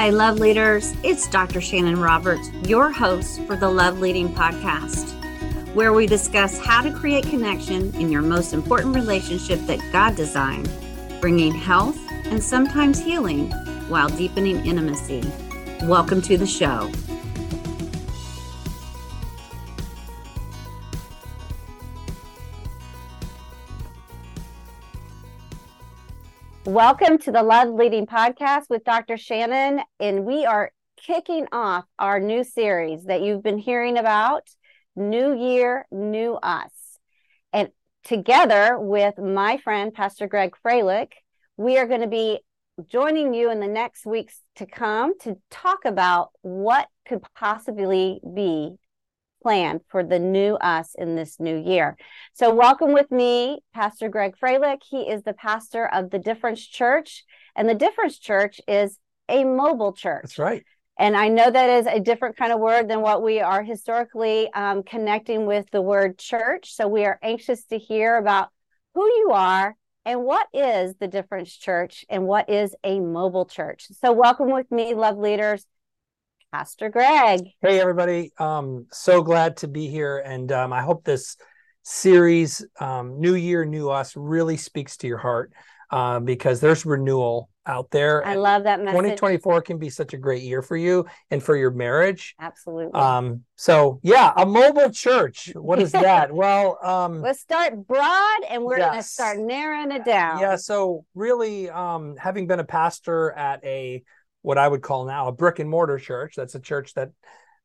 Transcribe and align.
Hi, 0.00 0.08
love 0.08 0.38
leaders. 0.38 0.94
It's 1.02 1.28
Dr. 1.28 1.60
Shanon 1.60 2.02
Roberts, 2.02 2.50
your 2.66 2.90
host 2.90 3.38
for 3.42 3.54
the 3.54 3.68
Love 3.68 4.00
Leading 4.00 4.32
Podcast, 4.32 5.12
where 5.74 5.92
we 5.92 6.06
discuss 6.06 6.58
how 6.58 6.80
to 6.80 6.90
create 6.90 7.24
connection 7.24 7.94
in 7.96 8.10
your 8.10 8.22
most 8.22 8.54
important 8.54 8.94
relationship 8.94 9.60
that 9.66 9.78
God 9.92 10.16
designed, 10.16 10.70
bringing 11.20 11.52
health 11.52 11.98
and 12.24 12.42
sometimes 12.42 12.98
healing 12.98 13.50
while 13.90 14.08
deepening 14.08 14.64
intimacy. 14.64 15.22
Welcome 15.82 16.22
to 16.22 16.38
the 16.38 16.46
show. 16.46 16.90
Welcome 26.70 27.18
to 27.22 27.32
the 27.32 27.42
Love 27.42 27.70
Leading 27.70 28.06
Podcast 28.06 28.70
with 28.70 28.84
Dr. 28.84 29.14
Shanon. 29.14 29.82
And 29.98 30.24
we 30.24 30.46
are 30.46 30.70
kicking 30.96 31.48
off 31.50 31.84
our 31.98 32.20
new 32.20 32.44
series 32.44 33.06
that 33.06 33.22
you've 33.22 33.42
been 33.42 33.58
hearing 33.58 33.98
about 33.98 34.48
New 34.94 35.36
Year, 35.36 35.88
New 35.90 36.34
Us. 36.34 36.70
And 37.52 37.70
together 38.04 38.78
with 38.78 39.18
my 39.18 39.56
friend, 39.56 39.92
Pastor 39.92 40.28
Greg 40.28 40.54
Froelich, 40.64 41.10
we 41.56 41.76
are 41.76 41.88
going 41.88 42.02
to 42.02 42.06
be 42.06 42.38
joining 42.88 43.34
you 43.34 43.50
in 43.50 43.58
the 43.58 43.66
next 43.66 44.06
weeks 44.06 44.40
to 44.54 44.64
come 44.64 45.18
to 45.22 45.38
talk 45.50 45.84
about 45.84 46.30
what 46.42 46.86
could 47.04 47.24
possibly 47.34 48.20
be 48.32 48.76
plan 49.42 49.80
for 49.88 50.04
the 50.04 50.18
new 50.18 50.54
us 50.54 50.94
in 50.96 51.16
this 51.16 51.38
new 51.38 51.56
year. 51.56 51.96
So, 52.34 52.54
welcome 52.54 52.92
with 52.92 53.10
me, 53.10 53.60
Pastor 53.74 54.08
Greg 54.08 54.34
Froelich. 54.42 54.82
He 54.88 55.02
is 55.02 55.22
the 55.22 55.32
pastor 55.32 55.86
of 55.86 56.10
the 56.10 56.18
Difference 56.18 56.66
Church, 56.66 57.24
and 57.56 57.68
the 57.68 57.74
Difference 57.74 58.18
Church 58.18 58.60
is 58.68 58.98
a 59.28 59.44
mobile 59.44 59.92
church. 59.92 60.22
That's 60.22 60.38
right. 60.38 60.64
And 60.98 61.16
I 61.16 61.28
know 61.28 61.50
that 61.50 61.70
is 61.70 61.86
a 61.86 62.00
different 62.00 62.36
kind 62.36 62.52
of 62.52 62.60
word 62.60 62.88
than 62.88 63.00
what 63.00 63.22
we 63.22 63.40
are 63.40 63.62
historically 63.62 64.52
um, 64.52 64.82
connecting 64.82 65.46
with 65.46 65.64
the 65.70 65.80
word 65.80 66.18
church. 66.18 66.74
So, 66.74 66.88
we 66.88 67.04
are 67.04 67.18
anxious 67.22 67.64
to 67.66 67.78
hear 67.78 68.16
about 68.16 68.48
who 68.94 69.04
you 69.04 69.30
are 69.32 69.76
and 70.04 70.24
what 70.24 70.46
is 70.52 70.94
the 71.00 71.08
Difference 71.08 71.56
Church 71.56 72.04
and 72.08 72.26
what 72.26 72.50
is 72.50 72.74
a 72.84 73.00
mobile 73.00 73.46
church. 73.46 73.88
So, 74.00 74.12
welcome 74.12 74.50
with 74.50 74.70
me, 74.70 74.94
love 74.94 75.18
leaders. 75.18 75.66
Pastor 76.52 76.88
Greg. 76.88 77.46
Hey, 77.62 77.78
everybody. 77.80 78.32
Um, 78.36 78.86
so 78.90 79.22
glad 79.22 79.58
to 79.58 79.68
be 79.68 79.86
here. 79.86 80.18
And 80.18 80.50
um, 80.50 80.72
I 80.72 80.82
hope 80.82 81.04
this 81.04 81.36
series, 81.84 82.66
um, 82.80 83.20
New 83.20 83.36
Year, 83.36 83.64
New 83.64 83.88
Us, 83.88 84.16
really 84.16 84.56
speaks 84.56 84.96
to 84.98 85.06
your 85.06 85.18
heart 85.18 85.52
uh, 85.92 86.18
because 86.18 86.60
there's 86.60 86.84
renewal 86.84 87.50
out 87.66 87.88
there. 87.92 88.26
I 88.26 88.34
love 88.34 88.64
that 88.64 88.80
message. 88.80 88.96
2024 88.96 89.62
can 89.62 89.78
be 89.78 89.90
such 89.90 90.12
a 90.12 90.16
great 90.16 90.42
year 90.42 90.60
for 90.60 90.76
you 90.76 91.06
and 91.30 91.40
for 91.40 91.56
your 91.56 91.70
marriage. 91.70 92.34
Absolutely. 92.40 92.98
Um, 93.00 93.44
so, 93.54 94.00
yeah, 94.02 94.32
a 94.36 94.44
mobile 94.44 94.90
church. 94.90 95.52
What 95.54 95.80
is 95.80 95.92
that? 95.92 96.32
well, 96.32 96.78
um, 96.82 97.22
let's 97.22 97.38
start 97.38 97.86
broad 97.86 98.40
and 98.48 98.64
we're 98.64 98.78
yes. 98.78 98.90
going 98.90 99.02
to 99.02 99.08
start 99.08 99.38
narrowing 99.38 99.92
it 99.92 100.04
down. 100.04 100.40
Yeah. 100.40 100.56
So, 100.56 101.04
really, 101.14 101.70
um, 101.70 102.16
having 102.16 102.48
been 102.48 102.58
a 102.58 102.64
pastor 102.64 103.30
at 103.30 103.64
a 103.64 104.02
what 104.42 104.58
I 104.58 104.66
would 104.66 104.82
call 104.82 105.04
now 105.04 105.28
a 105.28 105.32
brick 105.32 105.58
and 105.58 105.68
mortar 105.68 105.98
church. 105.98 106.34
That's 106.36 106.54
a 106.54 106.60
church 106.60 106.94
that 106.94 107.10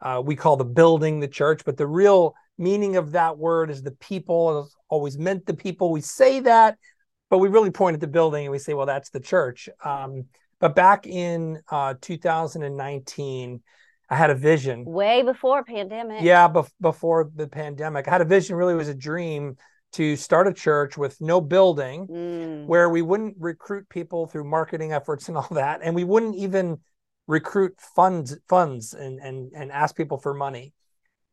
uh, 0.01 0.21
we 0.23 0.35
call 0.35 0.57
the 0.57 0.65
building 0.65 1.19
the 1.19 1.27
church, 1.27 1.63
but 1.65 1.77
the 1.77 1.87
real 1.87 2.35
meaning 2.57 2.95
of 2.97 3.11
that 3.13 3.37
word 3.37 3.69
is 3.69 3.81
the 3.81 3.91
people. 3.91 4.63
It's 4.63 4.75
always 4.89 5.17
meant 5.17 5.45
the 5.45 5.53
people. 5.53 5.91
We 5.91 6.01
say 6.01 6.41
that, 6.41 6.77
but 7.29 7.39
we 7.39 7.47
really 7.47 7.71
point 7.71 7.95
at 7.95 8.01
the 8.01 8.07
building 8.07 8.45
and 8.45 8.51
we 8.51 8.59
say, 8.59 8.73
well, 8.73 8.85
that's 8.85 9.09
the 9.09 9.19
church. 9.19 9.69
Um, 9.83 10.25
but 10.59 10.75
back 10.75 11.05
in 11.05 11.61
uh, 11.69 11.95
2019, 12.01 13.61
I 14.09 14.15
had 14.15 14.29
a 14.29 14.35
vision. 14.35 14.85
Way 14.85 15.23
before 15.23 15.63
pandemic. 15.63 16.21
Yeah, 16.21 16.47
bef- 16.47 16.71
before 16.79 17.31
the 17.33 17.47
pandemic, 17.47 18.07
I 18.07 18.11
had 18.11 18.21
a 18.21 18.25
vision. 18.25 18.55
Really, 18.55 18.75
was 18.75 18.87
a 18.87 18.93
dream 18.93 19.57
to 19.95 20.17
start 20.17 20.45
a 20.45 20.53
church 20.53 20.97
with 20.97 21.19
no 21.21 21.39
building 21.39 22.05
mm. 22.07 22.65
where 22.65 22.89
we 22.89 23.01
wouldn't 23.01 23.35
recruit 23.39 23.87
people 23.87 24.27
through 24.27 24.43
marketing 24.43 24.91
efforts 24.91 25.29
and 25.29 25.37
all 25.37 25.47
that 25.51 25.79
and 25.81 25.95
we 25.95 26.03
wouldn't 26.03 26.35
even 26.35 26.77
recruit 27.27 27.73
funds 27.79 28.37
funds 28.49 28.93
and 28.93 29.19
and, 29.19 29.51
and 29.55 29.71
ask 29.71 29.95
people 29.95 30.17
for 30.17 30.33
money. 30.33 30.73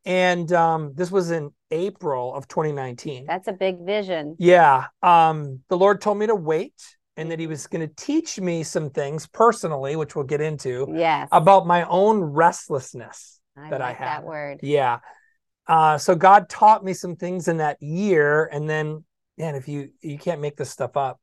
And 0.05 0.51
um, 0.51 0.93
this 0.95 1.11
was 1.11 1.31
in 1.31 1.51
april 1.71 2.33
of 2.35 2.47
2019 2.47 3.25
that's 3.25 3.47
a 3.47 3.53
big 3.53 3.85
vision. 3.85 4.35
Yeah 4.39 4.85
um, 5.01 5.59
the 5.69 5.77
lord 5.77 6.01
told 6.01 6.17
me 6.17 6.27
to 6.27 6.35
wait 6.35 6.73
and 7.17 7.29
that 7.31 7.39
he 7.39 7.47
was 7.47 7.67
going 7.67 7.87
to 7.87 7.93
teach 7.95 8.39
me 8.39 8.63
some 8.63 8.89
things 8.89 9.27
personally 9.27 9.95
which 9.95 10.15
we'll 10.15 10.25
get 10.25 10.41
into 10.41 10.87
yes. 10.93 11.27
about 11.31 11.67
my 11.67 11.83
own 11.83 12.21
restlessness 12.21 13.39
I 13.57 13.69
that 13.69 13.81
like 13.81 13.89
i 13.89 13.93
had. 13.93 14.07
that 14.07 14.23
word. 14.23 14.59
Yeah 14.63 14.99
uh, 15.67 15.97
so 15.97 16.15
God 16.15 16.49
taught 16.49 16.83
me 16.83 16.93
some 16.93 17.15
things 17.15 17.47
in 17.47 17.57
that 17.57 17.81
year, 17.81 18.49
and 18.51 18.69
then, 18.69 19.03
man, 19.37 19.55
if 19.55 19.67
you 19.67 19.89
you 20.01 20.17
can't 20.17 20.41
make 20.41 20.57
this 20.57 20.69
stuff 20.69 20.97
up, 20.97 21.21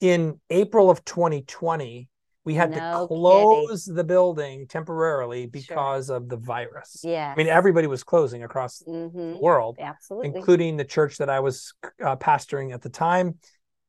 in 0.00 0.40
April 0.50 0.90
of 0.90 1.04
2020, 1.04 2.08
we 2.44 2.54
had 2.54 2.70
no 2.70 3.02
to 3.02 3.06
close 3.06 3.84
kidding. 3.84 3.96
the 3.96 4.04
building 4.04 4.66
temporarily 4.66 5.46
because 5.46 6.06
sure. 6.06 6.16
of 6.16 6.28
the 6.28 6.36
virus. 6.36 7.00
Yeah, 7.04 7.32
I 7.32 7.36
mean 7.36 7.46
everybody 7.46 7.86
was 7.86 8.02
closing 8.02 8.42
across 8.42 8.82
mm-hmm. 8.86 9.32
the 9.32 9.38
world, 9.38 9.76
absolutely, 9.80 10.34
including 10.34 10.76
the 10.76 10.84
church 10.84 11.18
that 11.18 11.30
I 11.30 11.40
was 11.40 11.72
uh, 12.04 12.16
pastoring 12.16 12.74
at 12.74 12.82
the 12.82 12.90
time, 12.90 13.38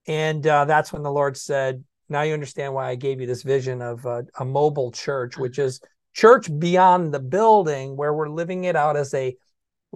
and 0.07 0.45
uh, 0.45 0.65
that's 0.65 0.93
when 0.93 1.01
the 1.01 1.11
Lord 1.11 1.37
said, 1.37 1.83
"Now 2.07 2.21
you 2.21 2.33
understand 2.33 2.75
why 2.75 2.89
I 2.89 2.95
gave 2.95 3.19
you 3.19 3.25
this 3.25 3.41
vision 3.41 3.81
of 3.81 4.05
uh, 4.05 4.23
a 4.37 4.45
mobile 4.45 4.91
church, 4.91 5.37
which 5.37 5.57
is." 5.57 5.79
Church 6.13 6.49
beyond 6.57 7.13
the 7.13 7.19
building, 7.19 7.95
where 7.95 8.11
we're 8.11 8.27
living 8.27 8.63
it 8.63 8.75
out 8.75 8.97
as 8.97 9.13
a 9.13 9.35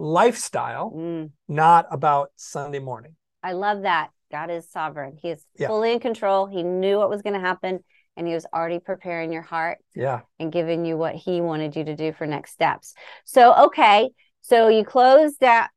lifestyle, 0.02 0.90
mm. 0.90 1.30
not 1.48 1.86
about 1.90 2.32
Sunday 2.34 2.80
morning. 2.80 3.14
I 3.42 3.52
love 3.52 3.82
that. 3.82 4.10
God 4.32 4.50
is 4.50 4.68
sovereign. 4.68 5.16
He 5.20 5.30
is 5.30 5.44
yeah. 5.56 5.68
fully 5.68 5.92
in 5.92 6.00
control. 6.00 6.46
He 6.46 6.62
knew 6.62 6.98
what 6.98 7.08
was 7.08 7.22
going 7.22 7.34
to 7.34 7.40
happen 7.40 7.84
and 8.16 8.26
he 8.26 8.34
was 8.34 8.44
already 8.52 8.80
preparing 8.80 9.32
your 9.32 9.42
heart. 9.42 9.78
Yeah. 9.94 10.22
And 10.40 10.50
giving 10.50 10.84
you 10.84 10.96
what 10.96 11.14
he 11.14 11.40
wanted 11.40 11.76
you 11.76 11.84
to 11.84 11.94
do 11.94 12.12
for 12.12 12.26
next 12.26 12.52
steps. 12.52 12.94
So, 13.24 13.54
okay. 13.66 14.10
So 14.40 14.68
you 14.68 14.84
closed 14.84 15.38
that 15.40 15.70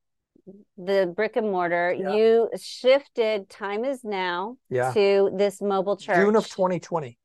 the 0.78 1.12
brick 1.16 1.36
and 1.36 1.52
mortar. 1.52 1.96
Yeah. 1.98 2.14
You 2.14 2.50
shifted 2.60 3.50
time 3.50 3.86
is 3.86 4.04
now 4.04 4.58
yeah. 4.70 4.92
to 4.94 5.32
this 5.36 5.62
mobile 5.62 5.98
church. 5.98 6.18
June 6.18 6.36
of 6.36 6.48
2020. 6.48 7.18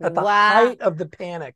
At 0.00 0.14
the 0.14 0.20
wow. 0.20 0.66
height 0.66 0.80
of 0.80 0.98
the 0.98 1.06
panic. 1.06 1.54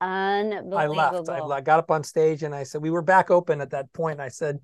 Unbelievable. 0.00 1.30
I 1.30 1.40
left. 1.40 1.50
I 1.50 1.60
got 1.60 1.78
up 1.78 1.90
on 1.90 2.04
stage 2.04 2.42
and 2.42 2.54
I 2.54 2.64
said, 2.64 2.82
we 2.82 2.90
were 2.90 3.02
back 3.02 3.30
open 3.30 3.60
at 3.60 3.70
that 3.70 3.92
point. 3.92 4.20
I 4.20 4.28
said, 4.28 4.58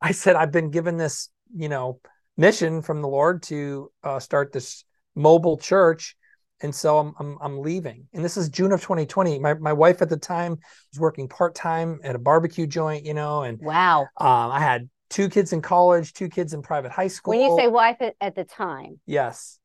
I 0.00 0.12
said, 0.12 0.36
I've 0.36 0.52
been 0.52 0.70
given 0.70 0.96
this, 0.96 1.30
you 1.54 1.68
know, 1.68 2.00
mission 2.36 2.82
from 2.82 3.02
the 3.02 3.08
Lord 3.08 3.42
to 3.44 3.90
uh, 4.04 4.20
start 4.20 4.52
this 4.52 4.84
mobile 5.14 5.58
church. 5.58 6.16
And 6.60 6.74
so 6.74 6.98
I'm, 6.98 7.14
I'm, 7.18 7.38
I'm 7.40 7.60
leaving. 7.60 8.08
And 8.12 8.24
this 8.24 8.36
is 8.36 8.48
June 8.48 8.72
of 8.72 8.80
2020. 8.80 9.38
My, 9.38 9.54
my 9.54 9.72
wife 9.72 10.02
at 10.02 10.08
the 10.08 10.16
time 10.16 10.52
was 10.92 10.98
working 10.98 11.28
part 11.28 11.54
time 11.54 12.00
at 12.02 12.16
a 12.16 12.18
barbecue 12.18 12.66
joint, 12.66 13.04
you 13.04 13.14
know, 13.14 13.42
and 13.42 13.60
wow. 13.60 14.02
Um, 14.16 14.50
I 14.50 14.60
had 14.60 14.88
two 15.08 15.28
kids 15.28 15.52
in 15.52 15.62
college, 15.62 16.12
two 16.12 16.28
kids 16.28 16.54
in 16.54 16.62
private 16.62 16.90
high 16.90 17.08
school. 17.08 17.32
When 17.32 17.40
you 17.40 17.56
say 17.56 17.68
wife 17.68 17.98
at, 18.00 18.14
at 18.20 18.34
the 18.34 18.44
time, 18.44 19.00
yes, 19.06 19.57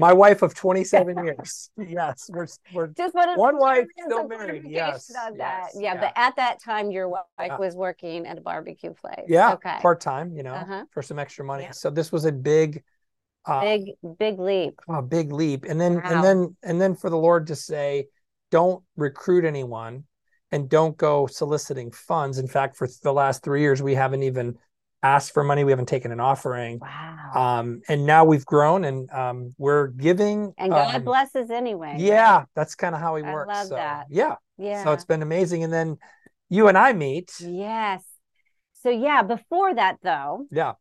my 0.00 0.12
wife 0.12 0.42
of 0.42 0.54
27 0.54 1.24
years. 1.24 1.70
Yes, 1.76 2.28
we're 2.32 2.46
we're 2.72 2.88
just 2.88 3.14
what 3.14 3.38
one 3.38 3.58
wife 3.58 3.86
still 4.04 4.26
married. 4.26 4.64
Yes, 4.66 5.10
yes, 5.14 5.32
yeah, 5.36 5.66
yeah, 5.74 6.00
but 6.00 6.12
at 6.16 6.34
that 6.36 6.60
time, 6.60 6.90
your 6.90 7.08
wife 7.08 7.22
yeah. 7.38 7.56
was 7.58 7.76
working 7.76 8.26
at 8.26 8.38
a 8.38 8.40
barbecue 8.40 8.94
place. 8.94 9.26
Yeah, 9.28 9.52
okay, 9.52 9.76
part 9.80 10.00
time, 10.00 10.32
you 10.32 10.42
know, 10.42 10.54
uh-huh. 10.54 10.84
for 10.90 11.02
some 11.02 11.18
extra 11.18 11.44
money. 11.44 11.64
Yeah. 11.64 11.72
So 11.72 11.90
this 11.90 12.10
was 12.10 12.24
a 12.24 12.32
big, 12.32 12.82
uh, 13.44 13.60
big, 13.60 13.90
big 14.18 14.40
leap. 14.40 14.80
A 14.88 15.02
big 15.02 15.32
leap, 15.32 15.64
and 15.66 15.80
then 15.80 15.96
wow. 15.96 16.02
and 16.04 16.24
then 16.24 16.56
and 16.62 16.80
then 16.80 16.94
for 16.94 17.10
the 17.10 17.18
Lord 17.18 17.46
to 17.48 17.54
say, 17.54 18.06
don't 18.50 18.82
recruit 18.96 19.44
anyone, 19.44 20.04
and 20.50 20.68
don't 20.68 20.96
go 20.96 21.26
soliciting 21.26 21.92
funds. 21.92 22.38
In 22.38 22.48
fact, 22.48 22.76
for 22.76 22.88
the 23.02 23.12
last 23.12 23.44
three 23.44 23.60
years, 23.60 23.82
we 23.82 23.94
haven't 23.94 24.22
even 24.22 24.58
asked 25.02 25.32
for 25.32 25.42
money. 25.42 25.64
We 25.64 25.72
haven't 25.72 25.86
taken 25.86 26.12
an 26.12 26.20
offering. 26.20 26.78
Wow. 26.78 27.30
Um, 27.34 27.82
and 27.88 28.06
now 28.06 28.24
we've 28.24 28.44
grown 28.44 28.84
and 28.84 29.10
um, 29.10 29.54
we're 29.58 29.88
giving. 29.88 30.52
And 30.58 30.72
God 30.72 30.96
um, 30.96 31.04
blesses 31.04 31.50
anyway. 31.50 31.96
Yeah, 31.98 32.44
that's 32.54 32.74
kind 32.74 32.94
of 32.94 33.00
how 33.00 33.16
He 33.16 33.22
works. 33.22 33.50
I 33.50 33.58
love 33.58 33.68
so, 33.68 33.74
that. 33.76 34.06
Yeah. 34.10 34.36
Yeah. 34.58 34.84
So 34.84 34.92
it's 34.92 35.04
been 35.04 35.22
amazing. 35.22 35.64
And 35.64 35.72
then 35.72 35.98
you 36.48 36.68
and 36.68 36.76
I 36.76 36.92
meet. 36.92 37.32
Yes. 37.40 38.02
So 38.82 38.90
yeah, 38.90 39.22
before 39.22 39.74
that 39.74 39.96
though. 40.02 40.46
Yeah. 40.50 40.72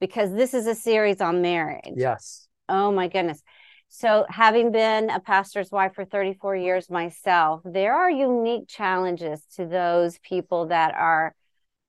Because 0.00 0.32
this 0.32 0.54
is 0.54 0.66
a 0.66 0.74
series 0.74 1.20
on 1.20 1.42
marriage. 1.42 1.94
Yes. 1.96 2.46
Oh 2.68 2.92
my 2.92 3.08
goodness. 3.08 3.42
So, 3.90 4.26
having 4.28 4.70
been 4.70 5.08
a 5.08 5.18
pastor's 5.18 5.70
wife 5.70 5.94
for 5.94 6.04
34 6.04 6.56
years 6.56 6.90
myself, 6.90 7.62
there 7.64 7.96
are 7.96 8.10
unique 8.10 8.68
challenges 8.68 9.42
to 9.56 9.64
those 9.64 10.18
people 10.18 10.66
that 10.66 10.94
are 10.94 11.34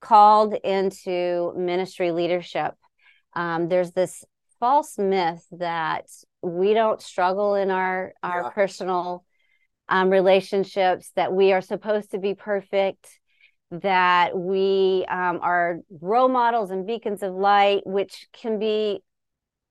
called 0.01 0.53
into 0.63 1.53
ministry 1.55 2.11
leadership, 2.11 2.73
um, 3.33 3.67
there's 3.67 3.91
this 3.91 4.23
false 4.59 4.97
myth 4.97 5.45
that 5.51 6.05
we 6.41 6.73
don't 6.73 7.01
struggle 7.01 7.55
in 7.55 7.71
our 7.71 8.13
our 8.23 8.43
yeah. 8.43 8.49
personal 8.49 9.23
um, 9.87 10.09
relationships, 10.09 11.11
that 11.15 11.33
we 11.33 11.51
are 11.51 11.61
supposed 11.61 12.11
to 12.11 12.19
be 12.19 12.33
perfect, 12.33 13.19
that 13.71 14.37
we 14.37 15.05
um, 15.09 15.39
are 15.41 15.79
role 16.01 16.29
models 16.29 16.71
and 16.71 16.85
beacons 16.85 17.23
of 17.23 17.33
light, 17.33 17.81
which 17.85 18.27
can 18.33 18.59
be 18.59 19.01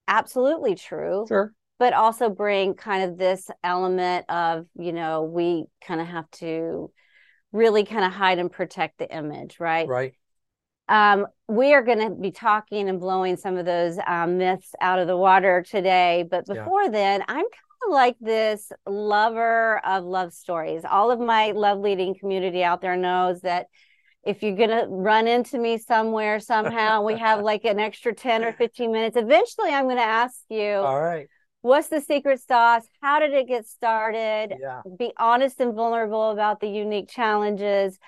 absolutely 0.09 0.75
true. 0.75 1.25
Sure. 1.29 1.53
But 1.79 1.93
also 1.93 2.29
bring 2.29 2.75
kind 2.75 3.09
of 3.09 3.19
this 3.19 3.49
element 3.63 4.29
of, 4.29 4.67
you 4.77 4.93
know, 4.93 5.23
we 5.23 5.67
kind 5.87 6.01
of 6.01 6.09
have 6.09 6.29
to 6.33 6.91
really 7.53 7.85
kind 7.85 8.05
of 8.05 8.13
hide 8.13 8.39
and 8.39 8.51
protect 8.51 8.99
the 8.99 9.15
image, 9.15 9.59
right? 9.61 9.89
Right. 9.89 10.15
Um, 10.89 11.27
we 11.49 11.75
are 11.75 11.83
going 11.83 11.99
to 11.99 12.11
be 12.11 12.31
talking 12.31 12.89
and 12.89 12.99
blowing 12.99 13.37
some 13.37 13.57
of 13.57 13.67
those 13.67 13.99
um, 14.07 14.39
myths 14.39 14.75
out 14.81 14.99
of 14.99 15.07
the 15.07 15.17
water 15.17 15.65
today. 15.69 16.25
But 16.29 16.47
before 16.47 16.85
yeah. 16.85 16.91
then, 16.91 17.21
I'm 17.29 17.37
kind 17.37 17.47
of 17.87 17.93
like 17.93 18.17
this 18.21 18.73
lover 18.87 19.85
of 19.87 20.05
love 20.05 20.33
stories. 20.33 20.83
All 20.89 21.11
of 21.11 21.21
my 21.21 21.53
love 21.53 21.79
leading 21.81 22.15
community 22.19 22.65
out 22.65 22.81
there 22.81 22.97
knows 22.97 23.43
that 23.43 23.67
if 24.25 24.43
you're 24.43 24.57
going 24.57 24.71
to 24.71 24.87
run 24.89 25.29
into 25.29 25.59
me 25.59 25.79
somewhere 25.79 26.41
somehow, 26.41 27.03
we 27.03 27.19
have 27.19 27.41
like 27.41 27.65
an 27.65 27.79
extra 27.79 28.15
10 28.15 28.45
or 28.45 28.53
15 28.53 28.91
minutes. 28.93 29.17
Eventually, 29.17 29.71
I'm 29.71 29.85
going 29.85 29.97
to 29.97 30.03
ask 30.03 30.37
you. 30.49 30.73
All 30.73 31.01
right. 31.01 31.29
What's 31.63 31.89
the 31.89 32.01
secret 32.01 32.41
sauce? 32.41 32.85
How 33.03 33.19
did 33.19 33.33
it 33.33 33.49
get 33.49 33.67
started? 33.67 34.55
Yeah. 34.61 34.83
Be 34.99 35.13
honest 35.19 35.61
and 35.61 35.75
vulnerable 35.75 36.31
about 36.31 36.61
the 36.61 36.69
unique 36.69 37.09
challenges. 37.09 37.99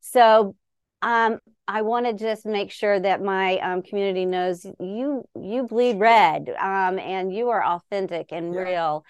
So, 0.00 0.54
um, 1.00 1.38
I 1.66 1.82
want 1.82 2.06
to 2.06 2.12
just 2.12 2.44
make 2.44 2.70
sure 2.70 2.98
that 2.98 3.22
my 3.22 3.58
um, 3.58 3.82
community 3.82 4.26
knows 4.26 4.64
you 4.80 5.24
you 5.40 5.64
bleed 5.64 5.98
red 5.98 6.48
um, 6.58 6.98
and 6.98 7.32
you 7.32 7.50
are 7.50 7.64
authentic 7.64 8.32
and 8.32 8.54
yeah. 8.54 8.60
real. 8.60 9.04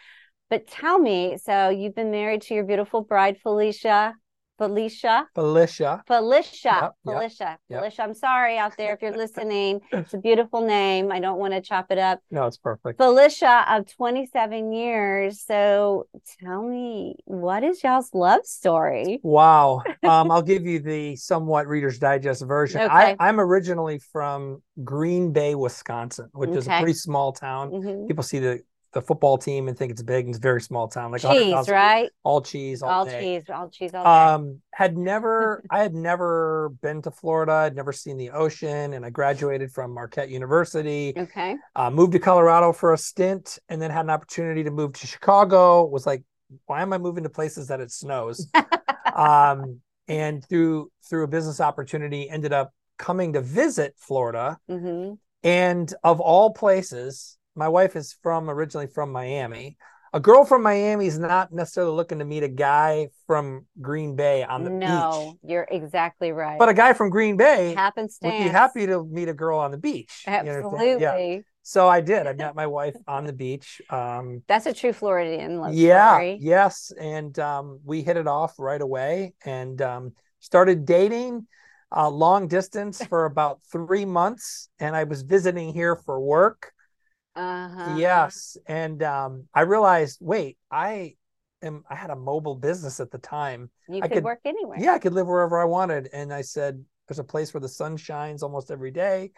But 0.50 0.66
tell 0.66 0.98
me, 0.98 1.38
so 1.42 1.68
you've 1.68 1.94
been 1.94 2.10
married 2.10 2.42
to 2.42 2.54
your 2.54 2.64
beautiful 2.64 3.02
bride, 3.02 3.38
Felicia. 3.42 4.14
Felicia. 4.58 5.28
Felicia. 5.34 6.02
Felicia. 6.06 6.78
Yep, 6.82 6.94
Felicia. 7.05 7.58
Yep. 7.69 7.81
Felicia. 7.81 8.02
I'm 8.02 8.14
sorry 8.14 8.58
out 8.58 8.76
there 8.76 8.94
if 8.94 9.02
you're 9.02 9.16
listening. 9.16 9.81
It's 9.93 10.14
a 10.14 10.19
beautiful 10.19 10.66
name. 10.66 11.12
I 11.12 11.20
don't 11.20 11.38
want 11.38 11.55
to 11.55 11.60
chop 11.60 11.87
it 11.90 11.99
up. 11.99 12.20
No, 12.31 12.46
it's 12.46 12.58
perfect. 12.58 12.99
Felicia 12.99 13.64
of 13.69 13.87
27 13.94 14.72
years. 14.72 15.40
So 15.40 16.08
tell 16.40 16.62
me, 16.62 17.16
what 17.25 17.62
is 17.62 17.82
y'all's 17.84 18.12
love 18.12 18.44
story? 18.44 19.20
Wow. 19.22 19.82
Um, 20.08 20.31
I'll 20.31 20.43
give 20.43 20.64
you 20.64 20.78
the 20.78 21.16
somewhat 21.16 21.66
Reader's 21.66 21.99
Digest 21.99 22.43
version. 22.46 22.81
Okay. 22.81 23.16
I, 23.19 23.28
am 23.28 23.38
originally 23.38 23.99
from 23.99 24.62
Green 24.82 25.32
Bay, 25.32 25.55
Wisconsin, 25.55 26.31
which 26.32 26.50
is 26.50 26.66
a 26.66 26.70
pretty 26.78 26.94
small 26.94 27.32
town. 27.32 27.70
Mhm. 27.70 28.08
People 28.08 28.22
see 28.22 28.38
the 28.38 28.62
the 28.93 29.02
football 29.02 29.37
team 29.38 29.69
and 29.69 29.76
think 29.76 29.93
it's 29.93 30.02
big 30.02 30.25
and 30.26 30.31
it's 30.35 30.38
a 30.38 30.40
very 30.40 30.61
small 30.61 30.88
town, 30.88 31.12
like 31.12 31.20
Cheese, 31.20 31.29
100,000 31.29 31.75
right? 31.75 32.11
all 32.25 32.40
cheese, 32.40 32.82
all, 32.82 32.90
All 32.90 33.06
cheese, 33.06 33.44
all 33.50 33.69
cheese, 33.69 33.94
all 33.94 34.05
day. 34.05 34.32
Um, 34.35 34.61
had 34.73 34.96
never, 34.96 35.62
I 35.70 35.81
had 35.81 35.94
never 35.94 36.70
been 36.81 37.02
to 37.02 37.11
Florida. 37.11 37.52
I'd 37.52 37.76
never 37.76 37.93
seen 37.93 38.17
the 38.17 38.31
ocean, 38.31 38.94
and 38.94 39.05
I 39.05 39.11
graduated 39.11 39.70
from 39.73 39.93
Marquette 39.93 40.31
University. 40.31 41.12
okay. 41.17 41.56
Uh, 41.76 41.90
moved 41.90 42.12
to 42.12 42.19
Colorado 42.19 42.73
for 42.73 42.93
a 42.93 42.99
stint, 42.99 43.58
and 43.69 43.81
then 43.81 43.90
had 43.90 44.05
an 44.05 44.11
opportunity 44.11 44.64
to 44.64 44.70
move 44.70 44.93
to 44.94 45.06
Chicago. 45.06 45.84
Was 45.84 46.06
like, 46.06 46.23
why 46.67 46.82
am 46.82 46.93
I 46.93 46.99
moving 46.99 47.25
to 47.25 47.31
places 47.31 47.69
that 47.69 47.81
it 47.81 47.91
snows? 47.91 48.46
um, 49.14 49.81
and 50.08 50.44
through 50.49 50.91
through 51.08 51.25
a 51.25 51.29
business 51.29 51.61
opportunity, 51.61 52.29
ended 52.29 52.52
up 52.52 52.73
coming 52.99 53.32
to 53.34 53.41
visit 53.41 53.94
Florida. 53.96 54.58
hmm 54.69 55.12
And 55.43 55.93
of 56.02 56.20
all 56.20 56.52
places, 56.52 57.38
my 57.58 57.69
wife 57.69 57.96
is 57.96 58.16
from 58.22 58.49
originally 58.49 58.87
from 58.87 59.12
Miami. 59.12 59.76
A 60.14 60.20
girl 60.20 60.44
from 60.46 60.62
Miami 60.62 61.06
is 61.06 61.19
not 61.19 61.52
necessarily 61.52 61.93
looking 61.93 62.20
to 62.20 62.25
meet 62.25 62.43
a 62.43 62.49
guy 62.49 63.08
from 63.26 63.66
Green 63.81 64.16
Bay 64.16 64.43
on 64.43 64.64
the 64.64 64.70
No, 64.70 64.87
beach. 64.87 64.88
No, 64.88 65.38
you're 65.43 65.69
exactly 65.70 66.32
right. 66.32 66.58
But 66.58 66.70
a 66.70 66.75
guy 66.75 66.94
from 66.94 67.10
Green 67.10 67.37
Bay 67.37 67.75
happenstance. 67.75 68.32
would 68.32 68.43
be 68.44 68.49
happy 68.49 68.87
to 68.87 69.05
meet 69.05 69.28
a 69.28 69.34
girl 69.34 69.58
on 69.58 69.70
the 69.70 69.76
beach. 69.76 70.25
Absolutely. 70.26 71.02
Yeah. 71.02 71.40
So 71.62 71.87
I 71.87 72.00
did. 72.00 72.26
I 72.26 72.32
met 72.32 72.55
my 72.55 72.66
wife 72.66 72.96
on 73.06 73.25
the 73.26 73.34
beach. 73.34 73.82
Um, 73.90 74.43
That's 74.49 74.64
a 74.64 74.72
true 74.72 74.94
Floridian 74.94 75.60
love 75.60 75.75
yeah, 75.75 76.12
story. 76.12 76.38
yes. 76.40 76.90
And 76.99 77.38
um, 77.38 77.81
we 77.84 78.02
hit 78.02 78.16
it 78.16 78.26
off 78.26 78.55
right 78.58 78.81
away 78.81 79.34
and 79.44 79.82
um, 79.82 80.12
started 80.40 80.87
dating 80.87 81.46
uh, 81.94 82.08
long 82.08 82.49
distance 82.49 83.05
for 83.05 83.26
about 83.26 83.60
three 83.70 84.06
months. 84.06 84.70
And 84.81 84.96
I 84.96 85.05
was 85.05 85.20
visiting 85.20 85.75
here 85.75 85.96
for 85.96 86.19
work. 86.19 86.72
Uh-huh. 87.38 87.94
Yes. 87.96 88.56
And 88.67 89.02
um, 89.02 89.44
I 89.55 89.62
realized, 89.62 90.19
wait, 90.20 90.58
I 90.70 91.14
am, 91.62 91.85
I 91.88 91.94
had 91.94 92.11
a 92.11 92.17
mobile 92.17 92.55
business 92.56 93.00
at 93.00 93.11
the 93.11 93.19
time. 93.19 93.70
You 93.88 93.99
I 93.99 94.08
could, 94.08 94.12
could- 94.14 94.25
work 94.25 94.40
anywhere. 94.44 94.79
Yeah, 94.81 94.93
I 94.94 94.99
could 94.99 95.12
live 95.12 95.26
wherever 95.26 95.61
I 95.61 95.64
wanted. 95.64 96.08
And 96.12 96.32
I 96.32 96.43
said, 96.43 96.85
there's 97.06 97.19
a 97.19 97.25
place 97.25 97.55
where 97.55 97.61
the 97.61 97.69
sun 97.69 97.96
shines 97.96 98.43
almost 98.43 98.70
every 98.70 98.90
day. 98.90 99.31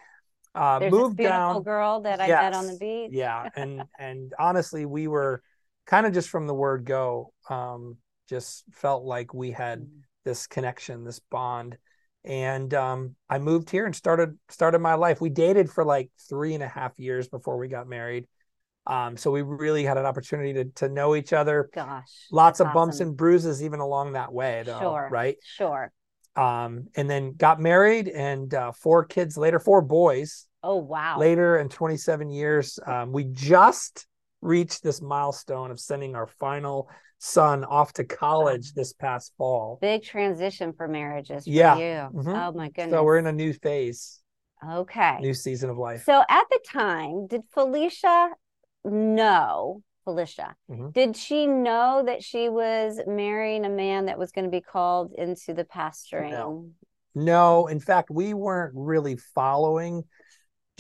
Uh, 0.53 0.81
There's 0.81 0.91
moved 0.91 1.17
beautiful 1.17 1.39
down. 1.55 1.63
girl 1.63 2.01
that 2.01 2.21
I 2.21 2.27
met 2.27 2.55
on 2.55 2.67
the 2.67 2.77
beach. 2.77 3.11
Yeah. 3.13 3.49
And, 3.57 3.85
and 4.01 4.33
honestly, 4.39 4.85
we 4.85 5.07
were 5.07 5.43
kind 5.87 6.07
of 6.07 6.13
just 6.13 6.29
from 6.29 6.49
the 6.49 6.55
word 6.55 6.85
go, 6.85 7.33
um, 7.49 7.97
just 8.29 8.65
felt 8.73 9.05
like 9.05 9.33
we 9.33 9.53
had 9.53 9.81
Mm. 9.83 9.89
this 10.25 10.47
connection, 10.49 11.05
this 11.05 11.21
bond. 11.31 11.79
And 12.25 12.73
um, 12.75 13.17
I 13.29 13.39
moved 13.39 13.71
here 13.71 13.87
and 13.87 13.97
started 13.97 14.39
started 14.49 14.81
my 14.81 14.95
life. 14.95 15.21
We 15.21 15.31
dated 15.31 15.71
for 15.71 15.85
like 15.85 16.11
three 16.29 16.55
and 16.55 16.63
a 16.63 16.69
half 16.69 16.99
years 16.99 17.29
before 17.29 17.57
we 17.57 17.69
got 17.69 17.89
married. 17.89 18.27
Um, 18.87 19.17
so 19.17 19.31
we 19.31 19.43
really 19.43 19.85
had 19.85 19.97
an 19.99 20.07
opportunity 20.07 20.53
to 20.55 20.65
to 20.77 20.89
know 20.89 21.15
each 21.15 21.33
other. 21.33 21.71
Gosh. 21.75 22.11
Lots 22.31 22.61
of 22.61 22.73
bumps 22.73 23.01
and 23.01 23.17
bruises 23.17 23.63
even 23.63 23.81
along 23.81 24.13
that 24.13 24.33
way, 24.33 24.63
though. 24.67 24.79
Sure. 24.81 25.09
Right. 25.11 25.37
Sure. 25.43 25.93
Um, 26.37 26.89
and 26.95 27.09
then 27.09 27.35
got 27.35 27.61
married 27.61 28.09
and 28.09 28.53
uh, 28.55 28.73
four 28.73 29.05
kids 29.05 29.37
later, 29.37 29.59
four 29.59 29.83
boys 29.83 30.47
Oh 30.63 30.77
wow. 30.77 31.19
later 31.19 31.59
in 31.59 31.69
27 31.69 32.31
years. 32.31 32.79
Um, 32.87 33.13
we 33.13 33.25
just 33.25 34.07
reached 34.41 34.83
this 34.83 35.03
milestone 35.03 35.71
of 35.71 35.81
sending 35.81 36.15
our 36.15 36.27
final 36.27 36.89
son 37.21 37.65
off 37.65 37.93
to 37.93 38.03
college 38.03 38.73
this 38.73 38.95
past 38.95 39.33
fall. 39.37 39.79
Big 39.81 40.03
transition 40.03 40.73
for 40.73 40.89
marriages 40.89 41.45
for 41.45 41.51
Yeah. 41.51 41.77
you. 41.77 42.19
Mhm. 42.19 42.49
Oh 42.49 42.53
my 42.57 42.71
goodness. 42.71 42.93
So 42.95 43.05
we're 43.05 43.19
in 43.19 43.27
a 43.27 43.33
new 43.33 43.53
phase, 43.53 44.21
okay. 44.67 45.19
new 45.21 45.35
season 45.35 45.69
of 45.69 45.77
life. 45.77 46.05
So 46.05 46.25
at 46.29 46.45
the 46.51 46.59
time, 46.67 47.27
did 47.27 47.43
Felicia 47.53 48.31
know 48.85 49.83
Felicia? 50.05 50.57
Mhm. 50.71 50.95
Did 50.95 51.15
she 51.15 51.47
know 51.47 52.03
that 52.07 52.25
she 52.25 52.49
was 52.49 52.99
marrying 53.07 53.67
a 53.67 53.71
man 53.71 54.07
that 54.07 54.19
was 54.19 54.33
going 54.33 54.47
to 54.47 54.51
be 54.51 54.63
called 54.63 55.13
into 55.13 55.53
the 55.53 55.65
pastoring? 55.65 56.31
No. 56.31 56.71
No, 57.15 57.67
in 57.67 57.81
fact, 57.81 58.09
we 58.11 58.33
weren't 58.33 58.73
really 58.75 59.17
following 59.17 60.05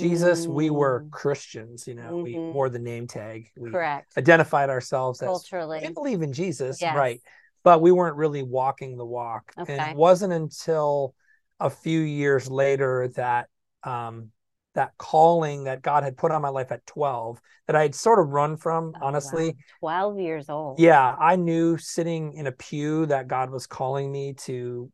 Jesus. 0.00 0.48
We 0.48 0.70
were 0.70 1.04
Mm. 1.06 1.10
Christians, 1.10 1.86
you 1.86 1.94
know, 1.94 2.20
we 2.22 2.34
Mhm. 2.34 2.52
wore 2.52 2.68
the 2.68 2.78
name 2.78 3.06
tag. 3.06 3.50
We 3.56 3.70
Correct. 3.70 4.16
identified 4.16 4.70
ourselves 4.70 5.22
as 5.22 5.26
Culturally. 5.26 5.80
we 5.82 5.92
believe 5.92 6.22
in 6.22 6.32
Jesus, 6.32 6.80
Yes. 6.80 6.94
right? 6.94 7.20
But 7.62 7.82
we 7.82 7.92
weren't 7.92 8.16
really 8.16 8.42
walking 8.42 8.96
the 8.96 9.04
walk. 9.06 9.52
And 9.56 9.92
it 9.92 9.96
wasn't 9.96 10.32
until 10.32 11.14
a 11.58 11.70
few 11.70 12.00
years 12.00 12.50
later 12.50 13.08
that 13.16 13.48
um 13.84 14.32
that 14.74 14.92
calling 14.98 15.64
that 15.64 15.82
God 15.82 16.04
had 16.04 16.16
put 16.16 16.30
on 16.30 16.42
my 16.42 16.48
life 16.48 16.70
at 16.70 16.86
12 16.86 17.40
that 17.66 17.74
I 17.74 17.82
had 17.82 17.94
sort 17.94 18.20
of 18.20 18.28
run 18.28 18.56
from, 18.56 18.92
Oh, 18.94 18.98
wow. 19.00 19.08
honestly. 19.08 19.56
12 19.80 20.20
years 20.20 20.48
old. 20.48 20.78
Yeah, 20.78 21.14
I 21.18 21.36
knew 21.36 21.76
sitting 21.76 22.34
in 22.34 22.46
a 22.46 22.52
pew 22.52 23.06
that 23.06 23.26
God 23.26 23.50
was 23.50 23.66
calling 23.66 24.10
me 24.10 24.34
to 24.44 24.90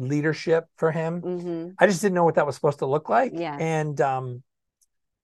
leadership 0.00 0.66
for 0.76 0.90
him. 0.90 1.20
hmm 1.20 1.68
I 1.78 1.86
just 1.86 2.02
didn't 2.02 2.14
know 2.14 2.24
what 2.24 2.34
that 2.36 2.46
was 2.46 2.54
supposed 2.54 2.80
to 2.80 2.86
look 2.86 3.08
like. 3.08 3.32
Yeah. 3.34 3.56
And 3.58 4.00
um, 4.00 4.42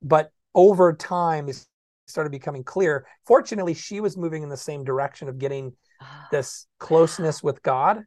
but 0.03 0.31
over 0.55 0.93
time 0.95 1.49
it 1.49 1.65
started 2.07 2.31
becoming 2.31 2.65
clear. 2.65 3.07
Fortunately, 3.27 3.75
she 3.75 4.01
was 4.01 4.17
moving 4.17 4.43
in 4.43 4.49
the 4.49 4.57
same 4.57 4.85
direction 4.85 5.29
of 5.29 5.39
getting 5.39 5.73
this 6.31 6.67
closeness 6.79 7.43
with 7.43 7.63
God. 7.63 8.05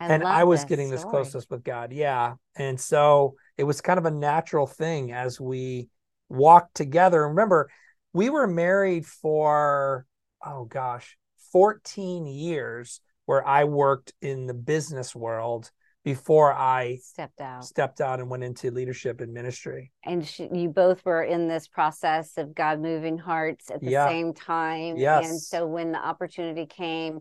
and 0.00 0.24
I 0.24 0.44
was 0.44 0.64
getting 0.64 0.90
this 0.90 1.04
closeness 1.04 1.46
with 1.48 1.62
God. 1.62 1.92
Yeah. 1.92 2.34
And 2.56 2.78
so 2.78 3.36
it 3.56 3.64
was 3.64 3.80
kind 3.80 3.98
of 3.98 4.06
a 4.06 4.10
natural 4.10 4.66
thing 4.66 5.12
as 5.12 5.40
we 5.40 5.88
walked 6.28 6.74
together. 6.74 7.28
Remember, 7.28 7.70
we 8.12 8.28
were 8.28 8.46
married 8.46 9.06
for, 9.06 10.06
oh 10.44 10.64
gosh, 10.64 11.16
14 11.52 12.26
years 12.26 13.00
where 13.26 13.46
I 13.46 13.64
worked 13.64 14.12
in 14.20 14.46
the 14.46 14.54
business 14.54 15.14
world 15.14 15.70
before 16.04 16.52
I 16.52 16.98
Stepped 17.02 17.40
out. 17.40 17.64
stepped 17.64 18.00
out 18.00 18.18
and 18.20 18.28
went 18.28 18.42
into 18.42 18.70
leadership 18.70 19.20
and 19.20 19.32
ministry. 19.32 19.92
And 20.04 20.26
she, 20.26 20.48
you 20.52 20.68
both 20.68 21.04
were 21.04 21.22
in 21.22 21.48
this 21.48 21.68
process 21.68 22.36
of 22.36 22.54
God 22.54 22.80
moving 22.80 23.18
hearts 23.18 23.70
at 23.70 23.80
the 23.80 23.90
Yeah. 23.90 24.08
same 24.08 24.34
time. 24.34 24.96
And 24.98 25.40
so 25.40 25.66
when 25.66 25.92
the 25.92 26.04
opportunity 26.04 26.66
came, 26.66 27.20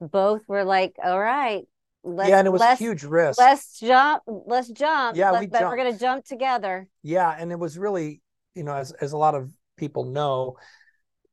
both 0.00 0.42
were 0.46 0.64
like, 0.64 0.96
all 1.02 1.18
right, 1.18 1.66
let's, 2.04 2.28
yeah, 2.28 2.38
and 2.38 2.46
it 2.46 2.50
was 2.50 2.60
a 2.62 2.74
huge 2.74 3.02
risk. 3.04 3.38
let's 3.38 3.80
jump, 3.80 4.22
let's 4.26 4.68
jump. 4.68 5.16
Yeah, 5.16 5.30
Let- 5.30 5.40
we 5.40 5.46
but 5.46 5.62
we're 5.62 5.76
going 5.76 5.92
to 5.92 5.98
jump 5.98 6.24
together. 6.24 6.86
Yeah, 7.02 7.34
and 7.36 7.50
it 7.50 7.58
was 7.58 7.78
really, 7.78 8.20
you 8.54 8.62
know, 8.64 8.74
as 8.74 8.92
as 8.92 9.12
a 9.12 9.16
lot 9.16 9.34
of 9.34 9.50
people 9.76 10.04
know, 10.04 10.56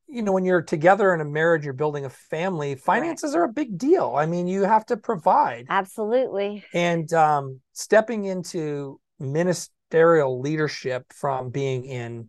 you 0.08 0.22
know, 0.22 0.32
when 0.32 0.44
you're 0.44 0.62
together 0.62 1.12
in 1.14 1.20
a 1.20 1.24
marriage, 1.24 1.64
you're 1.64 1.74
building 1.74 2.04
a 2.04 2.10
family, 2.10 2.74
finances 2.74 3.34
are 3.34 3.44
a 3.44 3.52
big 3.52 3.76
deal. 3.76 4.14
I 4.16 4.26
mean, 4.26 4.46
you 4.46 4.62
have 4.62 4.86
to 4.86 4.96
provide. 4.96 5.66
Absolutely. 5.68 6.64
And 6.72 7.12
um, 7.12 7.60
stepping 7.72 8.24
into 8.24 9.00
ministerial 9.18 10.40
leadership 10.40 11.12
from 11.12 11.50
being 11.50 11.84
in, 11.84 12.28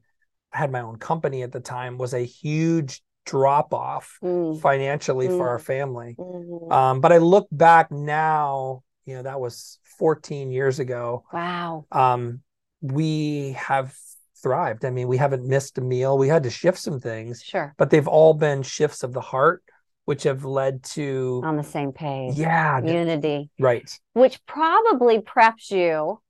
I 0.53 0.59
had 0.59 0.71
my 0.71 0.81
own 0.81 0.97
company 0.97 1.43
at 1.43 1.51
the 1.51 1.59
time, 1.59 1.97
was 1.97 2.13
a 2.13 2.25
huge 2.25 3.01
drop 3.25 3.73
off 3.73 4.17
Mm. 4.23 4.59
financially 4.61 5.27
for 5.27 5.45
Mm. 5.45 5.49
our 5.49 5.59
family. 5.59 6.15
Mhm. 6.17 6.71
Um, 6.71 7.01
but 7.01 7.11
I 7.11 7.17
look 7.17 7.47
back 7.51 7.91
now, 7.91 8.83
you 9.05 9.15
know, 9.15 9.23
that 9.23 9.39
was 9.39 9.79
14 9.83 10.51
years 10.51 10.79
ago. 10.79 11.25
wow. 11.31 11.85
Um, 11.91 12.41
we 12.81 13.51
have 13.53 13.95
thrived. 14.41 14.85
I 14.85 14.89
mean, 14.89 15.07
we 15.07 15.17
haven't 15.17 15.45
missed 15.45 15.77
a 15.77 15.81
meal. 15.81 16.17
We 16.17 16.27
had 16.27 16.43
to 16.43 16.49
shift 16.49 16.77
some 16.79 16.99
things, 16.99 17.41
Sure. 17.43 17.73
but 17.77 17.89
they've 17.89 18.07
all 18.07 18.33
been 18.33 18.63
shifts 18.63 19.03
of 19.03 19.13
the 19.13 19.21
heart, 19.21 19.63
which 20.05 20.23
have 20.23 20.45
led 20.45 20.83
to, 20.83 21.41
On 21.43 21.57
the 21.57 21.63
same 21.63 21.91
page. 21.91 22.35
yeah, 22.35 22.79
Unity, 22.81 23.49
right. 23.59 23.89
which 24.13 24.43
probably 24.45 25.19
preps 25.19 25.71
you. 25.71 26.21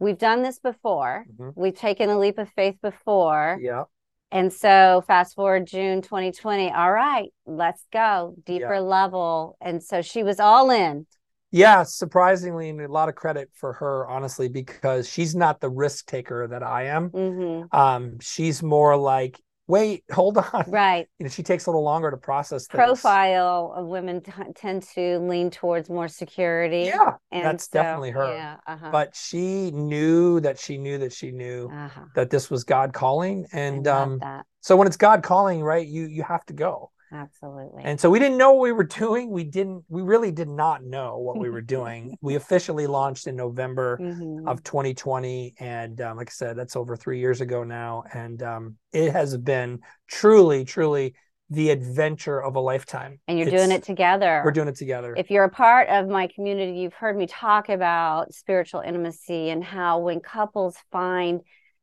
We've 0.00 0.18
done 0.18 0.42
this 0.42 0.58
before. 0.60 1.24
Mhm. 1.38 1.52
We've 1.56 1.74
taken 1.74 2.08
a 2.10 2.18
leap 2.18 2.38
of 2.38 2.48
faith 2.50 2.76
before. 2.80 3.58
Yeah. 3.60 3.84
And 4.30 4.52
so 4.52 5.02
fast 5.06 5.34
forward 5.34 5.66
June 5.66 6.02
2020. 6.02 6.70
All 6.70 6.92
right, 6.92 7.32
let's 7.46 7.84
go 7.92 8.34
deeper 8.44 8.78
level. 8.80 9.56
And 9.60 9.82
so 9.82 10.02
she 10.02 10.22
was 10.22 10.38
all 10.38 10.70
in. 10.70 11.06
Yeah, 11.50 11.82
surprisingly, 11.82 12.68
and 12.68 12.80
a 12.80 12.88
lot 12.88 13.08
of 13.08 13.14
credit 13.14 13.50
for 13.54 13.72
her, 13.74 14.06
honestly, 14.06 14.48
because 14.48 15.08
she's 15.08 15.34
not 15.34 15.60
the 15.60 15.70
risk 15.70 16.06
taker 16.06 16.46
that 16.48 16.62
I 16.62 16.86
am. 16.86 17.08
hmm 17.08 17.62
Um, 17.72 18.18
she's 18.20 18.62
more 18.62 18.96
like, 18.96 19.40
wait, 19.66 20.04
hold 20.12 20.36
on. 20.38 20.64
Right. 20.68 21.06
You 21.18 21.24
know, 21.24 21.30
she 21.30 21.42
takes 21.42 21.66
a 21.66 21.70
little 21.70 21.84
longer 21.84 22.10
to 22.10 22.16
process 22.16 22.66
things. 22.66 22.84
Profile 22.84 23.72
of 23.76 23.86
women 23.86 24.20
t- 24.20 24.32
tend 24.54 24.82
to 24.94 25.18
lean 25.20 25.50
towards 25.50 25.88
more 25.88 26.08
security. 26.08 26.84
Yeah, 26.84 27.14
And 27.30 27.44
that's 27.44 27.64
so- 27.64 27.70
definitely 27.74 28.10
her. 28.10 28.34
Yeah. 28.34 28.56
Uh-huh. 28.66 28.90
but 28.90 29.16
she 29.16 29.70
knew 29.70 30.40
that 30.40 30.58
she 30.58 30.76
knew 30.76 30.98
that 30.98 31.12
she 31.12 31.30
knew 31.30 31.70
uh-huh. 31.72 32.04
that 32.14 32.30
this 32.30 32.50
was 32.50 32.64
God 32.64 32.92
calling. 32.92 33.46
And 33.52 33.86
um, 33.88 34.18
that. 34.18 34.44
so 34.60 34.76
when 34.76 34.86
it's 34.86 34.96
God 34.96 35.22
calling, 35.22 35.62
right, 35.62 35.86
you 35.86 36.06
you 36.06 36.22
have 36.24 36.44
to 36.46 36.52
go. 36.52 36.90
Absolutely. 37.12 37.82
And 37.84 37.98
so 38.00 38.10
we 38.10 38.18
didn't 38.18 38.38
know 38.38 38.52
what 38.52 38.62
we 38.62 38.72
were 38.72 38.84
doing. 38.84 39.30
We 39.30 39.44
didn't. 39.44 39.84
We 39.88 40.02
really 40.02 40.30
did 40.30 40.48
not 40.48 40.84
know 40.84 41.18
what 41.18 41.38
we 41.38 41.48
were 41.50 41.60
doing. 41.62 42.16
we 42.22 42.34
officially 42.34 42.86
launched 42.86 43.26
in 43.26 43.36
November 43.36 43.98
Mhm. 44.00 44.46
of 44.46 44.62
2020, 44.62 45.54
and 45.58 46.00
um, 46.00 46.16
like 46.16 46.28
I 46.28 46.32
said, 46.32 46.56
that's 46.56 46.76
over 46.76 46.96
three 46.96 47.18
years 47.20 47.40
ago 47.40 47.64
now. 47.64 48.04
And 48.12 48.42
um, 48.42 48.76
it 48.92 49.12
has 49.12 49.36
been 49.36 49.80
truly, 50.06 50.64
truly 50.64 51.14
the 51.50 51.70
adventure 51.70 52.42
of 52.42 52.56
a 52.56 52.60
lifetime. 52.60 53.20
and 53.26 53.38
you're 53.38 53.48
It's- 53.48 53.62
doing 53.62 53.74
it 53.74 53.82
together. 53.82 54.42
We're 54.44 54.50
doing 54.50 54.68
it 54.68 54.76
together. 54.76 55.14
if 55.16 55.30
you're 55.30 55.44
a 55.44 55.48
part 55.48 55.88
of 55.88 56.06
my 56.08 56.26
community, 56.26 56.78
you've 56.78 56.92
heard 56.92 57.16
me 57.16 57.26
talk 57.26 57.70
about 57.70 58.34
spiritual 58.34 58.82
intimacy 58.82 59.48
and 59.48 59.64
how 59.64 59.98
when 60.00 60.20
couples 60.20 60.76
find 60.92 61.40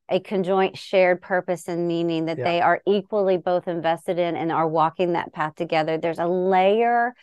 a 0.09 0.19
conjoint 0.19 0.77
shared 0.77 1.21
purpose 1.21 1.67
and 1.67 1.87
meaning 1.87 2.25
that 2.25 2.37
Yeah. 2.37 2.43
they 2.43 2.61
are 2.61 2.81
equally 2.85 3.37
both 3.37 3.67
invested 3.67 4.19
in 4.19 4.35
and 4.35 4.51
are 4.51 4.67
walking 4.67 5.13
that 5.13 5.33
path 5.33 5.55
together, 5.55 5.97
there's 5.97 6.19
a 6.19 6.27
layer 6.27 7.15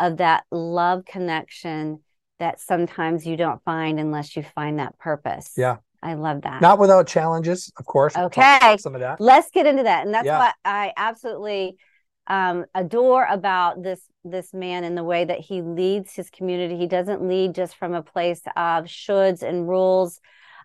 of 0.00 0.16
that 0.16 0.44
love 0.50 1.04
connection 1.04 2.00
that 2.40 2.60
sometimes 2.60 3.24
you 3.24 3.36
don't 3.36 3.62
find 3.64 4.00
unless 4.00 4.34
you 4.36 4.42
find 4.42 4.80
that 4.80 4.98
purpose. 4.98 5.52
Yeah. 5.56 5.76
I 6.02 6.14
love 6.14 6.42
that. 6.42 6.60
Not 6.60 6.78
without 6.78 7.06
challenges, 7.06 7.72
of 7.78 7.86
course. 7.86 8.14
We'll 8.16 8.26
Okay. 8.26 8.76
Some 8.78 8.94
of 8.94 9.00
that. 9.00 9.20
Let's 9.20 9.50
get 9.50 9.66
into 9.66 9.84
that. 9.84 10.04
And 10.04 10.12
that's 10.12 10.26
Yeah. 10.26 10.38
what 10.38 10.54
I 10.64 10.92
absolutely 10.96 11.76
um, 12.26 12.64
adore 12.74 13.26
about 13.26 13.82
this 13.82 14.00
this 14.24 14.54
man 14.54 14.84
and 14.84 14.96
the 14.96 15.04
way 15.04 15.26
that 15.26 15.40
he 15.40 15.60
leads 15.60 16.14
his 16.14 16.30
community. 16.30 16.78
He 16.78 16.86
doesn't 16.86 17.26
lead 17.28 17.54
just 17.54 17.76
from 17.76 17.92
a 17.92 18.02
place 18.02 18.40
of 18.56 18.86
shoulds 18.86 19.42
and 19.42 19.68
rules, 19.68 20.20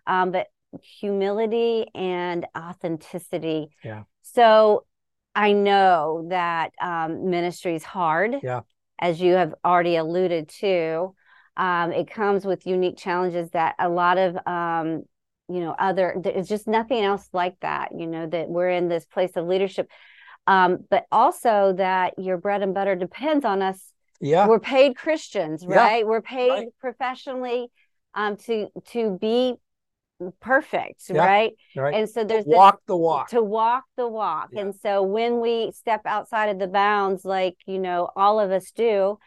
um, 0.06 0.30
but 0.32 0.46
humility 0.82 1.86
and 1.94 2.46
authenticity. 2.56 3.68
Yeah. 3.84 4.04
So 4.22 4.84
I 5.34 5.52
know 5.52 6.26
that 6.30 6.72
um, 6.80 7.30
ministry 7.30 7.74
is 7.74 7.84
hard. 7.84 8.36
Yeah. 8.42 8.60
As 8.98 9.20
you 9.20 9.34
have 9.34 9.54
already 9.64 9.96
alluded 9.96 10.48
to, 10.60 11.14
um, 11.56 11.92
it 11.92 12.10
comes 12.10 12.44
with 12.44 12.66
unique 12.66 12.98
challenges 12.98 13.50
that 13.50 13.74
a 13.78 13.88
lot 13.88 14.18
of 14.18 14.36
um, 14.46 15.02
you 15.48 15.60
know 15.60 15.74
other 15.78 16.14
there's 16.22 16.48
just 16.48 16.68
nothing 16.68 17.02
else 17.02 17.28
like 17.32 17.58
that 17.60 17.88
you 17.98 18.06
know 18.06 18.26
that 18.26 18.48
we're 18.48 18.70
in 18.70 18.88
this 18.88 19.04
place 19.04 19.32
of 19.34 19.46
leadership 19.46 19.90
um 20.46 20.78
but 20.88 21.06
also 21.10 21.74
that 21.76 22.14
your 22.18 22.38
bread 22.38 22.62
and 22.62 22.72
butter 22.72 22.94
depends 22.94 23.44
on 23.44 23.60
us 23.60 23.92
Yeah. 24.20 24.46
we're 24.46 24.60
paid 24.60 24.96
christians 24.96 25.64
Yeah, 25.68 25.76
right 25.76 26.06
we're 26.06 26.22
paid 26.22 26.50
right. 26.50 26.68
professionally 26.78 27.66
um 28.14 28.36
to 28.46 28.68
to 28.90 29.18
be 29.20 29.54
perfect 30.40 31.02
Yeah, 31.08 31.24
right 31.24 31.52
Right. 31.76 31.94
and 31.94 32.08
so 32.08 32.24
there's 32.24 32.44
this- 32.44 32.54
Walk 32.56 32.80
the 32.86 32.96
walk. 32.96 33.30
to 33.30 33.42
walk 33.42 33.84
the 33.96 34.06
walk 34.08 34.50
Yeah. 34.52 34.62
and 34.62 34.74
so 34.74 35.02
when 35.02 35.40
we 35.40 35.72
step 35.72 36.02
outside 36.04 36.48
of 36.50 36.58
the 36.58 36.68
bounds 36.68 37.24
like 37.24 37.56
you 37.66 37.78
know 37.78 38.10
all 38.16 38.38
of 38.40 38.50
us 38.50 38.70
do 38.70 39.18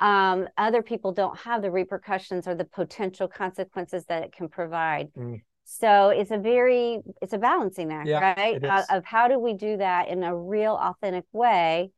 um, 0.00 0.48
other 0.58 0.82
people 0.82 1.12
don't 1.12 1.38
have 1.38 1.62
the 1.62 1.70
repercussions 1.70 2.48
or 2.48 2.54
the 2.56 2.64
potential 2.64 3.28
consequences 3.28 4.04
that 4.06 4.24
it 4.24 4.32
can 4.32 4.48
provide 4.48 5.12
Mm. 5.14 5.42
so 5.64 6.10
it's 6.10 6.30
a 6.30 6.38
very 6.38 7.00
it's 7.22 7.32
a 7.32 7.38
balancing 7.38 7.92
act 7.92 8.08
Yeah, 8.08 8.34
right 8.36 8.62
Uh, 8.64 8.82
of 8.90 9.04
how 9.04 9.28
do 9.28 9.38
we 9.38 9.54
do 9.54 9.76
that 9.78 10.08
in 10.08 10.22
a 10.22 10.36
real 10.36 10.74
authentic 10.74 11.24
way 11.32 11.92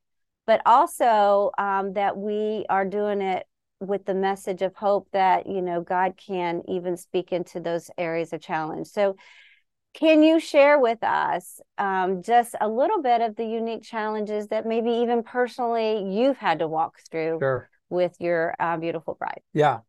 but 0.46 0.60
also 0.66 1.50
um, 1.58 1.94
that 1.94 2.16
we 2.18 2.66
are 2.68 2.84
doing 2.84 3.22
it 3.22 3.46
with 3.80 4.04
the 4.04 4.14
message 4.14 4.62
of 4.62 4.74
hope 4.76 5.08
that 5.12 5.46
you 5.46 5.60
know 5.60 5.80
god 5.80 6.14
can 6.16 6.62
even 6.68 6.96
speak 6.96 7.32
into 7.32 7.60
those 7.60 7.90
areas 7.98 8.32
of 8.32 8.40
challenge 8.40 8.86
so 8.86 9.16
can 9.94 10.22
you 10.24 10.40
share 10.40 10.78
with 10.78 11.02
us 11.04 11.60
um, 11.78 12.20
just 12.22 12.56
a 12.60 12.68
little 12.68 13.00
bit 13.00 13.20
of 13.20 13.36
the 13.36 13.44
unique 13.44 13.82
challenges 13.82 14.48
that 14.48 14.66
maybe 14.66 14.90
even 14.90 15.22
personally 15.22 16.04
you've 16.12 16.36
had 16.36 16.58
to 16.58 16.66
walk 16.68 16.98
through 17.10 17.38
Sure. 17.40 17.70
with 17.90 18.16
your 18.18 18.54
uh, 18.58 18.76
beautiful 18.76 19.14
bride 19.14 19.40
Yeah. 19.52 19.80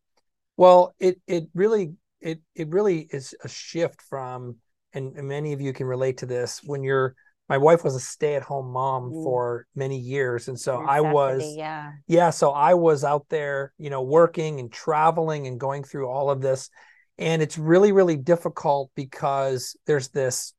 Well, 0.56 0.94
it 0.98 1.20
it 1.26 1.48
really 1.54 1.94
it 2.20 2.40
it 2.54 2.68
really 2.70 3.08
is 3.10 3.34
a 3.44 3.48
shift 3.48 4.00
from 4.02 4.56
and, 4.92 5.16
and 5.16 5.28
many 5.28 5.52
of 5.52 5.60
you 5.60 5.72
can 5.72 5.86
relate 5.86 6.18
to 6.18 6.26
this 6.26 6.62
when 6.62 6.82
you're 6.82 7.14
my 7.48 7.58
wife 7.58 7.84
was 7.84 7.94
a 7.94 8.00
stay-at-home 8.00 8.70
mom 8.72 9.10
Mm. 9.12 9.22
for 9.24 9.66
many 9.74 9.98
years 9.98 10.48
and 10.48 10.58
so 10.58 10.84
I 10.84 11.00
was 11.00 11.54
yeah. 11.56 11.92
Yeah 12.06 12.30
so 12.30 12.50
I 12.50 12.74
was 12.74 13.04
out 13.04 13.26
there 13.28 13.72
you 13.78 13.90
know 13.90 14.02
working 14.02 14.60
and 14.60 14.72
traveling 14.72 15.46
and 15.46 15.58
going 15.60 15.84
through 15.84 16.08
all 16.08 16.30
of 16.30 16.40
this 16.40 16.70
and 17.18 17.40
it's 17.42 17.56
really 17.58 17.92
really 17.92 18.16
difficult 18.16 18.90
because 18.94 19.76
there's 19.86 20.08
this 20.08 20.52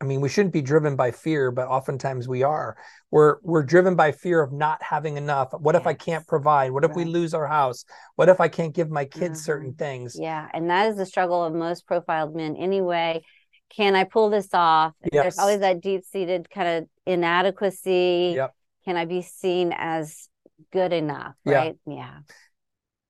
I 0.00 0.04
mean 0.04 0.20
we 0.20 0.28
shouldn't 0.28 0.52
be 0.52 0.62
driven 0.62 0.94
by 0.94 1.10
fear 1.10 1.50
but 1.50 1.66
oftentimes 1.66 2.28
we 2.28 2.44
are. 2.44 2.76
We're 3.10 3.38
we're 3.42 3.64
driven 3.64 3.96
by 3.96 4.12
fear 4.12 4.40
of 4.40 4.52
not 4.52 4.80
having 4.82 5.16
enough. 5.16 5.48
What 5.58 5.74
if 5.74 5.86
I 5.88 5.94
can't 5.94 6.24
provide? 6.26 6.70
What 6.70 6.84
if 6.84 6.94
we 6.94 7.04
lose 7.04 7.34
our 7.34 7.48
house? 7.48 7.84
What 8.14 8.28
if 8.28 8.40
I 8.40 8.46
can't 8.48 8.72
give 8.74 8.90
my 8.90 9.06
kids 9.06 9.40
Mhm. 9.40 9.44
certain 9.44 9.72
things? 9.74 10.16
Yeah, 10.16 10.46
and 10.54 10.70
that 10.70 10.88
is 10.90 10.96
the 10.96 11.06
struggle 11.06 11.42
of 11.44 11.52
most 11.52 11.86
profiled 11.86 12.36
men 12.36 12.54
anyway. 12.56 13.22
Can 13.70 13.94
I 13.94 14.04
pull 14.04 14.30
this 14.30 14.48
off? 14.52 14.94
Yes. 15.12 15.24
There's 15.24 15.38
always 15.38 15.60
that 15.60 15.80
deep 15.80 16.04
seated 16.04 16.50
kind 16.50 16.68
of 16.68 16.88
inadequacy. 17.06 18.34
Yep. 18.36 18.54
Can 18.84 18.96
I 18.96 19.04
be 19.04 19.22
seen 19.22 19.72
as 19.76 20.28
good 20.72 20.92
enough? 20.92 21.34
Yeah. 21.44 21.58
Right. 21.58 21.76
Yeah. 21.86 22.18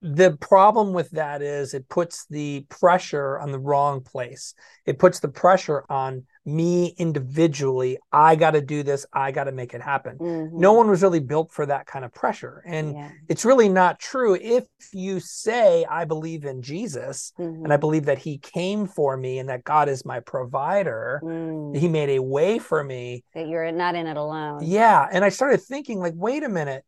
The 0.00 0.36
problem 0.40 0.92
with 0.92 1.10
that 1.10 1.42
is 1.42 1.74
it 1.74 1.88
puts 1.88 2.24
the 2.30 2.64
pressure 2.68 3.38
on 3.38 3.50
the 3.50 3.58
wrong 3.58 4.00
place. 4.00 4.54
It 4.86 4.98
puts 4.98 5.18
the 5.18 5.28
pressure 5.28 5.84
on 5.90 6.24
me 6.46 6.94
individually. 6.98 7.98
I 8.12 8.36
got 8.36 8.52
to 8.52 8.60
do 8.60 8.82
this. 8.82 9.04
I 9.12 9.32
got 9.32 9.44
to 9.44 9.52
make 9.52 9.74
it 9.74 9.82
happen. 9.82 10.16
No 10.20 10.72
Mhm. 10.72 10.76
one 10.76 10.88
was 10.88 11.02
really 11.02 11.20
built 11.20 11.50
for 11.50 11.66
that 11.66 11.86
kind 11.86 12.04
of 12.04 12.14
pressure. 12.14 12.62
And 12.64 12.94
yeah. 12.94 13.10
it's 13.28 13.44
really 13.44 13.68
not 13.68 13.98
true. 13.98 14.34
If 14.34 14.66
you 14.92 15.18
say, 15.20 15.84
I 15.84 16.04
believe 16.04 16.44
in 16.44 16.62
Jesus 16.62 17.32
and 17.36 17.72
I 17.72 17.76
Mhm. 17.76 17.80
believe 17.80 18.04
that 18.06 18.18
he 18.18 18.38
came 18.38 18.86
for 18.86 19.16
me 19.16 19.40
and 19.40 19.48
that 19.48 19.64
God 19.64 19.88
is 19.88 20.04
my 20.04 20.20
provider, 20.20 21.20
Mm. 21.24 21.76
he 21.76 21.88
made 21.88 22.10
a 22.10 22.22
way 22.22 22.58
for 22.58 22.84
me. 22.84 23.24
That 23.34 23.48
you're 23.48 23.70
not 23.72 23.94
in 23.96 24.06
it 24.06 24.16
alone. 24.16 24.60
Yeah. 24.62 25.08
And 25.10 25.24
I 25.24 25.28
started 25.30 25.60
thinking, 25.60 25.98
like, 25.98 26.14
wait 26.16 26.44
a 26.44 26.48
minute. 26.48 26.84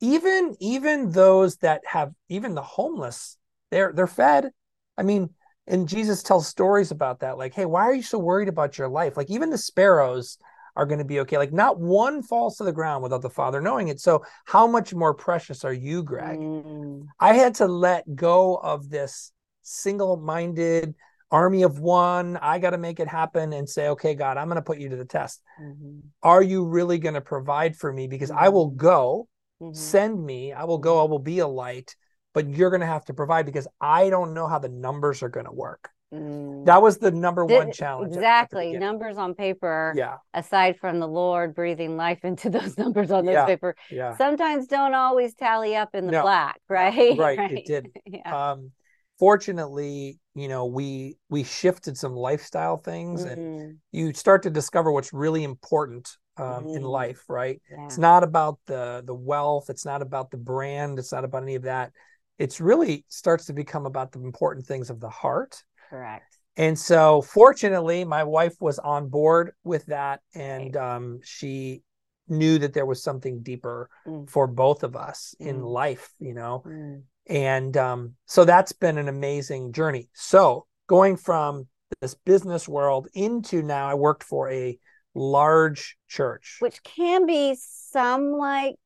Even 0.00 0.56
even 0.60 1.10
those 1.10 1.56
that 1.58 1.82
have 1.86 2.12
even 2.28 2.54
the 2.54 2.62
homeless, 2.62 3.38
they're 3.70 3.92
they're 3.92 4.06
fed. 4.06 4.50
I 4.98 5.02
mean, 5.02 5.30
and 5.66 5.88
Jesus 5.88 6.22
tells 6.22 6.46
stories 6.46 6.90
about 6.90 7.20
that. 7.20 7.38
Like, 7.38 7.54
hey, 7.54 7.64
why 7.64 7.82
are 7.82 7.94
you 7.94 8.02
so 8.02 8.18
worried 8.18 8.48
about 8.48 8.78
your 8.78 8.88
life? 8.88 9.16
Like, 9.16 9.30
even 9.30 9.50
the 9.50 9.58
sparrows 9.58 10.38
are 10.76 10.86
going 10.86 10.98
to 10.98 11.04
be 11.04 11.20
okay. 11.20 11.38
Like, 11.38 11.52
not 11.52 11.80
one 11.80 12.22
falls 12.22 12.56
to 12.58 12.64
the 12.64 12.72
ground 12.72 13.02
without 13.02 13.22
the 13.22 13.30
Father 13.30 13.60
knowing 13.60 13.88
it. 13.88 14.00
So, 14.00 14.22
how 14.44 14.66
much 14.66 14.94
more 14.94 15.14
precious 15.14 15.64
are 15.64 15.72
you, 15.72 16.02
Greg? 16.02 16.38
Mm. 16.38 17.06
I 17.18 17.34
had 17.34 17.54
to 17.56 17.66
let 17.66 18.14
go 18.14 18.56
of 18.56 18.90
this 18.90 19.32
single 19.62 20.16
minded 20.16 20.94
army 21.30 21.62
of 21.62 21.80
one. 21.80 22.36
I 22.36 22.58
got 22.58 22.70
to 22.70 22.78
make 22.78 23.00
it 23.00 23.08
happen 23.08 23.52
and 23.52 23.68
say, 23.68 23.88
okay, 23.88 24.14
God, 24.14 24.36
I'm 24.36 24.46
going 24.46 24.56
to 24.56 24.62
put 24.62 24.78
you 24.78 24.90
to 24.90 24.96
the 24.96 25.04
test. 25.04 25.42
Mhm. 25.60 26.02
Are 26.22 26.42
you 26.42 26.64
really 26.64 26.98
going 26.98 27.14
to 27.14 27.20
provide 27.20 27.76
for 27.76 27.92
me? 27.92 28.06
Because 28.06 28.30
I 28.30 28.48
will 28.50 28.70
go, 28.70 29.28
Mhm. 29.62 29.74
send 29.76 30.24
me, 30.24 30.52
I 30.52 30.64
will 30.64 30.78
go, 30.78 31.00
I 31.00 31.08
will 31.08 31.18
be 31.18 31.38
a 31.38 31.46
light, 31.46 31.96
but 32.34 32.48
you're 32.48 32.70
going 32.70 32.80
to 32.80 32.86
have 32.86 33.04
to 33.06 33.14
provide 33.14 33.46
because 33.46 33.66
I 33.80 34.10
don't 34.10 34.34
know 34.34 34.46
how 34.46 34.58
the 34.58 34.68
numbers 34.68 35.22
are 35.22 35.28
going 35.28 35.46
to 35.46 35.52
work. 35.52 35.90
Mm. 36.12 36.66
That 36.66 36.82
was 36.82 36.98
the 36.98 37.10
number 37.10 37.44
one 37.44 37.72
challenge. 37.72 38.14
Exactly. 38.14 38.72
Numbers 38.78 39.16
on 39.16 39.34
paper, 39.34 39.92
Yeah. 39.96 40.18
aside 40.34 40.78
from 40.78 41.00
the 41.00 41.08
Lord 41.08 41.54
breathing 41.54 41.96
life 41.96 42.24
into 42.24 42.50
those 42.74 42.78
numbers 42.78 43.10
on 43.10 43.24
those 43.24 43.32
Yeah. 43.34 43.46
paper, 43.46 43.74
Yeah. 43.90 44.16
sometimes 44.16 44.66
don't 44.66 44.94
always 44.94 45.34
tally 45.34 45.74
up 45.74 45.94
in 45.94 46.06
the 46.06 46.12
No. 46.12 46.22
black, 46.22 46.60
right? 46.68 47.18
right, 47.18 47.50
it 47.50 47.66
did. 47.66 47.90
yeah. 48.06 48.50
Um, 48.52 48.72
fortunately, 49.18 50.18
you 50.34 50.48
know, 50.48 50.66
we 50.66 51.16
we 51.28 51.42
shifted 51.42 51.96
some 51.96 52.14
lifestyle 52.14 52.76
things 52.76 53.24
and 53.24 53.38
Mhm. 53.38 53.76
you 53.90 54.12
start 54.12 54.42
to 54.44 54.50
discover 54.50 54.92
what's 54.92 55.12
really 55.12 55.42
important 55.42 56.16
um, 56.38 56.66
in 56.68 56.82
Mhm. 56.82 56.90
life, 56.90 57.24
right? 57.28 57.60
Yeah. 57.70 57.86
It's 57.86 57.98
not 57.98 58.22
about 58.22 58.58
the 58.66 59.02
the 59.04 59.14
wealth, 59.14 59.70
it's 59.70 59.84
not 59.84 60.02
about 60.02 60.30
the 60.30 60.36
brand, 60.36 60.98
it's 60.98 61.12
not 61.12 61.24
about 61.24 61.42
any 61.42 61.54
of 61.54 61.62
that. 61.62 61.92
It's 62.38 62.60
really 62.60 63.04
starts 63.08 63.46
to 63.46 63.52
become 63.52 63.86
about 63.86 64.12
the 64.12 64.20
important 64.20 64.66
things 64.66 64.90
of 64.90 65.00
the 65.00 65.08
heart. 65.08 65.62
Correct. 65.90 66.38
And 66.56 66.78
so 66.78 67.22
fortunately, 67.22 68.04
my 68.04 68.24
wife 68.24 68.56
was 68.60 68.78
on 68.78 69.08
board 69.08 69.52
with 69.64 69.86
that 69.86 70.20
and 70.34 70.76
um, 70.76 71.20
she 71.22 71.82
knew 72.28 72.58
that 72.58 72.72
there 72.72 72.86
was 72.86 73.02
something 73.02 73.42
deeper 73.42 73.88
Mm. 74.06 74.28
for 74.28 74.46
both 74.46 74.82
of 74.82 74.96
us 74.96 75.34
in 75.38 75.60
Mm. 75.60 75.72
life, 75.72 76.12
you 76.18 76.34
know. 76.34 76.62
Mm. 76.66 77.02
And 77.28 77.76
um, 77.76 78.14
so 78.26 78.44
that's 78.44 78.72
been 78.72 78.98
an 78.98 79.08
amazing 79.08 79.72
journey. 79.72 80.08
So 80.14 80.66
going 80.86 81.16
from 81.16 81.68
this 82.00 82.14
business 82.14 82.68
world 82.68 83.08
into 83.14 83.62
now, 83.62 83.88
I 83.88 83.94
worked 83.94 84.24
for 84.24 84.50
a 84.50 84.78
large 85.16 85.96
church. 86.08 86.56
Which 86.60 86.82
can 86.82 87.26
be 87.26 87.56
some 87.60 88.32
like 88.32 88.76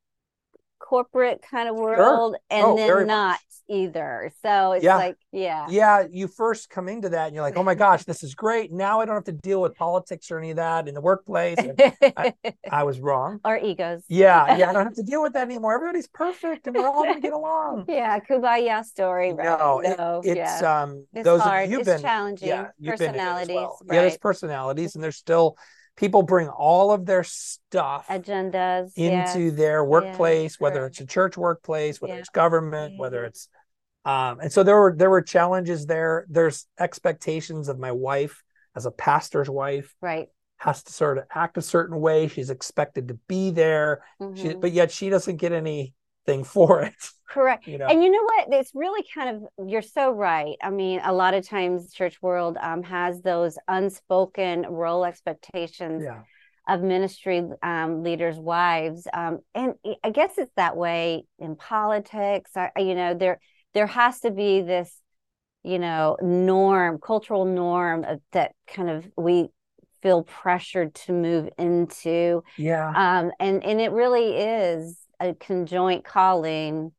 corporate 0.78 1.42
kind 1.48 1.68
of 1.68 1.76
world 1.76 2.36
and 2.48 2.64
Oh, 2.64 2.76
then 2.76 3.06
not 3.06 3.32
much. 3.32 3.40
either. 3.68 4.32
So 4.42 4.72
it's 4.72 4.82
Yeah. 4.84 4.96
like, 4.96 5.16
yeah. 5.30 5.66
yeah, 5.68 6.04
you 6.10 6.26
first 6.26 6.70
come 6.70 6.88
into 6.88 7.10
that 7.10 7.26
and 7.26 7.34
you're 7.34 7.44
like, 7.44 7.56
oh 7.56 7.62
my 7.62 7.74
gosh, 7.74 8.04
this 8.04 8.22
is 8.24 8.34
great. 8.34 8.72
Now 8.72 9.00
I 9.00 9.04
don't 9.04 9.14
have 9.14 9.24
to 9.24 9.32
deal 9.32 9.60
with 9.60 9.76
politics 9.76 10.30
or 10.30 10.38
any 10.38 10.50
of 10.50 10.56
that 10.56 10.88
in 10.88 10.94
the 10.94 11.00
workplace. 11.00 11.58
And 11.58 12.34
I 12.72 12.82
was 12.82 12.98
wrong. 12.98 13.40
Our 13.44 13.58
egos. 13.58 14.02
Yeah, 14.08 14.56
yeah, 14.56 14.70
I 14.70 14.72
don't 14.72 14.84
have 14.86 14.94
to 14.94 15.02
deal 15.02 15.22
with 15.22 15.34
that 15.34 15.42
anymore. 15.44 15.74
Everybody's 15.74 16.08
perfect 16.08 16.66
and 16.66 16.74
we're 16.74 16.88
all 16.88 17.04
gonna 17.04 17.20
get 17.20 17.34
along. 17.34 17.84
Yeah, 17.88 18.18
kumbaya 18.20 18.82
story, 18.84 19.32
right? 19.34 19.44
No, 19.58 19.80
it- 19.80 19.98
no, 19.98 20.22
it's 20.24 20.36
yeah. 20.62 20.82
um 20.82 21.06
It's 21.12 21.24
those 21.24 21.42
hard. 21.42 21.66
of 21.66 21.70
you've 21.70 21.80
it's 21.80 21.88
been 21.90 22.00
challenging. 22.00 22.48
yeah, 22.48 22.68
you've 22.78 22.96
been 22.98 23.10
in 23.14 23.16
it 23.16 23.18
as 23.20 23.46
Personalities. 23.48 23.76
Yeah, 23.92 24.00
there's 24.00 24.18
personalities 24.18 24.94
and 24.94 25.04
there's 25.04 25.16
still 25.16 25.56
people 26.00 26.22
bring 26.22 26.48
all 26.48 26.90
of 26.90 27.04
their 27.04 27.22
stuff 27.22 28.06
Agendas 28.08 28.92
into 28.96 29.50
their 29.50 29.84
workplace, 29.84 30.58
whether 30.58 30.86
it's 30.86 31.00
a 31.00 31.06
church 31.06 31.36
workplace, 31.36 32.00
whether 32.00 32.14
Yeah. 32.14 32.20
it's 32.20 32.30
government, 32.30 32.98
whether 32.98 33.24
it's 33.24 33.48
um 34.06 34.40
and 34.40 34.50
so 34.50 34.62
there 34.62 34.76
were 34.80 34.94
there 34.96 35.10
were 35.10 35.20
challenges 35.20 35.84
there. 35.84 36.24
There's 36.30 36.66
expectations 36.78 37.68
of 37.68 37.78
my 37.78 37.92
wife 37.92 38.42
as 38.74 38.86
a 38.86 38.90
pastor's 38.90 39.50
wife 39.50 39.94
right. 40.00 40.28
has 40.56 40.82
to 40.84 40.92
sort 40.92 41.18
of 41.18 41.24
act 41.34 41.58
a 41.58 41.62
certain 41.62 42.00
way. 42.00 42.28
She's 42.28 42.48
expected 42.48 43.08
to 43.08 43.14
be 43.28 43.50
there. 43.50 44.02
She, 44.34 44.48
Mhm. 44.48 44.60
but 44.60 44.72
yet 44.72 44.90
she 44.90 45.10
doesn't 45.10 45.36
get 45.36 45.52
anything 46.26 46.44
for 46.44 46.82
it. 46.82 46.94
Correct. 47.28 47.66
You 47.66 47.78
know. 47.78 47.86
And 47.86 48.02
you 48.02 48.10
know 48.10 48.22
what? 48.22 48.48
It's 48.50 48.72
really 48.74 49.04
kind 49.14 49.36
of, 49.58 49.68
you're 49.68 49.82
so 49.82 50.10
right. 50.10 50.56
I 50.62 50.70
mean, 50.70 51.00
a 51.04 51.12
lot 51.12 51.34
of 51.34 51.46
times 51.46 51.92
church 51.92 52.20
world 52.20 52.56
um, 52.60 52.82
has 52.82 53.22
those 53.22 53.56
unspoken 53.68 54.62
role 54.62 55.04
expectations 55.04 56.02
yeah. 56.04 56.22
of 56.68 56.82
ministry 56.82 57.48
um, 57.62 58.02
leaders' 58.02 58.38
wives. 58.38 59.06
Um, 59.12 59.38
and 59.54 59.74
I- 60.04 60.10
guess 60.10 60.38
it's 60.38 60.52
that 60.56 60.76
way 60.76 61.24
in 61.38 61.54
politics. 61.56 62.50
I, 62.56 62.70
I- 62.76 62.80
you 62.80 62.94
know, 62.94 63.14
there 63.14 63.38
there 63.74 63.86
has 63.86 64.18
to 64.20 64.32
be 64.32 64.62
this, 64.62 64.92
you 65.62 65.78
know, 65.78 66.16
norm, 66.20 66.98
cultural 66.98 67.44
norm 67.44 68.02
of, 68.02 68.20
that 68.32 68.52
kind 68.66 68.90
of 68.90 69.08
we 69.16 69.50
feel 70.02 70.24
pressured 70.24 70.94
to 70.94 71.12
move 71.12 71.48
into. 71.56 72.42
Yeah. 72.56 72.88
Um, 72.88 73.30
and 73.38 73.62
and 73.62 73.80
it 73.80 73.92
really 73.92 74.36
is 74.36 74.96
a 75.20 75.34
conjoint 75.34 76.04
calling 76.04 76.92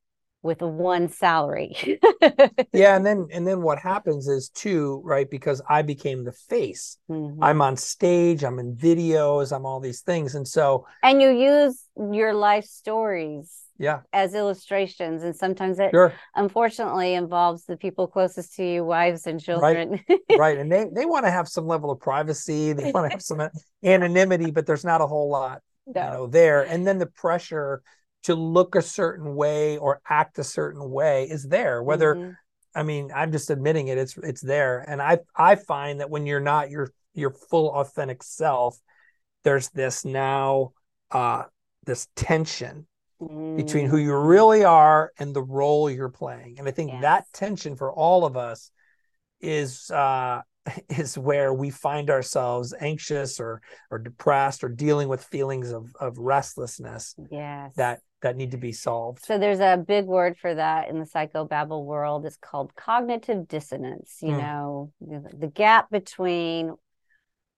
with 0.44 0.62
one 0.62 1.08
salary. 1.10 2.00
yeah 2.74 2.96
and 2.96 3.06
then 3.06 3.28
and 3.32 3.46
then 3.46 3.62
what 3.62 3.78
happens 3.78 4.28
is 4.28 4.50
too 4.50 5.02
right 5.04 5.30
because 5.30 5.62
i 5.70 5.82
became 5.82 6.24
the 6.24 6.32
face 6.32 6.98
Mhm. 7.10 7.38
i'm 7.42 7.62
on 7.62 7.76
stage 7.78 8.44
i'm 8.44 8.58
in 8.60 8.76
videos 8.76 9.56
i'm 9.56 9.66
all 9.66 9.80
these 9.80 10.02
things 10.02 10.36
and 10.36 10.48
so 10.48 10.86
and 11.04 11.22
you 11.22 11.30
use 11.30 11.84
your 12.12 12.34
life 12.34 12.66
stories 12.66 13.58
yeah 13.78 14.02
as 14.14 14.34
illustrations, 14.36 15.24
and 15.24 15.36
sometimes 15.36 15.80
it 15.80 15.92
sure 15.92 16.14
unfortunately 16.36 17.14
involves 17.14 17.66
the 17.66 17.78
people 17.78 18.08
closest 18.08 18.56
to 18.56 18.64
you, 18.64 18.84
wives 18.84 19.28
and 19.28 19.40
children. 19.42 20.00
right 20.38 20.58
and 20.58 20.72
they 20.72 20.86
they 20.94 21.06
want 21.06 21.26
to 21.26 21.32
have 21.32 21.48
some 21.48 21.68
level 21.68 21.92
of 21.92 22.00
privacy 22.00 22.74
they 22.74 22.92
want 22.92 23.06
to 23.06 23.12
have 23.12 23.22
some 23.22 23.42
anonymity 23.84 24.52
but 24.52 24.66
there's 24.66 24.86
not 24.86 25.02
a 25.02 25.08
whole 25.08 25.30
lot 25.30 25.62
you 25.88 25.94
know 25.94 26.28
there 26.28 26.62
and 26.64 26.86
then 26.88 27.00
the 27.00 27.06
pressure 27.08 27.82
to 28.24 28.36
look 28.36 28.76
a 28.76 28.82
certain 28.82 29.36
way 29.36 29.78
or 29.78 30.02
act 30.10 30.38
a 30.40 30.44
certain 30.44 30.90
way 30.90 31.26
is 31.30 31.44
there 31.48 31.82
whether 31.84 32.16
Mhm. 32.16 32.38
I 32.74 32.84
mean, 32.84 33.12
I'm 33.14 33.34
just 33.34 33.50
admitting 33.50 33.90
it. 33.90 33.98
It's 33.98 34.18
it's 34.18 34.40
there, 34.42 34.80
and 34.88 35.02
I 35.02 35.20
I 35.36 35.56
find 35.56 36.00
that 36.00 36.10
when 36.10 36.26
you're 36.26 36.40
not 36.40 36.70
your 36.70 36.92
your 37.14 37.32
full 37.32 37.70
authentic 37.74 38.24
self, 38.24 38.80
there's 39.44 39.70
this 39.72 40.06
now 40.06 40.72
uh 41.12 41.44
this 41.86 42.08
tension 42.16 42.88
between 43.58 43.88
who 43.88 43.98
you 43.98 44.12
Mm. 44.12 44.28
really 44.28 44.64
are 44.64 45.12
and 45.20 45.36
the 45.36 45.44
role 45.44 45.90
you're 45.90 46.10
playing, 46.10 46.60
and 46.60 46.68
I 46.68 46.72
think 46.72 47.02
that 47.02 47.26
tension 47.34 47.76
for 47.76 47.92
all 47.92 48.24
of 48.24 48.38
us 48.38 48.72
is 49.42 49.92
uh 49.92 50.42
is 50.90 51.18
where 51.18 51.54
we 51.54 51.70
find 51.72 52.10
ourselves 52.10 52.74
anxious 52.80 53.40
or 53.40 53.62
or 53.90 53.98
depressed 54.00 54.64
or 54.64 54.70
dealing 54.70 55.10
with 55.10 55.24
feelings 55.24 55.72
of 55.72 55.94
of 56.00 56.18
restlessness 56.18 57.16
Yes. 57.30 57.74
that 57.76 58.00
that 58.22 58.36
need 58.36 58.52
to 58.52 58.58
be 58.58 58.72
solved. 58.72 59.24
So 59.26 59.38
there's 59.38 59.60
a 59.60 59.78
big 59.78 60.06
word 60.06 60.38
for 60.38 60.54
that 60.54 60.90
in 60.90 61.00
the 61.00 61.06
psychobabble 61.06 61.86
world. 61.86 62.26
It's 62.26 62.38
called 62.38 62.76
cognitive 62.76 63.48
dissonance. 63.48 64.18
You 64.22 64.34
Hmm. 64.34 64.38
know, 64.38 64.92
the, 65.02 65.48
gap 65.48 65.90
between 65.90 66.74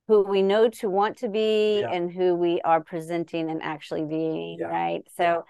who 0.08 0.23
we 0.23 0.41
know 0.41 0.69
to 0.69 0.89
want 0.89 1.17
to 1.17 1.30
be 1.30 1.80
Yeah. 1.82 1.91
and 1.91 2.12
who 2.12 2.36
we 2.36 2.62
are 2.62 2.82
presenting 2.82 3.49
and 3.49 3.62
actually 3.62 4.06
being. 4.06 4.58
Yeah. 4.60 4.67
Right. 4.67 5.04
So 5.15 5.45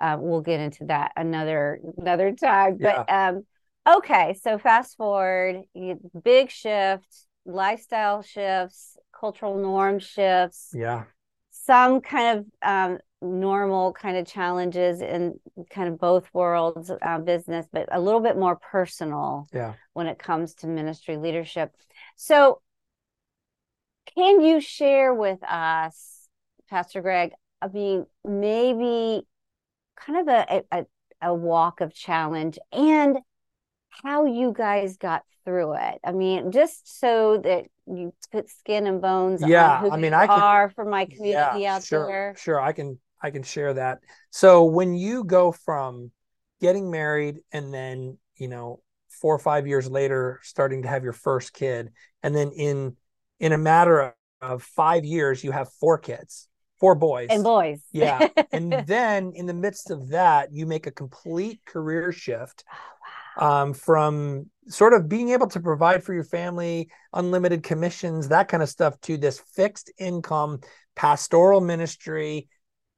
uh, 0.00 0.16
we'll 0.18 0.40
get 0.40 0.60
into 0.60 0.86
that 0.86 1.12
another 1.16 1.80
another 1.98 2.32
time. 2.32 2.78
Yeah. 2.80 3.04
But 3.06 3.12
um, 3.12 3.46
okay. 3.98 4.34
So 4.34 4.58
fast 4.58 4.96
forward, 4.96 5.62
you, 5.74 5.98
big 6.24 6.50
shift, 6.50 7.26
lifestyle 7.44 8.22
shifts, 8.22 8.96
cultural 9.18 9.56
norm 9.58 9.98
shifts 9.98 10.70
Yeah. 10.74 11.04
some 11.50 12.00
kind 12.00 12.38
of 12.40 12.46
um, 12.62 12.98
normal 13.22 13.92
kind 13.92 14.16
of 14.16 14.26
challenges 14.26 15.00
in 15.00 15.38
kind 15.70 15.88
of 15.88 15.98
both 15.98 16.28
worlds 16.32 16.90
uh, 17.02 17.18
business 17.18 17.66
but 17.72 17.88
a 17.92 18.00
little 18.00 18.20
bit 18.20 18.36
more 18.36 18.56
personal 18.56 19.46
Yeah. 19.52 19.74
when 19.92 20.06
it 20.08 20.18
comes 20.18 20.54
to 20.56 20.66
ministry 20.66 21.16
leadership. 21.16 21.72
So 22.16 22.60
can 24.16 24.40
you 24.40 24.60
share 24.60 25.14
with 25.14 25.42
us 25.44 26.28
pastor 26.68 27.00
greg 27.00 27.32
i 27.60 27.68
mean 27.68 28.04
maybe 28.24 29.22
kind 29.96 30.28
of 30.28 30.28
a, 30.28 30.62
a, 30.72 30.84
a 31.22 31.34
walk 31.34 31.80
of 31.80 31.94
challenge 31.94 32.58
and 32.72 33.18
how 34.02 34.24
you 34.24 34.52
guys 34.56 34.96
got 34.96 35.22
through 35.44 35.74
it? 35.74 35.98
I 36.04 36.12
mean 36.12 36.50
just 36.50 36.98
so 36.98 37.38
that 37.44 37.66
you 37.86 38.12
put 38.32 38.48
skin 38.48 38.86
and 38.86 39.00
bones 39.02 39.42
Yeah, 39.46 39.86
I 39.90 39.96
mean, 39.96 40.14
I 40.14 40.26
can- 40.26 40.40
are 40.40 40.70
for 40.70 40.84
my 40.84 41.04
community 41.04 41.66
out 41.66 41.84
sure, 41.84 42.06
there. 42.06 42.34
Sure, 42.38 42.60
I 42.60 42.72
can 42.72 42.98
I 43.22 43.30
can 43.30 43.42
share 43.42 43.74
that. 43.74 44.00
So 44.30 44.64
when 44.64 44.94
you 44.94 45.24
go 45.24 45.52
from 45.52 46.10
getting 46.60 46.90
married 46.90 47.38
and 47.52 47.72
then, 47.72 48.18
you 48.36 48.48
know, 48.48 48.80
4 49.08 49.34
or 49.34 49.38
5 49.38 49.66
years 49.66 49.90
later 49.90 50.40
starting 50.42 50.82
to 50.82 50.88
have 50.88 51.04
your 51.04 51.12
first 51.12 51.52
kid 51.52 51.90
and 52.22 52.34
then 52.34 52.50
in 52.52 52.96
in 53.40 53.52
a 53.52 53.58
matter 53.58 54.00
of, 54.00 54.12
of 54.40 54.62
5 54.62 55.04
years 55.04 55.44
you 55.44 55.52
have 55.52 55.68
four 55.80 55.98
kids, 55.98 56.48
four 56.80 56.94
boys. 56.94 57.30
and 57.30 57.44
boys 57.44 57.82
Yeah. 57.92 58.28
and 58.52 58.72
then 58.86 59.32
in 59.34 59.46
the 59.46 59.54
midst 59.54 59.90
of 59.90 60.08
that 60.08 60.52
you 60.52 60.66
make 60.66 60.86
a 60.86 60.90
complete 60.90 61.60
career 61.66 62.10
shift 62.10 62.64
Oh, 63.36 63.46
um, 63.46 63.74
from 63.74 64.50
sort 64.68 64.92
of 64.92 65.08
being 65.08 65.30
able 65.30 65.46
to 65.48 65.60
provide 65.60 66.04
for 66.04 66.12
your 66.14 66.24
family, 66.24 66.90
unlimited 67.12 67.62
commissions, 67.62 68.28
that 68.28 68.48
kind 68.48 68.62
of 68.62 68.68
stuff, 68.68 69.00
to 69.02 69.16
this 69.16 69.40
fixed 69.54 69.90
income 69.98 70.60
pastoral 70.94 71.60
ministry, 71.60 72.48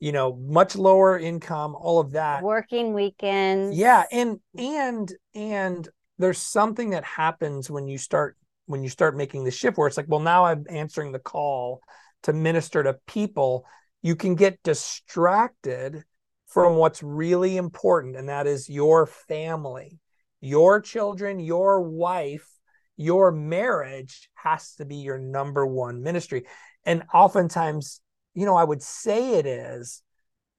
you 0.00 0.12
know, 0.12 0.34
much 0.36 0.76
lower 0.76 1.18
income, 1.18 1.74
all 1.74 2.00
of 2.00 2.12
that. 2.12 2.42
working 2.42 2.94
weekends. 2.94 3.76
Yeah, 3.76 4.04
and 4.12 4.40
and 4.56 5.12
and 5.34 5.88
there's 6.18 6.38
something 6.38 6.90
that 6.90 7.04
happens 7.04 7.70
when 7.70 7.88
you 7.88 7.98
start 7.98 8.36
when 8.66 8.82
you 8.82 8.88
start 8.88 9.16
making 9.16 9.44
the 9.44 9.50
shift 9.50 9.76
where 9.76 9.86
it's 9.86 9.96
like 9.98 10.06
well 10.08 10.20
now 10.20 10.46
i'm 10.46 10.64
answering 10.70 11.12
the 11.12 11.18
call 11.18 11.82
to 12.22 12.32
minister 12.32 12.82
to 12.82 12.96
people. 13.06 13.66
You 14.00 14.16
can 14.16 14.34
get 14.34 14.62
distracted 14.62 16.02
from 16.46 16.76
what's 16.76 17.02
really 17.02 17.56
important 17.56 18.16
and 18.16 18.28
that 18.28 18.46
is 18.46 18.68
your 18.68 19.06
family. 19.06 19.98
Your 20.40 20.80
children 20.80 21.40
your 21.40 21.82
wife 21.82 22.48
your 22.96 23.32
marriage 23.32 24.28
has 24.34 24.74
to 24.74 24.84
be 24.84 24.96
your 24.96 25.18
number 25.18 25.66
one 25.66 26.02
ministry. 26.02 26.46
And 26.84 27.02
oftentimes 27.12 28.00
you 28.34 28.44
know 28.46 28.56
i 28.56 28.64
would 28.64 28.82
say 28.82 29.34
it 29.34 29.46
is 29.46 30.02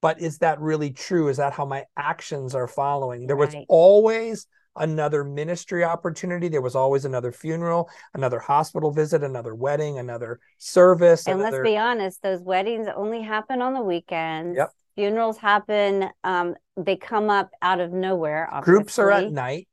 but 0.01 0.21
is 0.21 0.37
that 0.39 0.59
really 0.59 0.91
true 0.91 1.27
is 1.29 1.37
that 1.37 1.53
how 1.53 1.65
my 1.65 1.83
actions 1.97 2.53
are 2.55 2.67
following 2.67 3.27
there 3.27 3.35
was 3.35 3.53
Right. 3.53 3.65
always 3.69 4.47
another 4.77 5.23
ministry 5.23 5.83
opportunity 5.83 6.49
there 6.49 6.61
was 6.61 6.75
always 6.75 7.05
another 7.05 7.31
funeral 7.31 7.89
another 8.13 8.39
hospital 8.39 8.91
visit 8.91 9.23
another 9.23 9.55
wedding 9.55 9.99
another 9.99 10.39
service 10.57 11.27
And 11.27 11.39
another 11.39 11.63
let's 11.63 11.69
be 11.71 11.77
honest, 11.77 12.21
those 12.21 12.41
weddings 12.41 12.87
only 12.95 13.21
happen 13.21 13.61
on 13.61 13.73
the 13.73 13.81
weekends. 13.81 14.57
Yep. 14.57 14.71
Funerals 14.95 15.37
happen. 15.37 16.09
Um, 16.23 16.55
they 16.77 16.95
come 16.97 17.29
up 17.29 17.51
out 17.61 17.79
of 17.79 17.91
nowhere. 17.91 18.49
groups 18.61 18.99
are 18.99 19.11
at 19.11 19.31
night 19.31 19.67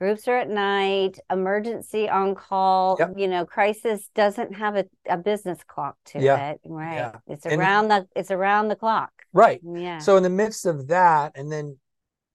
Groups 0.00 0.26
are 0.28 0.38
at 0.38 0.48
night. 0.48 1.18
Emergency 1.30 2.08
on 2.08 2.34
call. 2.34 2.96
Yep. 2.98 3.12
You 3.18 3.28
know, 3.28 3.44
crisis 3.44 4.08
doesn't 4.14 4.54
have 4.54 4.76
a, 4.76 4.86
a 5.08 5.18
business 5.18 5.58
clock 5.66 5.96
to 6.06 6.20
Yeah. 6.20 6.50
it. 6.52 6.60
Right. 6.64 6.94
Yeah. 6.94 7.12
It's 7.26 7.44
And- 7.44 7.60
around 7.60 7.88
the. 7.88 8.06
It's 8.16 8.30
around 8.30 8.68
the 8.68 8.76
clock. 8.76 9.10
right 9.32 9.60
Yeah. 9.62 9.98
So 9.98 10.16
in 10.16 10.22
the 10.22 10.30
midst 10.30 10.64
of 10.66 10.88
that, 10.88 11.32
and 11.34 11.52
then 11.52 11.76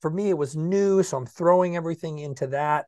for 0.01 0.09
me 0.11 0.29
it 0.29 0.37
was 0.37 0.55
new, 0.55 1.01
so 1.03 1.17
I'm 1.17 1.25
throwing 1.25 1.75
everything 1.75 2.19
into 2.19 2.47
that. 2.47 2.85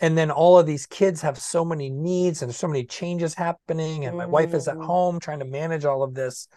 And 0.00 0.18
then 0.18 0.32
all 0.32 0.58
of 0.58 0.66
these 0.66 0.86
kids 0.86 1.20
have 1.22 1.38
so 1.38 1.64
many 1.64 1.88
needs 1.88 2.42
and 2.42 2.52
so 2.52 2.66
many 2.66 2.84
changes 2.84 3.34
happening, 3.34 4.04
and 4.04 4.16
my 4.18 4.26
wife 4.26 4.52
is 4.52 4.66
at 4.66 4.76
Mm. 4.76 4.84
home 4.84 5.20
trying 5.20 5.38
to 5.38 5.44
manage 5.44 5.84
all 5.84 6.02
of 6.02 6.12
this. 6.14 6.48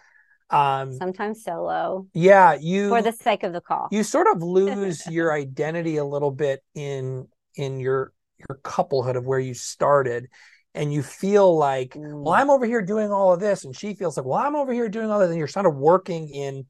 Um, 0.50 0.92
Sometimes 0.94 1.42
solo 1.44 2.06
yeah, 2.12 2.54
you 2.60 2.88
for 2.88 3.02
the 3.02 3.12
sake 3.12 3.42
of 3.42 3.52
the 3.52 3.60
call. 3.60 3.88
you 3.90 4.02
sort 4.04 4.26
of 4.28 4.42
lose 4.42 5.06
your 5.06 5.32
identity 5.32 5.96
a 5.96 6.04
little 6.04 6.30
bit 6.32 6.62
in 6.74 7.26
in 7.56 7.80
your 7.80 8.12
your 8.48 8.58
couplehood 8.62 9.16
of 9.16 9.26
where 9.26 9.38
you 9.38 9.54
started, 9.54 10.28
and 10.74 10.92
you 10.92 11.02
feel 11.02 11.56
like 11.56 11.94
well, 11.96 12.34
Mm. 12.34 12.38
I'm 12.38 12.50
over 12.50 12.66
here 12.66 12.82
doing 12.82 13.10
all 13.10 13.32
of 13.32 13.40
this, 13.40 13.64
and 13.64 13.74
she 13.74 13.94
feels 13.94 14.16
like, 14.16 14.26
well, 14.26 14.38
I'm 14.38 14.54
over 14.56 14.72
here 14.72 14.88
doing 14.88 15.10
all 15.10 15.20
of 15.20 15.28
this, 15.28 15.30
and 15.30 15.38
you're 15.38 15.48
sort 15.48 15.66
of 15.66 15.74
working 15.74 16.28
in 16.28 16.66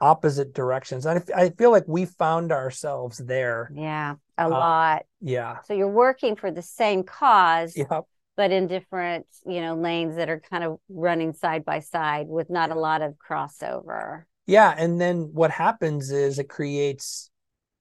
opposite 0.00 0.52
directions. 0.52 1.06
And 1.06 1.22
I, 1.34 1.50
feel 1.50 1.70
like 1.70 1.84
we 1.86 2.04
found 2.04 2.52
ourselves 2.52 3.18
there. 3.18 3.70
yeah, 3.74 4.16
a 4.36 4.46
Uh, 4.46 4.48
lot. 4.50 5.02
Yeah. 5.20 5.60
So 5.62 5.72
you're 5.72 5.88
working 5.88 6.36
for 6.36 6.50
the 6.50 6.60
same 6.62 7.04
cause, 7.04 7.74
Yeah. 7.76 8.00
but 8.36 8.50
in 8.50 8.66
different, 8.66 9.26
you 9.46 9.60
know, 9.62 9.76
lanes 9.76 10.16
that 10.16 10.28
are 10.28 10.40
kind 10.40 10.64
of 10.64 10.78
running 10.90 11.32
side 11.32 11.64
by 11.64 11.78
side 11.78 12.26
with 12.26 12.50
not 12.50 12.70
a 12.70 12.74
lot 12.74 13.00
of 13.02 13.14
crossover. 13.14 14.24
Yeah. 14.46 14.74
And 14.76 15.00
then 15.00 15.30
what 15.32 15.52
happens 15.52 16.10
is 16.10 16.38
it 16.38 16.48
creates 16.50 17.30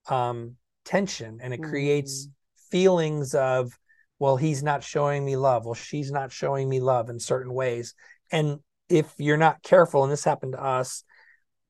um, 0.08 0.56
tension 0.86 1.40
and 1.42 1.54
it 1.54 1.62
creates 1.64 2.30
feelings 2.74 3.36
of, 3.36 3.78
well, 4.18 4.36
he's 4.36 4.64
not 4.64 4.84
showing 4.84 5.24
me 5.24 5.36
love. 5.38 5.64
Well, 5.66 5.76
she's 5.76 6.12
not 6.12 6.32
showing 6.32 6.68
me 6.68 6.80
love 6.80 7.12
in 7.12 7.20
certain 7.20 7.54
ways. 7.54 7.94
And 8.32 8.60
if 8.90 9.14
you're 9.20 9.38
not 9.38 9.62
careful, 9.62 10.02
and 10.04 10.12
this 10.12 10.24
happened 10.24 10.54
to 10.54 10.64
us, 10.64 11.04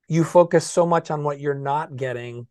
you 0.08 0.24
focus 0.24 0.66
so 0.66 0.86
much 0.86 1.12
on 1.12 1.26
what 1.26 1.42
you're 1.42 1.54
not 1.74 1.98
getting 1.98 2.48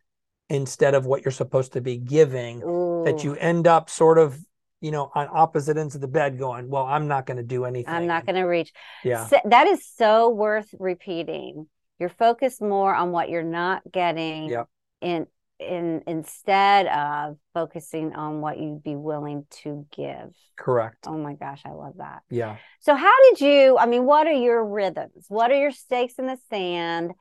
instead 0.51 0.95
of 0.95 1.07
what 1.07 1.25
you're 1.25 1.33
supposed 1.33 1.73
to 1.73 1.81
be 1.81 1.97
giving 1.97 2.61
that 3.07 3.25
you 3.25 3.35
end 3.37 3.67
up 3.67 3.89
sort 3.89 4.19
of 4.19 4.39
you 4.83 4.91
know 4.91 5.11
on 5.15 5.27
opposite 5.33 5.79
ends 5.79 5.95
of 5.95 6.01
the 6.01 6.09
bed 6.09 6.39
going 6.39 6.69
well 6.69 6.85
i'm 6.85 7.07
not 7.09 7.25
going 7.25 7.37
to 7.37 7.43
do 7.43 7.65
anything 7.65 7.95
I'm 7.95 8.07
not 8.07 8.27
going 8.27 8.37
to 8.37 8.43
reach. 8.43 8.71
yeah 9.05 9.27
So- 9.29 9.41
that 9.45 9.67
is 9.69 9.87
so 9.97 10.29
worth 10.29 10.69
repeating. 10.79 11.69
You're 11.99 12.11
focused 12.27 12.61
more 12.61 12.93
on 12.95 13.13
what 13.13 13.31
you're 13.31 13.51
not 13.63 13.81
getting 13.91 14.51
Yep. 14.51 14.67
in 15.01 15.27
in 15.63 16.03
instead 16.07 16.87
of 16.87 17.37
focusing 17.55 18.15
on 18.15 18.41
what 18.41 18.59
you'd 18.59 18.83
be 18.83 18.97
willing 18.97 19.47
to 19.63 19.87
give. 19.95 20.35
correct 20.57 21.07
Oh 21.07 21.17
my 21.19 21.35
gosh, 21.35 21.63
I 21.65 21.71
love 21.71 21.95
that. 21.99 22.23
yeah 22.31 22.57
So 22.81 22.95
how 22.95 23.15
did 23.31 23.41
you, 23.41 23.79
I 23.79 23.87
mean, 23.87 24.05
what 24.05 24.27
are 24.27 24.33
your 24.33 24.65
rhythms? 24.65 25.27
What 25.29 25.51
are 25.51 25.59
your 25.59 25.71
stakes 25.71 26.15
in 26.19 26.27
the 26.27 26.39
sand? 26.51 27.13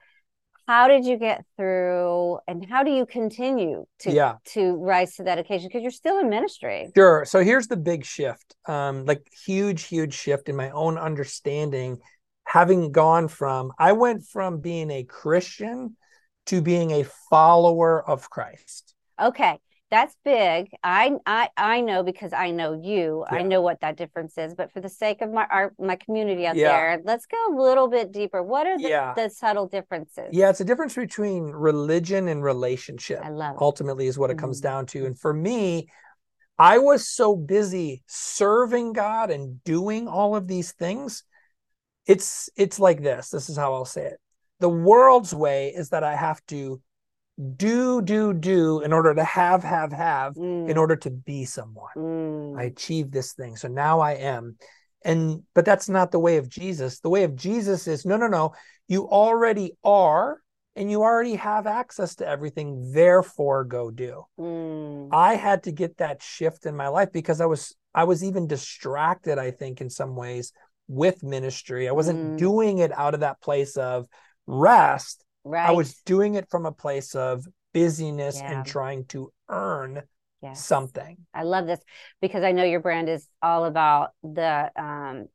How 0.68 0.88
did 0.88 1.06
you 1.06 1.18
get 1.18 1.44
through 1.58 2.40
and 2.48 2.66
how 2.70 2.84
do 2.84 2.92
you 2.92 3.06
continue 3.06 3.86
to 4.00 4.12
yeah 4.12 4.36
to 4.54 4.76
rise 4.76 5.16
to 5.16 5.24
that 5.24 5.38
occasion 5.38 5.68
because 5.68 5.82
you're 5.82 5.92
still 5.92 6.20
in 6.20 6.30
ministry? 6.30 6.90
sure 6.96 7.26
so 7.26 7.44
here's 7.44 7.68
the 7.68 7.76
big 7.78 8.06
shift 8.06 8.56
um 8.68 9.06
like 9.06 9.28
huge 9.46 9.84
huge 9.84 10.14
shift 10.14 10.50
in 10.50 10.56
my 10.56 10.70
own 10.72 10.98
understanding 10.98 11.98
having 12.46 12.92
gone 12.92 13.28
from 13.28 13.72
i 13.78 13.92
went 13.92 14.26
from 14.26 14.60
being 14.60 14.90
a 14.92 15.04
christian 15.04 15.96
to 16.52 16.62
being 16.62 16.92
a 16.92 17.04
follower 17.30 17.94
of 18.08 18.30
christ 18.30 18.94
Okay, 19.22 19.60
that's 19.92 20.16
big. 20.26 20.70
I 20.84 21.12
I 21.28 21.50
I 21.56 21.82
know 21.82 22.02
because 22.02 22.34
I 22.34 22.50
know 22.50 22.72
you. 22.74 23.24
I 23.30 23.44
know 23.44 23.62
what 23.62 23.82
that 23.82 23.96
difference 23.98 24.36
is, 24.36 24.56
but 24.56 24.72
for 24.72 24.82
the 24.82 24.90
sake 24.90 25.22
of 25.22 25.30
my 25.32 25.46
our 25.52 25.74
my 25.78 25.96
community 25.96 26.48
out 26.48 26.56
Yeah. 26.56 26.70
there, 26.72 27.02
let's 27.04 27.28
go 27.28 27.38
a 27.50 27.54
little 27.62 27.88
bit 27.88 28.12
deeper. 28.12 28.42
What 28.42 28.66
are 28.66 28.80
the, 28.80 28.90
Yeah. 28.90 29.14
the 29.16 29.30
subtle 29.30 29.68
differences? 29.68 30.30
yeah 30.32 30.50
it's 30.50 30.62
a 30.62 30.66
difference 30.66 30.96
between 30.96 31.44
religion 31.72 32.30
and 32.30 32.42
relationship 32.44 33.20
I 33.24 33.30
love 33.30 33.56
it. 33.58 33.62
ultimately 33.62 34.08
is 34.08 34.18
what 34.18 34.32
it 34.32 34.40
comes 34.40 34.60
Mhm. 34.60 34.64
down 34.70 34.86
to. 34.88 35.06
And 35.06 35.20
for 35.20 35.34
me, 35.34 35.90
I 36.58 36.80
was 36.80 37.08
so 37.08 37.36
busy 37.36 38.02
serving 38.08 38.94
God 38.94 39.30
and 39.30 39.64
doing 39.64 40.08
all 40.08 40.36
of 40.36 40.48
these 40.48 40.72
things. 40.72 41.24
It's 42.08 42.50
it's 42.64 42.80
like 42.80 43.02
this. 43.04 43.30
This 43.30 43.50
is 43.50 43.58
how 43.58 43.74
I'll 43.76 43.86
say 43.98 44.06
it. 44.14 44.20
The 44.62 44.70
world's 44.70 45.34
way 45.34 45.74
is 45.76 45.90
that 45.90 46.04
I 46.04 46.16
have 46.16 46.44
to 46.48 46.82
do 47.58 48.02
do 48.02 48.34
do 48.34 48.82
in 48.82 48.94
order 48.94 49.14
to 49.16 49.24
have 49.24 49.64
have 49.64 49.92
have 49.92 50.36
in 50.38 50.44
Mm, 50.44 50.78
order 50.78 50.96
to 50.98 51.10
be 51.10 51.46
someone. 51.46 51.92
mm. 51.98 52.60
I 52.60 52.64
achieved 52.64 53.12
this 53.12 53.34
thing. 53.34 53.56
So 53.56 53.68
now 53.68 54.00
I 54.00 54.14
am. 54.14 54.58
And 55.04 55.44
but 55.56 55.66
that's 55.66 55.90
not 55.90 56.12
the 56.12 56.20
way 56.20 56.38
of 56.38 56.48
Jesus. 56.48 57.00
The 57.00 57.10
way 57.10 57.24
of 57.24 57.36
Jesus 57.36 57.88
is 57.88 58.06
no, 58.06 58.18
no, 58.18 58.28
no. 58.28 58.54
You 58.88 59.08
already 59.10 59.74
are 59.84 60.40
and 60.76 60.92
you 60.92 61.02
already 61.02 61.36
have 61.36 61.66
access 61.68 62.16
to 62.16 62.28
everything. 62.28 62.92
Therefore, 62.94 63.64
go 63.64 63.90
do. 63.90 64.26
Mm. 64.40 65.10
I 65.12 65.36
had 65.36 65.64
to 65.64 65.72
get 65.72 65.98
that 65.98 66.22
shift 66.22 66.66
in 66.66 66.76
my 66.76 66.90
life 66.90 67.12
because 67.12 67.42
I 67.42 67.48
was 67.48 67.76
I 67.94 68.04
was 68.04 68.24
even 68.24 68.48
distracted, 68.48 69.38
I 69.40 69.52
think, 69.52 69.82
in 69.82 69.90
some 69.90 70.16
ways 70.16 70.54
with 70.88 71.24
ministry. 71.24 71.90
I 71.90 71.94
wasn't 71.94 72.20
Mm. 72.20 72.38
doing 72.38 72.78
it 72.80 72.92
out 72.92 73.14
of 73.16 73.22
that 73.22 73.42
place 73.42 73.78
of 73.78 74.08
rest. 74.48 75.24
Right. 75.44 75.70
I 75.70 75.72
was 75.72 75.96
doing 76.06 76.36
it 76.36 76.50
from 76.50 76.66
a 76.66 76.72
place 76.72 77.16
of 77.16 77.46
busyness 77.74 78.40
Yeah. 78.40 78.52
and 78.58 78.66
trying 78.66 79.06
to 79.06 79.32
earn 79.50 80.04
Yes. 80.42 80.64
something. 80.66 81.18
I 81.34 81.44
love 81.44 81.68
this 81.68 81.80
because 82.20 82.44
I 82.44 82.52
know 82.52 82.64
your 82.64 82.80
brand 82.80 83.10
is 83.10 83.28
all 83.42 83.66
about 83.66 84.12
the 84.24 84.72
um, 84.76 85.28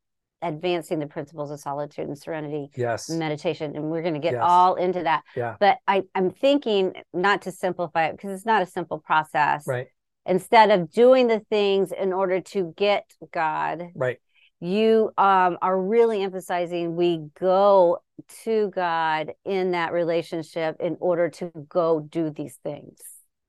advancing 0.42 0.98
the 0.98 1.06
principles 1.06 1.50
of 1.50 1.58
solitude 1.60 2.06
and 2.08 2.18
serenity 2.18 2.70
Yes. 2.76 3.08
meditation, 3.08 3.74
and 3.74 3.90
we're 3.90 4.02
going 4.02 4.14
to 4.14 4.20
get 4.20 4.34
Yes. 4.34 4.42
all 4.44 4.74
into 4.74 5.02
that. 5.04 5.22
Yeah. 5.34 5.56
But 5.58 5.78
I, 5.88 6.02
I'm 6.14 6.30
thinking 6.30 6.92
not 7.12 7.42
to 7.42 7.52
simplify 7.52 8.06
it 8.06 8.12
because 8.12 8.32
it's 8.32 8.46
not 8.46 8.62
a 8.62 8.66
simple 8.66 8.98
process. 8.98 9.66
Right. 9.66 9.88
Instead 10.26 10.70
of 10.72 10.90
doing 10.90 11.28
the 11.28 11.40
things 11.40 11.92
in 11.92 12.12
order 12.12 12.40
to 12.40 12.74
get 12.76 13.04
God, 13.32 13.90
Right. 13.94 14.18
You 14.60 15.12
um, 15.18 15.58
are 15.62 15.80
really 15.80 16.22
emphasizing 16.22 16.96
we 16.96 17.28
go 17.38 17.98
to 18.44 18.70
God 18.70 19.32
in 19.44 19.72
that 19.72 19.92
relationship 19.92 20.76
in 20.80 20.96
order 21.00 21.28
to 21.30 21.50
go 21.68 22.00
do 22.00 22.30
these 22.30 22.58
things. 22.64 22.98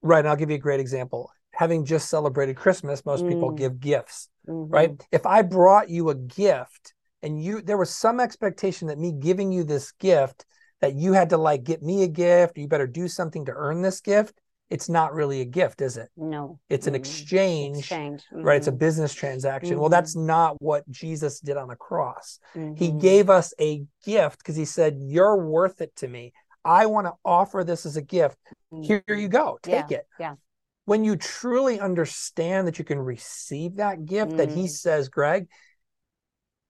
Right. 0.01 0.19
And 0.19 0.27
I'll 0.27 0.35
give 0.35 0.49
you 0.49 0.57
a 0.57 0.59
great 0.59 0.79
example. 0.79 1.31
Having 1.53 1.85
just 1.85 2.09
celebrated 2.09 2.55
Christmas, 2.55 3.05
most 3.05 3.25
people 3.27 3.51
Mm. 3.51 3.57
give 3.57 3.79
gifts, 3.79 4.29
Mhm. 4.47 4.67
right? 4.69 5.07
If 5.11 5.25
I 5.25 5.41
brought 5.41 5.89
you 5.89 6.09
a 6.09 6.15
gift 6.15 6.93
and 7.23 7.41
you 7.41 7.61
there 7.61 7.77
was 7.77 7.89
some 7.89 8.19
expectation 8.19 8.87
that 8.89 8.99
me 8.99 9.11
giving 9.11 9.51
you 9.51 9.63
this 9.63 9.91
gift 9.93 10.45
that 10.81 10.95
you 10.95 11.13
had 11.13 11.29
to 11.31 11.37
like 11.37 11.63
get 11.63 11.81
me 11.81 12.03
a 12.03 12.07
gift, 12.07 12.57
you 12.57 12.67
better 12.67 12.85
do 12.85 13.07
something 13.07 13.45
to 13.45 13.53
earn 13.55 13.81
this 13.81 14.01
gift, 14.01 14.39
it's 14.69 14.89
not 14.89 15.13
really 15.13 15.41
a 15.41 15.45
gift, 15.45 15.81
is 15.81 15.97
it? 15.97 16.09
No, 16.17 16.59
It's 16.69 16.87
an 16.87 16.95
exchange, 16.95 17.79
exchange. 17.79 18.23
right? 18.31 18.57
It's 18.57 18.67
a 18.67 18.71
Mhm. 18.71 18.79
business 18.79 19.13
transaction. 19.13 19.79
Well, 19.79 19.89
that's 19.89 20.15
not 20.15 20.61
what 20.61 20.89
Jesus 20.89 21.39
did 21.39 21.55
on 21.57 21.69
the 21.69 21.75
cross. 21.75 22.39
He 22.53 22.89
Mhm. 22.89 22.99
gave 22.99 23.29
us 23.29 23.53
a 23.59 23.85
gift 24.03 24.39
because 24.39 24.55
he 24.55 24.65
said, 24.65 24.97
You're 24.99 25.37
worth 25.45 25.79
it 25.81 25.95
to 25.97 26.07
me. 26.07 26.33
I 26.65 26.85
want 26.87 27.07
to 27.07 27.13
offer 27.23 27.63
this 27.63 27.85
as 27.85 27.95
a 27.95 28.01
gift. 28.01 28.37
Here 28.81 29.03
you 29.07 29.29
go. 29.29 29.57
Take 29.61 29.91
it. 29.91 30.05
yeah. 30.19 30.35
When 30.85 31.03
you 31.03 31.15
truly 31.15 31.79
understand 31.79 32.67
that 32.67 32.79
you 32.79 32.85
can 32.85 32.99
receive 32.99 33.77
that 33.77 34.05
gift, 34.05 34.37
that 34.37 34.51
he 34.51 34.67
says, 34.67 35.09
Greg, 35.09 35.47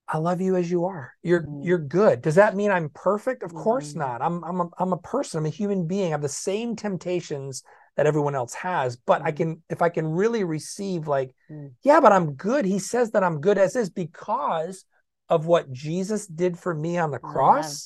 I 0.07 0.19
love 0.19 0.39
you 0.39 0.55
as 0.55 0.71
you 0.71 0.85
are. 0.85 1.13
You're 1.21 1.41
Mm. 1.41 1.65
you're 1.65 1.77
good. 1.79 2.21
Does 2.21 2.35
that 2.35 2.55
mean 2.55 2.71
I'm 2.71 2.89
perfect? 2.89 3.43
Of 3.43 3.53
course 3.53 3.93
Mm. 3.93 3.97
not. 3.97 4.21
I'm 4.21 4.43
I'm 4.43 4.61
a, 4.61 4.69
I'm 4.77 4.93
a 4.93 4.97
person. 4.97 5.39
I'm 5.39 5.45
a 5.45 5.49
human 5.49 5.85
being. 5.85 6.07
I 6.07 6.09
have 6.09 6.21
the 6.21 6.29
same 6.29 6.75
temptations 6.75 7.63
that 7.97 8.05
everyone 8.07 8.35
else 8.35 8.53
has 8.53 8.95
but 8.95 9.21
i 9.23 9.31
Mhm. 9.31 9.35
can 9.37 9.63
if 9.69 9.81
i 9.81 9.89
can 9.89 10.07
really 10.07 10.43
receive 10.43 11.07
like 11.07 11.33
Mm. 11.49 11.73
yeah 11.83 11.99
but 11.99 12.11
i'm 12.13 12.33
good 12.33 12.63
he 12.65 12.79
says 12.79 13.11
that 13.11 13.23
i'm 13.23 13.41
good 13.41 13.57
as 13.57 13.75
is 13.75 13.89
because 13.89 14.85
of 15.29 15.45
what 15.45 15.71
jesus 15.71 16.25
did 16.27 16.57
for 16.57 16.73
me 16.73 16.97
on 16.97 17.11
the 17.11 17.19
cross 17.19 17.83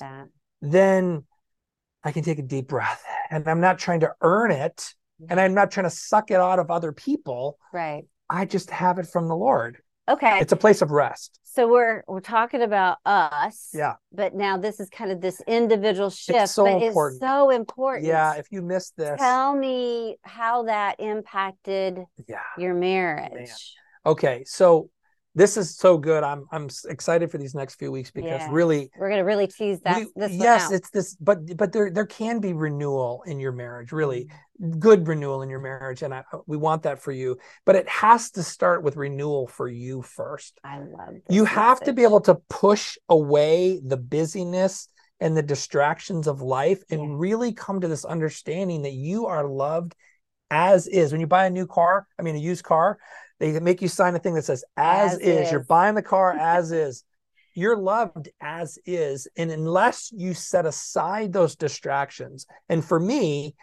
then 0.62 1.24
i 2.04 2.12
can 2.12 2.24
take 2.24 2.38
a 2.40 2.44
deep 2.44 2.68
breath 2.68 3.04
and 3.32 3.48
i'm 3.48 3.62
not 3.62 3.80
trying 3.80 4.02
to 4.02 4.14
earn 4.22 4.52
it 4.52 4.94
and 5.30 5.40
i'm 5.40 5.54
not 5.54 5.72
trying 5.72 5.86
to 5.86 5.90
suck 5.96 6.30
it 6.30 6.36
out 6.40 6.60
of 6.60 6.70
other 6.70 6.92
people 6.92 7.58
Right. 7.74 8.04
i 8.30 8.46
just 8.46 8.70
have 8.70 9.00
it 9.00 9.08
from 9.08 9.28
the 9.28 9.36
lord 9.36 9.82
Okay. 10.10 10.40
it's 10.40 10.52
a 10.52 10.56
place 10.58 10.82
of 10.82 10.92
rest 10.92 11.40
So 11.44 11.68
we're 11.68 12.04
we're 12.08 12.22
talking 12.22 12.62
about 12.62 12.98
us. 13.06 13.70
yeah 13.74 13.96
But 14.12 14.34
now 14.36 14.58
this 14.58 14.80
is 14.80 14.90
kind 14.90 15.12
of 15.12 15.22
this 15.22 15.42
individual 15.48 16.10
shift. 16.10 16.40
It's 16.40 16.52
so 16.54 16.64
but 16.66 16.82
important. 16.82 17.22
it's 17.22 17.30
so 17.32 17.50
important. 17.52 18.08
yeah 18.08 18.36
if 18.36 18.48
you 18.52 18.62
miss 18.62 18.92
this 18.92 19.20
Tell 19.20 19.56
me 19.56 20.18
how 20.24 20.64
that 20.64 21.00
impacted 21.00 22.00
yeah 22.28 22.40
your 22.58 22.74
marriage. 22.74 23.76
okay 24.06 24.44
so 24.46 24.90
this 25.34 25.56
is 25.58 25.76
so 25.78 25.98
good 25.98 26.24
i'm 26.24 26.46
i'm 26.52 26.68
excited 26.90 27.32
for 27.32 27.38
these 27.38 27.56
next 27.56 27.76
few 27.76 27.92
weeks 27.92 28.12
because 28.12 28.42
Yeah. 28.42 28.48
really 28.52 28.92
We're 28.98 29.10
gonna 29.10 29.24
really 29.24 29.48
tease 29.48 29.80
that 29.82 29.98
we- 30.00 30.12
this 30.16 30.32
yes 30.34 30.72
it's 30.72 30.90
this 30.90 31.16
but 31.16 31.56
but 31.58 31.72
there 31.72 31.90
there 31.90 32.06
can 32.06 32.40
be 32.40 32.54
renewal 32.54 33.24
in 33.26 33.40
your 33.40 33.52
marriage 33.52 33.92
really 33.92 34.26
Mm-hmm. 34.62 34.80
good 34.80 35.08
renewal 35.08 35.42
in 35.42 35.50
your 35.50 35.60
marriage 35.62 36.04
and 36.04 36.14
I, 36.14 36.24
we 36.46 36.58
want 36.58 36.84
that 36.84 37.00
for 37.02 37.12
you 37.12 37.38
but 37.66 37.76
it 37.76 37.88
has 37.90 38.30
to 38.32 38.44
start 38.44 38.84
with 38.84 38.96
renewal 38.96 39.48
for 39.48 39.68
you 39.68 40.02
first 40.02 40.60
I 40.64 40.80
love 40.80 41.16
you 41.30 41.46
have 41.46 41.80
to 41.82 41.94
be 41.94 42.04
able 42.04 42.22
to 42.22 42.36
push 42.50 42.98
away 43.10 43.80
the 43.84 43.98
busyness 43.98 44.88
and 45.20 45.36
the 45.38 45.42
distractions 45.44 46.28
of 46.28 46.42
life 46.42 46.84
and 46.90 47.02
Yeah. 47.02 47.08
really 47.16 47.54
come 47.54 47.82
to 47.82 47.88
this 47.88 48.06
understanding 48.06 48.82
that 48.84 48.94
you 48.94 49.28
are 49.28 49.48
loved 49.48 49.96
as 50.52 50.86
is 50.88 51.12
when 51.12 51.22
you 51.22 51.28
buy 51.28 51.46
a 51.46 51.50
new 51.50 51.66
car 51.66 52.06
i 52.20 52.22
mean 52.22 52.36
a 52.36 52.40
used 52.40 52.64
car 52.64 52.98
they 53.42 53.60
make 53.60 53.82
you 53.82 53.88
sign 53.88 54.16
a 54.16 54.20
thing 54.20 54.36
that 54.36 54.46
says 54.46 54.64
as, 54.78 55.14
As 55.16 55.20
is. 55.20 55.52
you're 55.52 55.64
buying 55.64 55.96
the 55.96 56.02
car 56.02 56.34
as 56.40 56.72
is 56.72 57.04
you're 57.54 57.76
loved 57.76 58.30
as 58.40 58.80
is 58.86 59.28
and 59.36 59.52
unless 59.52 60.10
you 60.16 60.34
set 60.34 60.66
aside 60.66 61.34
those 61.34 61.58
distractions 61.58 62.46
and 62.70 62.86
for 62.86 62.98
me 62.98 63.56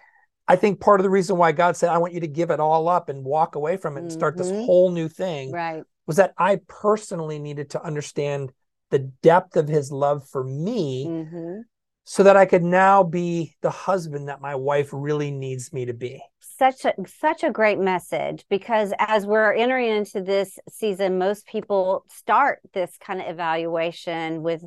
i 0.46 0.56
think 0.56 0.78
part 0.78 1.00
of 1.00 1.04
the 1.04 1.10
reason 1.10 1.38
why 1.38 1.52
god 1.52 1.74
said 1.74 1.88
i 1.88 1.96
want 1.96 2.12
you 2.12 2.20
to 2.20 2.26
give 2.26 2.50
it 2.50 2.60
all 2.60 2.86
up 2.86 3.08
and 3.08 3.24
walk 3.24 3.54
away 3.54 3.78
from 3.78 3.96
it 3.96 4.00
and 4.00 4.12
start 4.12 4.36
this 4.36 4.50
Mhm. 4.50 4.66
whole 4.66 4.90
new 4.90 5.08
thing 5.08 5.52
Right. 5.52 5.84
was 6.06 6.16
that 6.16 6.34
I 6.38 6.60
personally 6.68 7.38
needed 7.38 7.70
to 7.70 7.82
understand 7.82 8.52
the 8.90 9.00
depth 9.00 9.56
of 9.56 9.68
his 9.68 9.92
love 9.92 10.28
for 10.28 10.42
me 10.44 11.04
hmm 11.04 11.60
so 12.04 12.22
that 12.22 12.38
I 12.38 12.46
could 12.46 12.64
now 12.64 13.02
be 13.02 13.54
the 13.60 13.68
husband 13.70 14.28
that 14.28 14.40
my 14.40 14.54
wife 14.54 14.88
really 14.94 15.30
needs 15.30 15.74
me 15.74 15.84
to 15.84 15.92
be. 15.92 16.22
Such 16.58 16.84
a 16.84 16.94
such 17.06 17.44
a 17.44 17.52
great 17.52 17.78
message 17.78 18.44
because 18.50 18.92
as 18.98 19.24
we're 19.24 19.52
entering 19.52 19.90
into 19.90 20.20
this 20.20 20.58
season, 20.68 21.16
most 21.16 21.46
people 21.46 22.04
start 22.08 22.60
this 22.74 22.96
kind 23.00 23.20
of 23.20 23.28
evaluation 23.28 24.42
with 24.42 24.64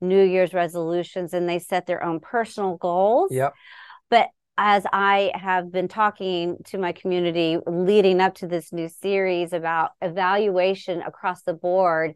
New 0.00 0.22
Year's 0.22 0.54
resolutions 0.54 1.34
and 1.34 1.48
they 1.48 1.58
set 1.58 1.86
their 1.86 2.02
own 2.02 2.20
personal 2.20 2.76
goals. 2.76 3.30
Yep. 3.30 3.52
But 4.08 4.28
as 4.56 4.86
I 4.92 5.32
have 5.34 5.72
been 5.72 5.88
talking 5.88 6.58
to 6.66 6.78
my 6.78 6.92
community 6.92 7.58
leading 7.66 8.20
up 8.20 8.36
to 8.36 8.46
this 8.46 8.72
new 8.72 8.88
series 8.88 9.52
about 9.52 9.90
evaluation 10.00 11.02
across 11.02 11.42
the 11.42 11.54
board, 11.54 12.14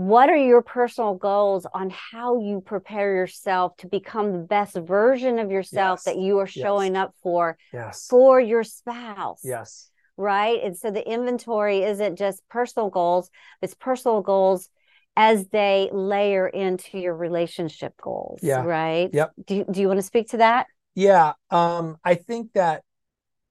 what 0.00 0.30
are 0.30 0.36
your 0.36 0.62
personal 0.62 1.12
goals 1.14 1.66
on 1.74 1.90
how 1.90 2.40
you 2.40 2.62
prepare 2.62 3.14
yourself 3.14 3.76
to 3.76 3.86
become 3.86 4.32
the 4.32 4.38
best 4.38 4.74
version 4.74 5.38
of 5.38 5.50
yourself 5.50 5.98
Yes. 5.98 6.04
that 6.04 6.16
you 6.18 6.38
are 6.38 6.46
showing 6.46 6.96
up 6.96 7.14
for 7.22 7.58
Yes. 7.70 8.06
for 8.08 8.40
your 8.40 8.64
spouse? 8.64 9.42
Yes. 9.44 9.90
right? 10.16 10.62
And 10.62 10.76
so 10.76 10.90
the 10.90 11.06
inventory 11.06 11.82
isn't 11.82 12.16
just 12.16 12.46
personal 12.48 12.88
goals, 12.90 13.30
it's 13.62 13.74
personal 13.74 14.20
goals 14.22 14.68
as 15.16 15.48
they 15.48 15.88
layer 15.92 16.46
into 16.46 16.98
your 16.98 17.14
relationship 17.14 17.94
goals, 18.00 18.40
Yeah. 18.42 18.62
right? 18.64 19.08
Yep. 19.12 19.32
Do 19.46 19.54
you, 19.54 19.64
do 19.70 19.80
you 19.82 19.88
want 19.88 19.98
to 19.98 20.02
speak 20.02 20.28
to 20.30 20.38
that? 20.38 20.66
Yeah. 20.94 21.32
Um, 21.50 21.96
I 22.04 22.14
think 22.14 22.52
that 22.54 22.84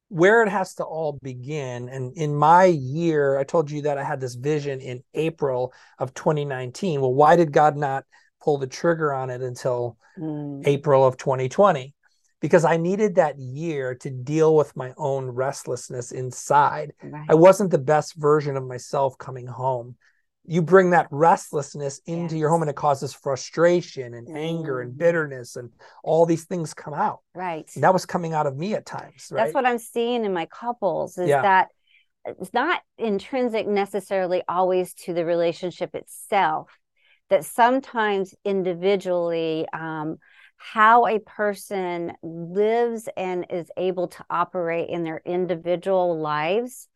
where 0.09 0.43
it 0.43 0.49
has 0.49 0.75
to 0.75 0.83
all 0.83 1.17
begin, 1.23 1.89
and 1.89 2.13
in 2.17 2.35
my 2.35 2.65
year, 2.65 3.37
I 3.37 3.43
told 3.43 3.71
you 3.71 3.83
that 3.83 3.97
I 3.97 4.03
had 4.03 4.19
this 4.19 4.35
vision 4.35 4.81
in 4.81 5.03
April 5.13 5.73
of 5.97 6.13
2019. 6.13 7.01
Well, 7.01 7.13
why 7.13 7.35
did 7.35 7.53
God 7.53 7.77
not 7.77 8.05
pull 8.41 8.57
the 8.57 8.67
trigger 8.67 9.13
on 9.13 9.29
it 9.29 9.41
until 9.41 9.97
Mm, 10.19 10.67
April 10.67 11.05
of 11.05 11.17
2020 11.17 11.93
because 12.41 12.65
I 12.65 12.77
needed 12.77 13.15
that 13.15 13.39
year 13.39 13.95
to 13.95 14.09
deal 14.09 14.55
with 14.55 14.75
my 14.75 14.93
own 14.97 15.29
restlessness 15.29 16.11
inside. 16.11 16.93
right. 17.03 17.25
I 17.29 17.35
wasn't 17.35 17.71
the 17.71 17.77
best 17.77 18.15
version 18.15 18.57
of 18.57 18.65
myself 18.65 19.17
coming 19.17 19.47
home. 19.47 19.95
You 20.49 20.63
bring 20.63 20.89
that 20.89 21.07
restlessness 21.12 22.01
into 22.07 22.35
your 22.35 22.49
home 22.49 22.63
and 22.63 22.71
it 22.71 22.75
causes 22.75 23.13
frustration 23.13 24.15
and 24.15 24.27
anger 24.35 24.81
and 24.81 24.93
Mhm. 24.93 24.97
bitterness 24.97 25.55
and 25.55 25.71
all 26.03 26.25
these 26.25 26.45
things 26.45 26.73
come 26.73 26.93
out. 26.93 27.19
right. 27.35 27.69
And 27.75 27.83
that 27.83 27.93
was 27.93 28.05
coming 28.05 28.33
out 28.33 28.47
of 28.47 28.57
me 28.57 28.73
at 28.73 28.85
times, 28.85 29.29
right? 29.31 29.43
That's 29.43 29.53
what 29.53 29.65
I'm 29.65 29.77
seeing 29.77 30.25
in 30.25 30.33
my 30.33 30.47
couples 30.47 31.17
is 31.19 31.29
Yeah. 31.29 31.43
that 31.43 31.69
it's 32.25 32.51
not 32.53 32.81
intrinsic 32.97 33.67
necessarily 33.67 34.43
always 34.49 34.93
to 35.05 35.13
the 35.13 35.23
relationship 35.23 35.93
itself, 35.93 36.75
that 37.29 37.45
sometimes 37.45 38.33
individually, 38.43 39.67
um, 39.71 40.17
how 40.57 41.05
a 41.05 41.19
person 41.19 42.12
lives 42.23 43.07
and 43.15 43.45
is 43.49 43.71
able 43.77 44.07
to 44.09 44.25
operate 44.29 44.89
in 44.89 45.03
their 45.03 45.21
individual 45.23 46.19
lives, 46.19 46.89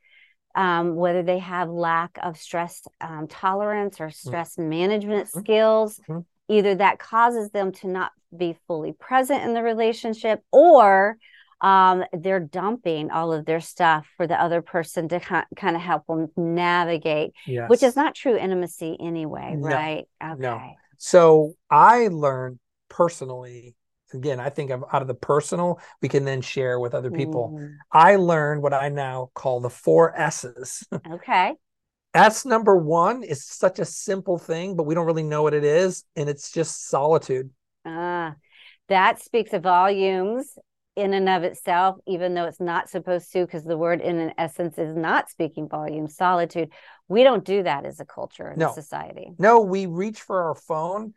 um, 0.55 0.95
whether 0.95 1.23
they 1.23 1.39
have 1.39 1.69
lack 1.69 2.17
of 2.21 2.37
stress 2.37 2.83
um, 3.01 3.27
tolerance 3.27 3.99
or 3.99 4.09
stress 4.11 4.57
management 4.57 5.27
Mhm. 5.27 5.39
skills, 5.39 5.99
Mhm. 6.07 6.25
either 6.47 6.75
that 6.75 6.99
causes 6.99 7.49
them 7.51 7.71
to 7.73 7.87
not 7.87 8.11
be 8.35 8.57
fully 8.67 8.93
present 8.93 9.43
in 9.43 9.53
the 9.53 9.63
relationship 9.63 10.41
or 10.51 11.17
um, 11.61 12.03
they're 12.11 12.41
dumping 12.41 13.09
all 13.09 13.31
of 13.31 13.45
their 13.45 13.61
stuff 13.61 14.05
for 14.17 14.27
the 14.27 14.39
other 14.39 14.61
person 14.61 15.07
to 15.07 15.19
kind 15.21 15.75
of 15.77 15.81
help 15.81 16.05
them 16.07 16.27
navigate, 16.35 17.31
yes. 17.47 17.69
which 17.69 17.81
is 17.81 17.95
not 17.95 18.13
true 18.15 18.35
intimacy 18.35 18.97
anyway, 18.99 19.55
No. 19.57 19.69
right? 19.69 20.05
No. 20.21 20.55
Okay. 20.55 20.75
So 20.97 21.53
I 21.69 22.07
learned 22.09 22.59
personally, 22.89 23.75
again, 24.13 24.39
I 24.39 24.49
think 24.49 24.71
of 24.71 24.83
out 24.91 25.01
of 25.01 25.07
the 25.07 25.13
personal, 25.13 25.79
we 26.01 26.09
can 26.09 26.25
then 26.25 26.41
share 26.41 26.79
with 26.79 26.93
other 26.93 27.11
people. 27.11 27.55
Mhm. 27.55 27.77
I 27.91 28.15
learned 28.15 28.61
what 28.61 28.73
I 28.73 28.89
now 28.89 29.31
call 29.33 29.59
the 29.59 29.69
four 29.69 30.15
S's. 30.17 30.85
Okay. 31.13 31.55
S 32.13 32.45
number 32.45 32.77
one 32.77 33.23
is 33.23 33.43
such 33.43 33.79
a 33.79 33.85
simple 33.85 34.37
thing, 34.37 34.75
but 34.75 34.83
we 34.83 34.93
don't 34.93 35.07
really 35.07 35.23
know 35.23 35.41
what 35.41 35.53
it 35.53 35.63
is. 35.63 36.03
And 36.15 36.29
it's 36.29 36.51
just 36.51 36.87
solitude. 36.87 37.49
Ah, 37.85 38.35
that 38.87 39.21
speaks 39.21 39.53
of 39.53 39.63
volumes 39.63 40.57
in 40.95 41.13
and 41.13 41.27
of 41.27 41.43
itself, 41.43 41.97
even 42.05 42.35
though 42.35 42.45
it's 42.45 42.59
not 42.59 42.87
supposed 42.87 43.31
to, 43.31 43.45
because 43.45 43.63
the 43.63 43.77
word 43.77 43.99
in 43.99 44.19
an 44.19 44.33
essence 44.37 44.77
is 44.77 44.95
not 44.95 45.29
speaking 45.29 45.67
volumes, 45.67 46.15
solitude. 46.15 46.71
We 47.07 47.23
don't 47.23 47.43
do 47.43 47.63
that 47.63 47.85
as 47.85 47.99
a 47.99 48.05
culture 48.05 48.47
and 48.47 48.59
No. 48.59 48.73
society. 48.73 49.33
No, 49.39 49.61
we 49.61 49.87
reach 49.87 50.21
for 50.21 50.43
our 50.43 50.55
phone. 50.55 51.13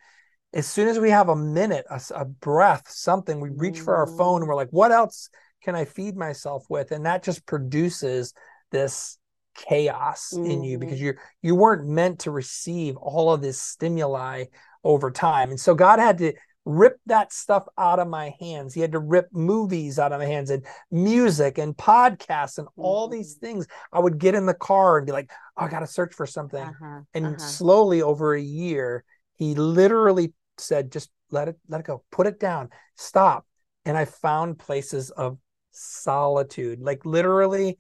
As 0.57 0.67
soon 0.67 0.89
as 0.89 0.99
we 0.99 1.11
have 1.11 1.29
a 1.29 1.37
minute, 1.37 1.85
a 2.15 2.25
breath, 2.25 2.89
something, 2.89 3.41
we 3.41 3.51
reach 3.51 3.79
for 3.81 3.95
our 3.95 4.07
phone 4.07 4.41
and 4.41 4.49
we're 4.49 4.55
like, 4.55 4.71
what 4.71 4.91
else 4.91 5.29
can 5.63 5.75
I 5.75 5.85
feed 5.85 6.17
myself 6.17 6.65
with? 6.71 6.93
And 6.93 7.05
that 7.05 7.23
just 7.23 7.45
produces 7.45 8.33
this 8.71 9.19
chaos 9.55 10.33
in 10.33 10.65
you 10.65 10.79
Mhm. 10.79 10.81
because 10.81 11.01
you're 11.01 11.19
you 11.43 11.55
weren't 11.55 11.87
meant 11.87 12.21
to 12.21 12.31
receive 12.31 12.97
all 12.97 13.33
of 13.33 13.43
this 13.43 13.61
stimuli 13.61 14.45
over 14.83 15.11
time. 15.11 15.51
And 15.51 15.61
so 15.61 15.75
God 15.75 15.99
had 15.99 16.17
to 16.19 16.33
rip 16.65 16.99
that 17.05 17.35
stuff 17.35 17.67
out 17.77 17.99
of 17.99 18.09
my 18.09 18.35
hands. 18.41 18.73
He 18.73 18.81
had 18.81 18.93
to 18.93 18.99
rip 18.99 19.29
movies 19.33 19.99
out 19.99 20.13
of 20.13 20.21
my 20.21 20.27
hands 20.27 20.49
and 20.49 20.65
music 20.91 21.59
and 21.59 21.77
podcasts 21.77 22.57
and 22.57 22.67
all 22.79 23.09
these 23.09 23.37
Mhm. 23.37 23.41
things. 23.41 23.67
I 23.93 24.01
would 24.01 24.19
get 24.19 24.35
in 24.35 24.47
the 24.47 24.55
car 24.55 24.97
and 24.97 25.07
be 25.07 25.13
like, 25.13 25.31
oh, 25.59 25.65
I 25.65 25.69
got 25.69 25.81
to 25.81 25.87
search 25.87 26.15
for 26.15 26.27
something. 26.27 26.67
Uh-huh. 26.67 27.01
And 27.13 27.27
uh-huh. 27.27 27.39
slowly 27.39 28.01
over 28.01 28.35
a 28.35 28.41
year, 28.41 29.05
he 29.35 29.55
literally 29.55 30.33
said, 30.59 30.93
just 30.93 31.11
let 31.31 31.49
it 31.49 31.57
let 31.69 31.81
it 31.81 31.87
go. 31.87 32.03
Put 32.11 32.27
it 32.27 32.41
down. 32.41 32.71
Stop. 32.97 33.47
And 33.85 33.97
I 33.97 34.05
found 34.05 34.59
places 34.59 35.11
of 35.11 35.39
solitude, 35.71 36.81
like 36.81 37.05
literally 37.05 37.79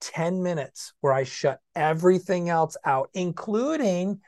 10 0.00 0.42
minutes 0.42 0.92
where 1.00 1.12
I 1.12 1.24
shut 1.24 1.60
everything 1.74 2.48
else 2.48 2.76
out, 2.84 3.10
including 3.14 4.20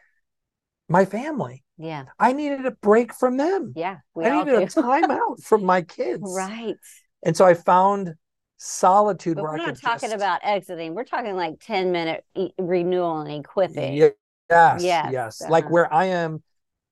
my 0.88 1.04
family. 1.04 1.64
Yeah. 1.76 2.06
I 2.18 2.32
needed 2.32 2.66
a 2.66 2.70
break 2.72 3.14
from 3.14 3.36
them. 3.36 3.72
Yeah. 3.76 3.98
We 4.14 4.24
I 4.26 4.38
needed 4.44 4.62
a 4.62 4.66
time 4.82 5.10
out 5.10 5.40
from 5.42 5.64
my 5.64 5.82
kids. 5.82 6.22
right. 6.24 6.76
And 7.24 7.36
so 7.36 7.44
I 7.44 7.54
found 7.54 8.14
solitude 8.58 9.36
But 9.36 9.42
where 9.44 9.52
we're 9.52 9.60
I 9.60 9.66
not 9.66 9.80
talking 9.80 10.10
just, 10.10 10.14
about 10.14 10.40
exiting. 10.42 10.94
We're 10.94 11.04
talking 11.04 11.36
like 11.36 11.60
10 11.60 11.92
minute 11.92 12.24
e- 12.34 12.50
renewal 12.58 13.20
and 13.20 13.44
equipping. 13.44 13.94
Ye- 13.94 14.10
Yes, 14.50 14.82
Yes, 14.82 15.10
yes. 15.12 15.40
Like 15.46 15.64
uh-huh. 15.64 15.72
where 15.72 15.92
I 15.92 16.06
am 16.06 16.42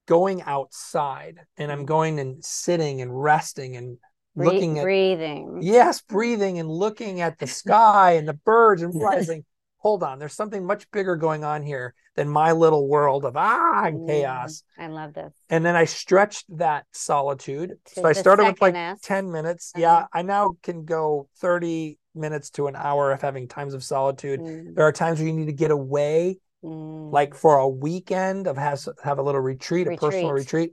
going 0.07 0.43
outside 0.43 1.41
and 1.57 1.71
I'm 1.73 1.83
Mhm. 1.83 1.87
going 1.87 2.19
and 2.21 2.45
sitting 2.45 3.01
and 3.03 3.23
resting 3.23 3.77
and 3.77 3.99
looking 4.37 4.79
at 4.79 4.85
breathing. 4.85 5.59
yes, 5.63 6.01
breathing 6.03 6.59
and 6.59 6.69
looking 6.69 7.21
at 7.21 7.39
the 7.39 7.47
sky 7.47 8.13
and 8.13 8.29
the 8.29 8.35
birds 8.35 8.83
and 8.83 8.95
realizing, 8.95 9.45
hold 9.79 10.03
on, 10.03 10.19
there's 10.19 10.35
something 10.35 10.65
much 10.65 10.91
bigger 10.91 11.17
going 11.17 11.45
on 11.45 11.63
here 11.63 11.95
than 12.15 12.29
my 12.29 12.53
little 12.53 12.89
world 12.89 13.25
of 13.25 13.37
ah 13.37 13.85
and 13.85 14.01
Mm, 14.01 14.07
chaos. 14.07 14.63
I 14.79 14.87
love 14.89 15.13
this. 15.15 15.35
And 15.49 15.65
then 15.65 15.77
I 15.77 15.85
stretched 15.85 16.45
that 16.59 16.87
solitude. 16.93 17.71
To 17.87 17.95
so 17.95 18.09
I 18.09 18.13
started 18.13 18.45
with 18.45 18.61
like 18.61 18.75
S. 18.75 19.01
10 19.03 19.31
minutes. 19.31 19.73
Uh-huh. 19.75 19.83
Yeah, 19.83 20.07
I 20.13 20.23
now 20.23 20.57
can 20.63 20.85
go 20.85 21.29
30 21.37 21.99
minutes 22.15 22.51
to 22.51 22.67
an 22.67 22.77
hour 22.77 23.13
of 23.13 23.21
having 23.23 23.47
times 23.49 23.75
of 23.75 23.85
solitude. 23.85 24.41
Mm, 24.41 24.75
There 24.75 24.87
are 24.87 24.93
times 24.93 25.19
where 25.19 25.29
you 25.29 25.35
need 25.35 25.47
to 25.47 25.53
get 25.53 25.71
away, 25.71 26.39
mm. 26.67 27.13
like 27.13 27.35
for 27.35 27.57
a 27.57 27.69
weekend 27.69 28.47
of 28.47 28.57
has 28.57 28.89
have 29.03 29.19
a 29.19 29.23
little 29.23 29.41
retreat, 29.41 29.87
a 29.87 29.97
personal 29.97 30.33
Retreat. 30.33 30.73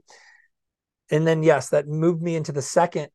And 1.10 1.26
then 1.26 1.42
yes, 1.42 1.70
that 1.70 1.86
moved 1.86 2.22
me 2.22 2.34
into 2.36 2.52
the 2.52 2.62
second 2.62 3.08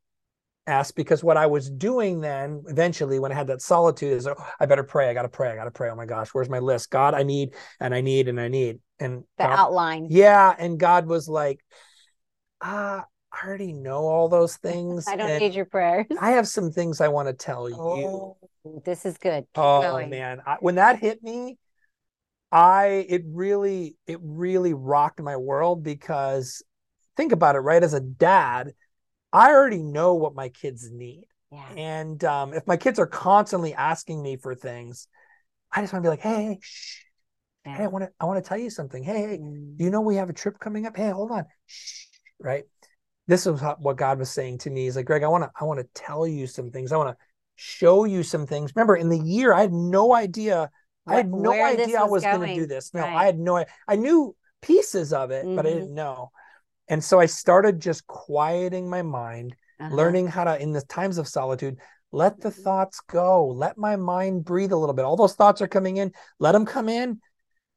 S 0.68 0.92
because 0.92 1.24
what 1.24 1.38
I 1.38 1.48
was 1.48 1.70
doing 1.70 2.22
then 2.22 2.64
eventually 2.68 3.20
when 3.20 3.32
I 3.32 3.36
had 3.36 3.48
that 3.48 3.62
solitude 3.62 4.14
is 4.14 4.28
oh, 4.28 4.36
I 4.60 4.66
better 4.66 4.84
pray. 4.84 5.10
I 5.10 5.14
gotta 5.14 5.30
pray. 5.30 5.50
I 5.50 5.56
gotta 5.56 5.72
pray. 5.72 5.90
Oh 5.90 5.96
my 5.96 6.06
gosh, 6.06 6.30
where's 6.30 6.50
my 6.50 6.60
list? 6.60 6.90
God, 6.90 7.14
I 7.14 7.24
need 7.24 7.56
and 7.80 7.94
I 7.94 8.02
need 8.02 8.28
and 8.28 8.40
I 8.40 8.48
need. 8.48 8.80
And 9.00 9.24
the 9.38 9.44
God- 9.44 9.60
outline. 9.60 10.08
yeah, 10.10 10.54
and 10.58 10.80
God 10.80 11.08
was 11.08 11.28
like, 11.28 11.60
ah, 12.62 13.06
I 13.32 13.48
already 13.48 13.74
know 13.74 14.06
all 14.06 14.30
those 14.30 14.58
things. 14.58 15.08
I 15.08 15.16
don't 15.16 15.40
need 15.40 15.56
your 15.56 15.66
prayers. 15.66 16.06
I 16.22 16.32
have 16.32 16.48
some 16.48 16.72
things 16.72 17.02
I 17.02 17.08
want 17.08 17.28
to 17.28 17.34
tell 17.34 17.70
you. 17.70 17.76
Oh, 17.76 18.38
this 18.86 19.06
is 19.06 19.18
good. 19.18 19.42
Keep 19.42 19.64
Oh 19.64 19.82
going. 19.82 20.10
man, 20.10 20.42
I, 20.46 20.58
when 20.60 20.76
that 20.76 21.00
hit 21.00 21.24
me, 21.24 21.58
I 22.52 23.06
it 23.08 23.24
really 23.28 23.96
it 24.08 24.20
really 24.22 24.74
rocked 24.74 25.22
my 25.22 25.38
world 25.38 25.84
because 25.84 26.64
think 27.16 27.32
about 27.32 27.56
it, 27.56 27.60
right? 27.60 27.84
As 27.84 27.94
a 27.94 28.00
dad, 28.00 28.74
I 29.32 29.52
already 29.52 29.84
know 29.84 30.16
what 30.16 30.34
my 30.34 30.50
kids 30.50 30.90
need, 30.92 31.26
Yeah. 31.52 31.70
and 31.76 32.24
um, 32.24 32.54
if 32.54 32.66
my 32.66 32.78
kids 32.78 32.98
are 32.98 33.08
constantly 33.08 33.74
asking 33.74 34.22
me 34.24 34.38
for 34.38 34.56
things, 34.56 35.08
I 35.72 35.82
just 35.82 35.94
want 35.94 36.04
to 36.04 36.08
be 36.08 36.12
like, 36.12 36.22
hey, 36.22 36.58
shh, 36.62 37.04
hey, 37.64 37.84
I 37.84 37.88
want 37.88 38.06
to 38.06 38.12
I 38.20 38.26
want 38.26 38.44
to 38.44 38.48
tell 38.48 38.58
you 38.58 38.72
something. 38.72 39.04
Hey, 39.04 39.22
hey, 39.22 39.38
Mm. 39.38 39.76
you 39.80 39.92
know 39.92 40.02
we 40.02 40.16
have 40.16 40.30
a 40.30 40.34
trip 40.34 40.58
coming 40.60 40.88
up. 40.88 40.98
Hey, 40.98 41.12
hold 41.12 41.32
on, 41.32 41.46
shh, 41.68 42.06
right? 42.40 42.64
This 43.28 43.46
is 43.46 43.62
what 43.80 43.98
God 43.98 44.18
was 44.18 44.32
saying 44.32 44.58
to 44.60 44.72
me. 44.72 44.86
He's 44.86 44.96
like, 44.96 45.06
Greg, 45.06 45.22
I 45.22 45.28
want 45.28 45.44
to 45.44 45.52
I 45.60 45.66
want 45.66 45.80
to 45.80 45.88
tell 45.94 46.26
you 46.28 46.48
some 46.48 46.72
things. 46.72 46.92
I 46.92 46.98
want 46.98 47.16
to 47.16 47.26
show 47.58 48.06
you 48.06 48.24
some 48.24 48.48
things. 48.48 48.72
Remember, 48.76 48.96
in 48.96 49.10
the 49.10 49.20
year, 49.20 49.54
I 49.54 49.62
had 49.62 49.74
no 49.74 50.16
idea. 50.16 50.72
I 51.10 51.16
had 51.16 51.32
no 51.32 51.52
idea 51.52 52.00
I 52.00 52.04
was 52.04 52.24
going 52.24 52.48
to 52.48 52.56
do 52.56 52.66
this. 52.66 52.94
No, 52.94 53.02
Right. 53.02 53.16
I 53.16 53.26
had 53.26 53.40
no. 53.40 53.58
i- 53.58 53.66
I 53.88 53.96
knew 53.96 54.36
pieces 54.62 55.14
of 55.14 55.32
it, 55.32 55.46
but 55.46 55.66
I 55.66 55.70
Mhm. 55.70 55.74
didn't 55.74 55.94
know. 55.94 56.32
And 56.88 57.04
so 57.04 57.20
I 57.20 57.28
started 57.28 57.80
just 57.80 58.08
quieting 58.08 58.90
my 58.90 59.02
mind, 59.02 59.56
Uh-huh. 59.80 59.96
learning 59.96 60.28
how 60.28 60.44
to, 60.44 60.62
in 60.62 60.72
the 60.74 60.82
times 60.82 61.18
of 61.18 61.28
solitude, 61.28 61.78
let 62.12 62.42
the 62.42 62.50
Mhm. 62.50 62.64
thoughts 62.64 63.00
go. 63.02 63.48
Let 63.48 63.78
my 63.78 63.96
mind 63.96 64.44
breathe 64.44 64.72
a 64.72 64.78
little 64.78 64.96
bit. 64.96 65.06
All 65.06 65.16
those 65.16 65.36
thoughts 65.36 65.62
are 65.62 65.68
coming 65.68 65.98
in. 65.98 66.14
Let 66.40 66.54
them 66.54 66.66
come 66.66 66.90
in, 66.90 67.22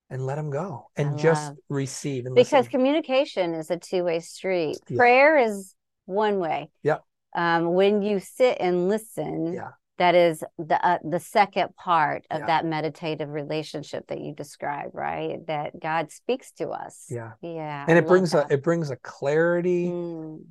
and 0.08 0.26
let 0.26 0.36
them 0.36 0.50
go, 0.50 0.88
and 0.96 1.18
just 1.18 1.52
receive. 1.68 2.26
And 2.26 2.34
because 2.34 2.66
listen. 2.66 2.70
communication 2.70 3.54
is 3.54 3.70
a 3.70 3.78
two-way 3.78 4.20
street. 4.20 4.78
Yeah. 4.88 4.96
Prayer 4.96 5.38
is 5.38 5.74
one 6.06 6.38
way. 6.38 6.70
Yeah. 6.82 6.98
Um, 7.34 7.74
when 7.74 8.02
you 8.02 8.20
sit 8.20 8.58
and 8.60 8.88
listen, 8.88 9.54
Yeah. 9.54 9.70
That 10.02 10.14
is 10.16 10.42
the 10.58 10.84
uh, 10.84 10.98
the 11.08 11.20
second 11.20 11.76
part 11.76 12.26
of 12.30 12.40
Yeah. 12.40 12.46
that 12.46 12.66
meditative 12.66 13.28
relationship 13.28 14.08
that 14.08 14.20
you 14.20 14.34
describe 14.34 14.90
right? 14.94 15.46
That 15.46 15.78
God 15.80 16.10
speaks 16.10 16.50
to 16.52 16.70
us. 16.70 17.06
yeah, 17.08 17.32
Yeah. 17.40 17.84
and 17.86 17.96
I 17.96 18.00
it 18.00 18.06
brings 18.08 18.34
a 18.34 18.46
it 18.50 18.62
brings 18.62 18.90
a 18.90 18.96
clarity 18.96 19.86
Mm, 19.86 20.44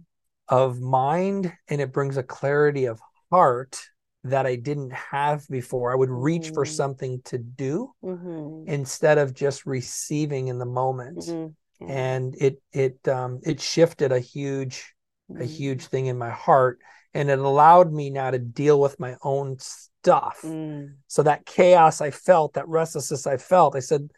of 0.49 0.79
mind, 0.81 1.53
and 1.67 1.81
it 1.81 1.93
brings 1.93 2.17
a 2.17 2.23
clarity 2.23 2.85
of 2.85 2.99
heart 3.31 3.81
that 4.23 4.45
I 4.45 4.55
didn't 4.55 4.91
have 4.93 5.47
before. 5.49 5.91
I 5.91 5.95
would 5.95 6.09
reach 6.09 6.49
for 6.49 6.65
Mm. 6.65 6.75
something 6.75 7.21
to 7.25 7.37
do 7.37 7.93
mhm, 8.03 8.65
instead 8.65 9.17
of 9.17 9.33
just 9.33 9.65
receiving 9.65 10.47
in 10.47 10.59
the 10.59 10.65
moment. 10.65 11.23
mhm, 11.25 11.55
yeah, 11.79 11.87
And 11.93 12.35
it 12.39 12.61
it 12.71 13.07
um 13.07 13.39
it 13.43 13.59
shifted 13.61 14.11
a 14.11 14.19
huge 14.19 14.93
a 15.39 15.43
mm, 15.43 15.45
huge 15.45 15.85
thing 15.87 16.07
in 16.07 16.17
my 16.17 16.29
heart, 16.29 16.79
and 17.13 17.29
it 17.29 17.39
allowed 17.39 17.91
me 17.91 18.09
now 18.09 18.31
to 18.31 18.39
deal 18.39 18.79
with 18.79 18.99
my 18.99 19.15
own 19.23 19.57
stuff. 19.59 20.41
mm, 20.43 20.95
So 21.07 21.23
that 21.23 21.45
chaos 21.45 22.01
I 22.01 22.11
felt, 22.11 22.53
that 22.53 22.67
restlessness 22.67 23.27
I 23.27 23.37
felt, 23.37 23.75
I 23.75 23.79
said, 23.79 24.11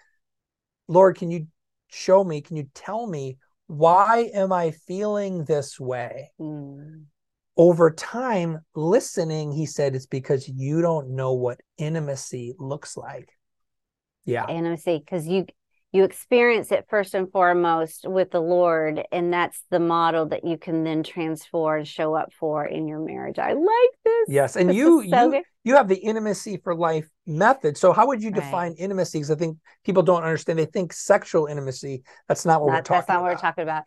Lord, 0.88 1.18
can 1.18 1.32
you 1.32 1.48
show 1.90 2.24
me? 2.24 2.42
Can 2.42 2.58
you 2.58 2.70
tell 2.74 3.08
me 3.08 3.38
why 3.68 4.30
am 4.34 4.52
I 4.52 4.72
feeling 4.72 5.46
this 5.46 5.80
way? 5.80 6.32
mm. 6.40 7.06
over 7.56 7.92
time 7.92 8.60
listening 8.76 9.52
he 9.52 9.66
said 9.66 9.96
it's 9.96 10.08
because 10.08 10.48
you 10.50 10.82
don't 10.82 11.10
know 11.16 11.34
what 11.34 11.60
intimacy 11.78 12.54
looks 12.58 12.98
like 12.98 13.30
yeah 14.26 14.48
intimacy 14.48 14.98
because 15.00 15.28
you 15.28 15.46
you 15.94 16.04
experience 16.04 16.72
it 16.72 16.86
first 16.90 17.14
and 17.14 17.32
foremost 17.32 18.06
with 18.08 18.32
the 18.32 18.40
lord 18.42 19.04
and 19.12 19.32
that's 19.32 19.64
the 19.70 19.80
model 19.80 20.26
that 20.28 20.44
you 20.44 20.58
can 20.58 20.84
then 20.84 21.04
transform 21.04 21.80
and 21.80 21.88
show 21.88 22.14
up 22.16 22.34
for 22.34 22.66
in 22.66 22.88
your 22.88 23.00
marriage. 23.00 23.40
I 23.40 23.54
like 23.54 23.92
this. 24.04 24.28
Yes 24.28 24.56
and 24.56 24.70
This 24.70 24.78
you 24.78 25.02
so 25.02 25.04
you 25.04 25.32
good. 25.32 25.44
you 25.64 25.76
have 25.76 25.88
the 25.88 25.96
intimacy 25.96 26.58
for 26.64 26.76
life 26.76 27.08
method. 27.26 27.78
So 27.78 27.94
how 27.94 28.08
would 28.08 28.22
you 28.22 28.32
Right. 28.32 28.42
define 28.44 28.74
intimacy? 28.74 29.20
Because 29.20 29.32
i 29.32 29.36
think 29.36 29.58
people 29.86 30.04
don't 30.04 30.24
understand. 30.24 30.60
They 30.60 30.66
think 30.66 30.94
sexual 30.94 31.46
intimacy 31.48 32.04
that's 32.28 32.46
not 32.46 32.62
what 32.62 32.70
we're 32.72 32.82
talking 32.82 32.98
that's 32.98 33.10
not 33.10 33.22
what 33.22 33.32
we're 33.32 33.38
talking 33.38 33.64
about 33.64 33.84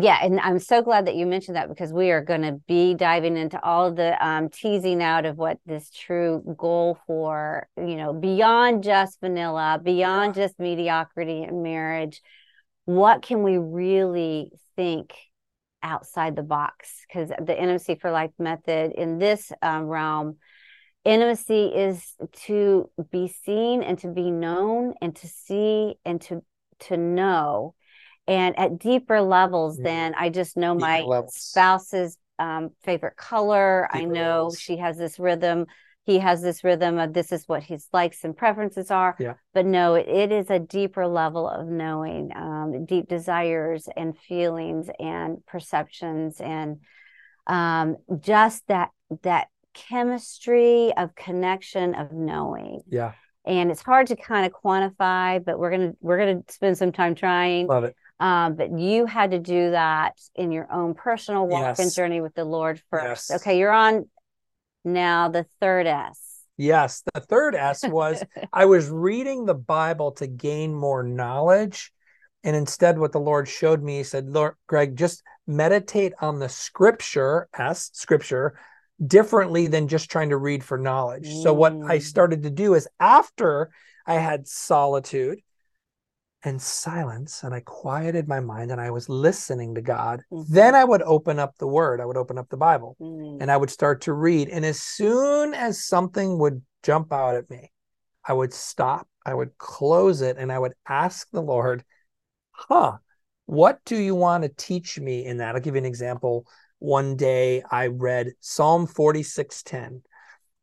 yeah 0.00 0.18
and 0.22 0.40
i'm 0.40 0.58
so 0.58 0.82
glad 0.82 1.06
that 1.06 1.14
you 1.14 1.26
mentioned 1.26 1.56
that 1.56 1.68
because 1.68 1.92
we 1.92 2.10
are 2.10 2.22
going 2.22 2.42
to 2.42 2.60
be 2.66 2.94
diving 2.94 3.36
into 3.36 3.62
all 3.62 3.92
the 3.92 4.26
um, 4.26 4.48
teasing 4.48 5.02
out 5.02 5.24
of 5.24 5.36
what 5.36 5.58
this 5.66 5.90
true 5.90 6.42
goal 6.56 6.98
for 7.06 7.68
you 7.76 7.96
know 7.96 8.12
beyond 8.12 8.82
just 8.82 9.20
vanilla 9.20 9.80
beyond 9.82 10.34
just 10.34 10.58
mediocrity 10.58 11.42
in 11.42 11.62
marriage 11.62 12.20
what 12.86 13.22
can 13.22 13.42
we 13.42 13.58
really 13.58 14.52
think 14.76 15.12
outside 15.86 16.36
the 16.36 16.42
box? 16.42 17.04
Because 17.06 17.28
the 17.28 17.58
intimacy 17.58 17.94
for 17.94 18.10
life 18.10 18.32
method 18.38 18.92
in 18.92 19.18
this 19.18 19.52
um, 19.62 19.84
realm 19.84 20.36
intimacy 21.04 21.66
is 21.66 22.14
to 22.44 22.90
be 23.12 23.28
seen 23.28 23.82
and 23.82 23.98
to 24.00 24.08
be 24.08 24.30
known 24.30 24.94
and 25.00 25.14
to 25.16 25.28
see 25.28 25.94
and 26.04 26.20
to 26.20 26.42
to 26.78 26.96
know 26.96 27.74
and 28.28 28.58
at 28.58 28.78
deeper 28.78 29.20
levels 29.20 29.78
Mm. 29.78 29.84
than 29.84 30.14
i 30.16 30.28
just 30.30 30.56
know 30.56 30.74
Deeper 30.74 30.86
my 30.86 31.00
levels. 31.02 31.34
spouse's 31.36 32.16
um, 32.38 32.70
favorite 32.82 33.16
color 33.16 33.88
i 33.92 34.04
know 34.04 34.44
levels. 34.44 34.58
she 34.60 34.76
has 34.78 34.96
this 34.98 35.18
rhythm 35.18 35.66
he 36.04 36.18
has 36.20 36.40
this 36.40 36.62
rhythm 36.62 36.98
of 36.98 37.12
this 37.12 37.32
is 37.32 37.48
what 37.48 37.62
his 37.64 37.88
likes 37.92 38.22
and 38.24 38.36
preferences 38.36 38.90
are 38.90 39.16
Yeah. 39.18 39.34
but 39.54 39.64
no 39.66 39.94
it, 39.94 40.06
it 40.08 40.32
is 40.32 40.50
a 40.50 40.58
deeper 40.58 41.06
level 41.06 41.48
of 41.48 41.66
knowing 41.66 42.30
um, 42.36 42.84
deep 42.84 43.08
desires 43.08 43.88
and 43.96 44.16
feelings 44.18 44.88
and 45.00 45.44
perceptions 45.46 46.40
and 46.40 46.80
um, 47.46 47.96
just 48.20 48.66
that 48.68 48.90
that 49.22 49.48
chemistry 49.72 50.92
of 50.96 51.14
connection 51.14 51.94
of 51.94 52.12
knowing 52.12 52.80
yeah 52.88 53.12
and 53.44 53.70
it's 53.70 53.82
hard 53.82 54.06
to 54.08 54.16
kind 54.16 54.44
of 54.46 54.52
quantify 54.52 55.42
but 55.44 55.58
we're 55.58 55.70
gonna 55.70 55.92
we're 56.00 56.18
gonna 56.18 56.40
spend 56.48 56.76
some 56.78 56.92
time 56.92 57.14
trying 57.14 57.66
love 57.66 57.84
it 57.84 57.94
um, 58.20 58.54
but 58.54 58.78
you 58.78 59.06
had 59.06 59.30
to 59.32 59.38
do 59.38 59.70
that 59.72 60.14
in 60.34 60.52
your 60.52 60.70
own 60.72 60.94
personal 60.94 61.46
walk 61.46 61.78
and 61.78 61.92
journey 61.92 62.20
with 62.20 62.34
the 62.34 62.44
lord 62.44 62.80
first 62.90 63.30
Yes. 63.30 63.42
okay 63.42 63.58
you're 63.58 63.72
on 63.72 64.08
now 64.84 65.28
the 65.28 65.46
third 65.60 65.86
s 65.86 66.42
yes 66.56 67.02
the 67.14 67.20
third 67.20 67.54
s 67.54 67.82
was 67.88 68.22
I 68.52 68.64
was 68.64 68.88
reading 68.88 69.44
the 69.44 69.54
Bible 69.54 70.12
to 70.12 70.26
gain 70.26 70.74
more 70.74 71.02
knowledge. 71.02 71.92
And 72.44 72.54
instead, 72.54 72.98
what 72.98 73.12
the 73.12 73.18
Lord 73.20 73.48
showed 73.48 73.82
me, 73.82 73.98
he 73.98 74.02
said, 74.04 74.28
Lord, 74.28 74.54
Greg, 74.68 74.96
just 74.96 75.22
meditate 75.46 76.12
on 76.20 76.38
the 76.38 76.48
scripture, 76.48 77.48
S, 77.58 77.90
scripture, 77.92 78.58
differently 79.04 79.66
than 79.66 79.88
just 79.88 80.10
trying 80.10 80.30
to 80.30 80.36
read 80.36 80.62
for 80.62 80.78
knowledge. 80.78 81.26
So, 81.42 81.52
what 81.52 81.72
I 81.72 81.98
Mm. 81.98 82.02
started 82.02 82.42
to 82.44 82.50
do 82.50 82.74
is 82.74 82.88
after 83.00 83.70
I 84.06 84.14
had 84.14 84.46
solitude 84.46 85.40
and 86.46 86.62
silence, 86.62 87.42
and 87.42 87.52
I 87.52 87.60
quieted 87.60 88.28
my 88.28 88.40
mind 88.40 88.70
and 88.70 88.80
I 88.80 88.90
was 88.90 89.08
listening 89.08 89.74
to 89.74 89.82
God, 89.82 90.22
Mhm. 90.30 90.46
then 90.48 90.74
I 90.74 90.84
would 90.84 91.02
open 91.02 91.38
up 91.38 91.56
the 91.58 91.66
word, 91.66 92.00
I 92.00 92.04
would 92.04 92.16
open 92.16 92.38
up 92.38 92.48
the 92.48 92.56
Bible 92.56 92.96
Mm. 93.00 93.38
and 93.42 93.50
I 93.50 93.56
would 93.56 93.70
start 93.70 94.00
to 94.02 94.12
read. 94.12 94.48
And 94.48 94.64
as 94.64 94.80
soon 94.80 95.54
as 95.54 95.84
something 95.84 96.38
would 96.38 96.62
jump 96.82 97.12
out 97.12 97.34
at 97.34 97.50
me, 97.50 97.72
I 98.24 98.32
would 98.32 98.54
stop, 98.54 99.08
I 99.24 99.34
would 99.34 99.58
close 99.58 100.22
it, 100.22 100.36
and 100.38 100.50
I 100.50 100.58
would 100.58 100.74
ask 100.88 101.28
the 101.30 101.42
Lord, 101.42 101.84
huh, 102.52 102.98
what 103.46 103.84
do 103.84 103.96
you 103.96 104.14
want 104.14 104.42
to 104.44 104.48
teach 104.48 104.98
me 104.98 105.24
in 105.24 105.38
that? 105.38 105.54
I'll 105.54 105.60
give 105.60 105.74
you 105.74 105.80
an 105.80 105.84
example. 105.84 106.46
One 106.78 107.16
day 107.16 107.62
I 107.70 107.88
read 107.88 108.34
Psalm 108.40 108.86
46:10. 108.86 110.02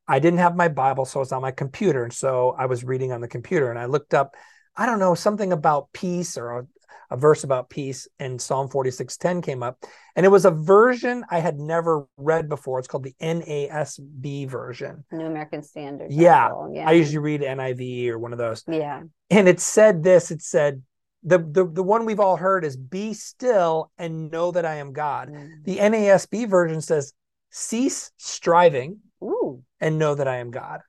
I 0.08 0.20
didn't 0.20 0.40
have 0.40 0.56
my 0.56 0.68
Bible, 0.68 1.06
so 1.06 1.20
it 1.20 1.22
was 1.22 1.32
on 1.32 1.42
my 1.42 1.52
computer. 1.52 2.04
And 2.04 2.14
so 2.14 2.56
I 2.58 2.66
was 2.66 2.84
reading 2.84 3.12
on 3.12 3.22
the 3.22 3.28
computer 3.28 3.70
and 3.70 3.80
I 3.80 3.86
looked 3.86 4.14
up 4.14 4.36
I 4.76 4.86
don't 4.86 5.00
know, 5.00 5.16
something 5.16 5.52
about 5.52 5.92
peace 5.94 6.38
or 6.38 6.60
a, 6.60 6.68
a 7.12 7.18
verse 7.18 7.44
about 7.44 7.70
peace 7.70 8.08
and 8.20 8.42
Psalm 8.42 8.70
46:10 8.70 9.44
came 9.44 9.64
up. 9.64 9.84
And 10.16 10.26
it 10.26 10.30
was 10.30 10.46
a 10.46 10.52
version 10.52 11.24
I 11.30 11.40
had 11.40 11.60
never 11.60 12.08
read 12.18 12.50
before. 12.50 12.80
It's 12.80 12.88
called 12.88 13.04
the 13.04 13.16
NASB 13.22 14.48
version. 14.48 15.04
New 15.12 15.26
American 15.26 15.64
Standard. 15.64 16.12
Yeah. 16.12 16.50
Bible. 16.50 16.84
I 16.86 16.92
usually 16.94 17.20
read 17.20 17.42
NIV 17.42 18.10
or 18.10 18.20
one 18.20 18.32
of 18.32 18.40
those. 18.40 18.64
Yeah. 18.68 19.04
And 19.30 19.48
it 19.48 19.60
said 19.60 20.04
this, 20.04 20.32
it 20.32 20.42
said 20.42 20.84
the, 21.24 21.40
the 21.40 21.66
the 21.66 21.84
one 21.84 22.06
we've 22.06 22.20
all 22.20 22.36
heard 22.36 22.66
is 22.66 22.76
be 22.76 23.14
still 23.14 23.92
and 23.98 24.30
know 24.30 24.52
that 24.52 24.66
I 24.66 24.76
am 24.76 24.92
God. 24.94 25.30
Mm. 25.30 25.64
The 25.64 25.78
NASB 25.78 26.50
version 26.50 26.82
says 26.82 27.14
cease 27.50 28.12
striving 28.18 29.00
Ooh. 29.24 29.64
and 29.80 29.98
know 29.98 30.16
that 30.16 30.28
I 30.28 30.38
am 30.38 30.52
God. 30.52 30.82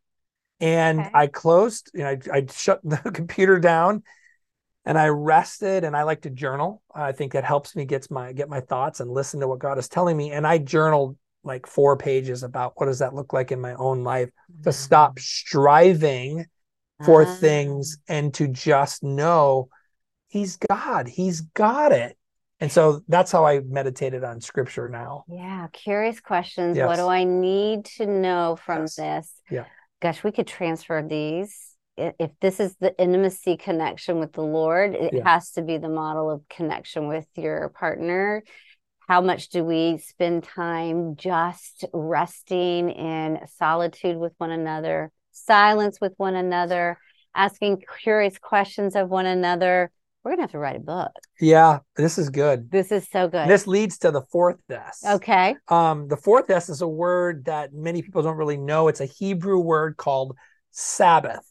And 0.64 1.00
Okay. 1.00 1.10
I 1.12 1.26
closed, 1.26 1.90
you 1.92 2.00
know, 2.04 2.08
I, 2.10 2.18
I 2.32 2.46
shut 2.50 2.80
the 2.84 2.96
computer 3.12 3.58
down 3.58 4.02
and 4.86 4.98
I 4.98 5.08
rested 5.08 5.84
and 5.84 5.94
I 5.94 6.04
like 6.04 6.22
to 6.22 6.30
journal. 6.30 6.82
I 6.94 7.12
think 7.12 7.32
that 7.32 7.44
helps 7.44 7.76
me 7.76 7.84
get 7.84 8.10
my 8.10 8.32
get 8.32 8.48
my 8.48 8.60
thoughts 8.60 9.00
and 9.00 9.10
listen 9.10 9.40
to 9.40 9.48
what 9.48 9.58
God 9.58 9.78
is 9.78 9.88
telling 9.88 10.16
me. 10.16 10.32
And 10.32 10.46
I 10.46 10.56
journaled 10.58 11.18
like 11.42 11.66
four 11.66 11.98
pages 11.98 12.42
about 12.42 12.72
what 12.76 12.86
does 12.86 13.00
that 13.00 13.14
look 13.14 13.34
like 13.34 13.52
in 13.52 13.60
my 13.60 13.74
own 13.74 14.04
life 14.04 14.30
to 14.62 14.72
stop 14.72 15.18
striving 15.18 16.46
for 17.04 17.24
Ah. 17.24 17.36
things 17.40 17.98
and 18.08 18.32
to 18.32 18.48
just 18.48 19.02
know 19.02 19.68
he's 20.28 20.56
God. 20.56 21.08
He's 21.08 21.42
got 21.42 21.92
it. 21.92 22.16
And 22.60 22.72
so 22.72 23.02
that's 23.08 23.30
how 23.30 23.44
I 23.44 23.60
meditated 23.60 24.24
on 24.24 24.40
scripture 24.40 24.88
now. 24.88 25.26
Yeah, 25.28 25.66
curious 25.72 26.20
questions. 26.20 26.78
What 26.78 26.96
do 26.96 27.08
I 27.08 27.24
need 27.24 27.84
to 27.96 28.06
know 28.06 28.56
from 28.56 28.82
Yes. 28.82 28.96
this? 28.96 29.42
Yeah. 29.50 29.64
Gosh, 30.04 30.22
we 30.22 30.32
could 30.32 30.46
transfer 30.46 31.02
these. 31.02 31.78
If 31.96 32.30
this 32.38 32.60
is 32.60 32.76
the 32.76 32.94
intimacy 33.00 33.56
connection 33.56 34.18
with 34.18 34.34
the 34.34 34.42
Lord, 34.42 34.94
it 34.94 35.14
Yeah. 35.14 35.24
has 35.24 35.52
to 35.52 35.62
be 35.62 35.78
the 35.78 35.88
model 35.88 36.30
of 36.30 36.46
connection 36.50 37.08
with 37.08 37.26
your 37.36 37.70
partner. 37.70 38.42
How 39.08 39.22
much 39.22 39.48
do 39.48 39.64
we 39.64 39.96
spend 39.96 40.44
time 40.44 41.16
just 41.16 41.86
resting 41.94 42.90
in 42.90 43.46
solitude 43.46 44.18
with 44.18 44.34
one 44.36 44.50
another, 44.50 45.10
silence 45.30 46.02
with 46.02 46.12
one 46.18 46.34
another, 46.34 46.98
asking 47.34 47.82
curious 48.02 48.36
questions 48.36 48.96
of 48.96 49.08
one 49.08 49.24
another? 49.24 49.90
We're 50.24 50.36
to 50.36 50.42
have 50.42 50.52
to 50.52 50.58
write 50.58 50.76
a 50.76 50.80
book. 50.80 51.10
Yeah, 51.38 51.80
this 51.96 52.16
is 52.16 52.30
good. 52.30 52.70
This 52.70 52.90
is 52.90 53.06
so 53.12 53.28
good. 53.28 53.46
This 53.46 53.66
leads 53.66 53.98
to 53.98 54.10
the 54.10 54.22
fourth 54.32 54.56
S. 54.70 55.02
okay. 55.06 55.54
Um, 55.68 56.08
the 56.08 56.16
fourth 56.16 56.48
S 56.48 56.70
is 56.70 56.80
a 56.80 56.88
word 56.88 57.44
that 57.44 57.74
many 57.74 58.00
people 58.00 58.22
don't 58.22 58.38
really 58.38 58.56
know. 58.56 58.88
It's 58.88 59.00
a 59.00 59.06
Hebrew 59.06 59.58
word 59.58 59.98
called 59.98 60.34
Sabbath. 60.70 61.44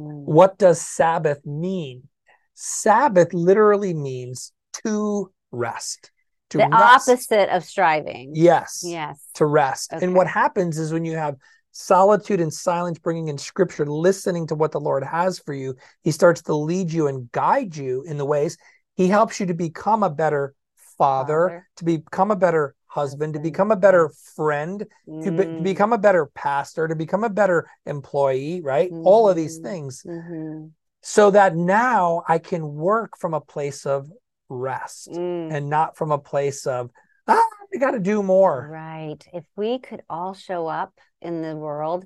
Mm. 0.00 0.24
What 0.24 0.58
does 0.58 0.80
Sabbath 0.80 1.46
mean? 1.46 2.08
Sabbath 2.54 3.32
literally 3.32 3.94
means 3.94 4.52
to 4.84 5.32
rest. 5.52 6.10
To 6.50 6.58
The 6.58 6.68
rest. 6.68 7.08
opposite 7.08 7.48
of 7.54 7.64
striving. 7.64 8.32
Yes. 8.34 8.82
Yes. 8.84 9.24
To 9.34 9.46
rest. 9.46 9.92
Okay. 9.92 10.04
And 10.04 10.14
what 10.14 10.26
happens 10.26 10.76
is 10.78 10.92
when 10.92 11.04
you 11.04 11.16
have 11.16 11.36
solitude 11.72 12.40
and 12.40 12.52
silence 12.52 12.98
bringing 12.98 13.28
in 13.28 13.38
scripture, 13.38 13.86
listening 13.86 14.46
to 14.48 14.54
what 14.54 14.72
the 14.72 14.80
Lord 14.80 15.02
has 15.04 15.38
for 15.38 15.54
you, 15.54 15.74
he 16.02 16.10
starts 16.10 16.42
to 16.42 16.54
lead 16.54 16.92
you 16.92 17.08
and 17.08 17.30
guide 17.32 17.76
you 17.76 18.02
in 18.02 18.18
the 18.18 18.24
ways. 18.24 18.56
He 18.94 19.08
helps 19.08 19.40
you 19.40 19.46
to 19.46 19.54
become 19.54 20.02
a 20.02 20.10
better 20.10 20.54
father, 20.98 21.48
Father. 21.48 21.68
to 21.76 21.84
become 21.84 22.30
a 22.30 22.36
better 22.36 22.74
husband, 22.86 23.34
to 23.34 23.40
become 23.40 23.70
a 23.70 23.76
better 23.76 24.10
friend, 24.36 24.86
to, 25.22 25.32
be- 25.32 25.44
to 25.44 25.50
Mm, 25.50 25.64
become 25.64 25.92
a 25.92 25.98
better 25.98 26.26
pastor, 26.26 26.86
to 26.86 26.94
become 26.94 27.24
a 27.24 27.30
better 27.30 27.66
employee, 27.86 28.60
right? 28.60 28.90
All 29.02 29.28
of 29.28 29.36
these 29.36 29.58
Mhm. 29.58 29.62
things. 29.62 30.04
mhm, 30.04 30.70
So 31.00 31.30
that 31.30 31.56
now 31.56 32.22
I 32.28 32.38
can 32.38 32.74
work 32.74 33.18
from 33.18 33.34
a 33.34 33.40
place 33.40 33.86
of 33.86 34.10
rest 34.48 35.08
mm. 35.08 35.50
and 35.50 35.68
not 35.68 35.96
from 35.96 36.12
a 36.12 36.18
place 36.18 36.66
of, 36.66 36.90
ah, 37.28 37.42
we 37.72 37.78
got 37.78 37.92
to 37.92 38.00
do 38.00 38.22
more. 38.22 38.68
Right. 38.70 39.18
If 39.32 39.44
we 39.56 39.78
could 39.78 40.02
all 40.08 40.34
show 40.34 40.66
up 40.66 40.92
in 41.20 41.42
the 41.42 41.56
world, 41.56 42.04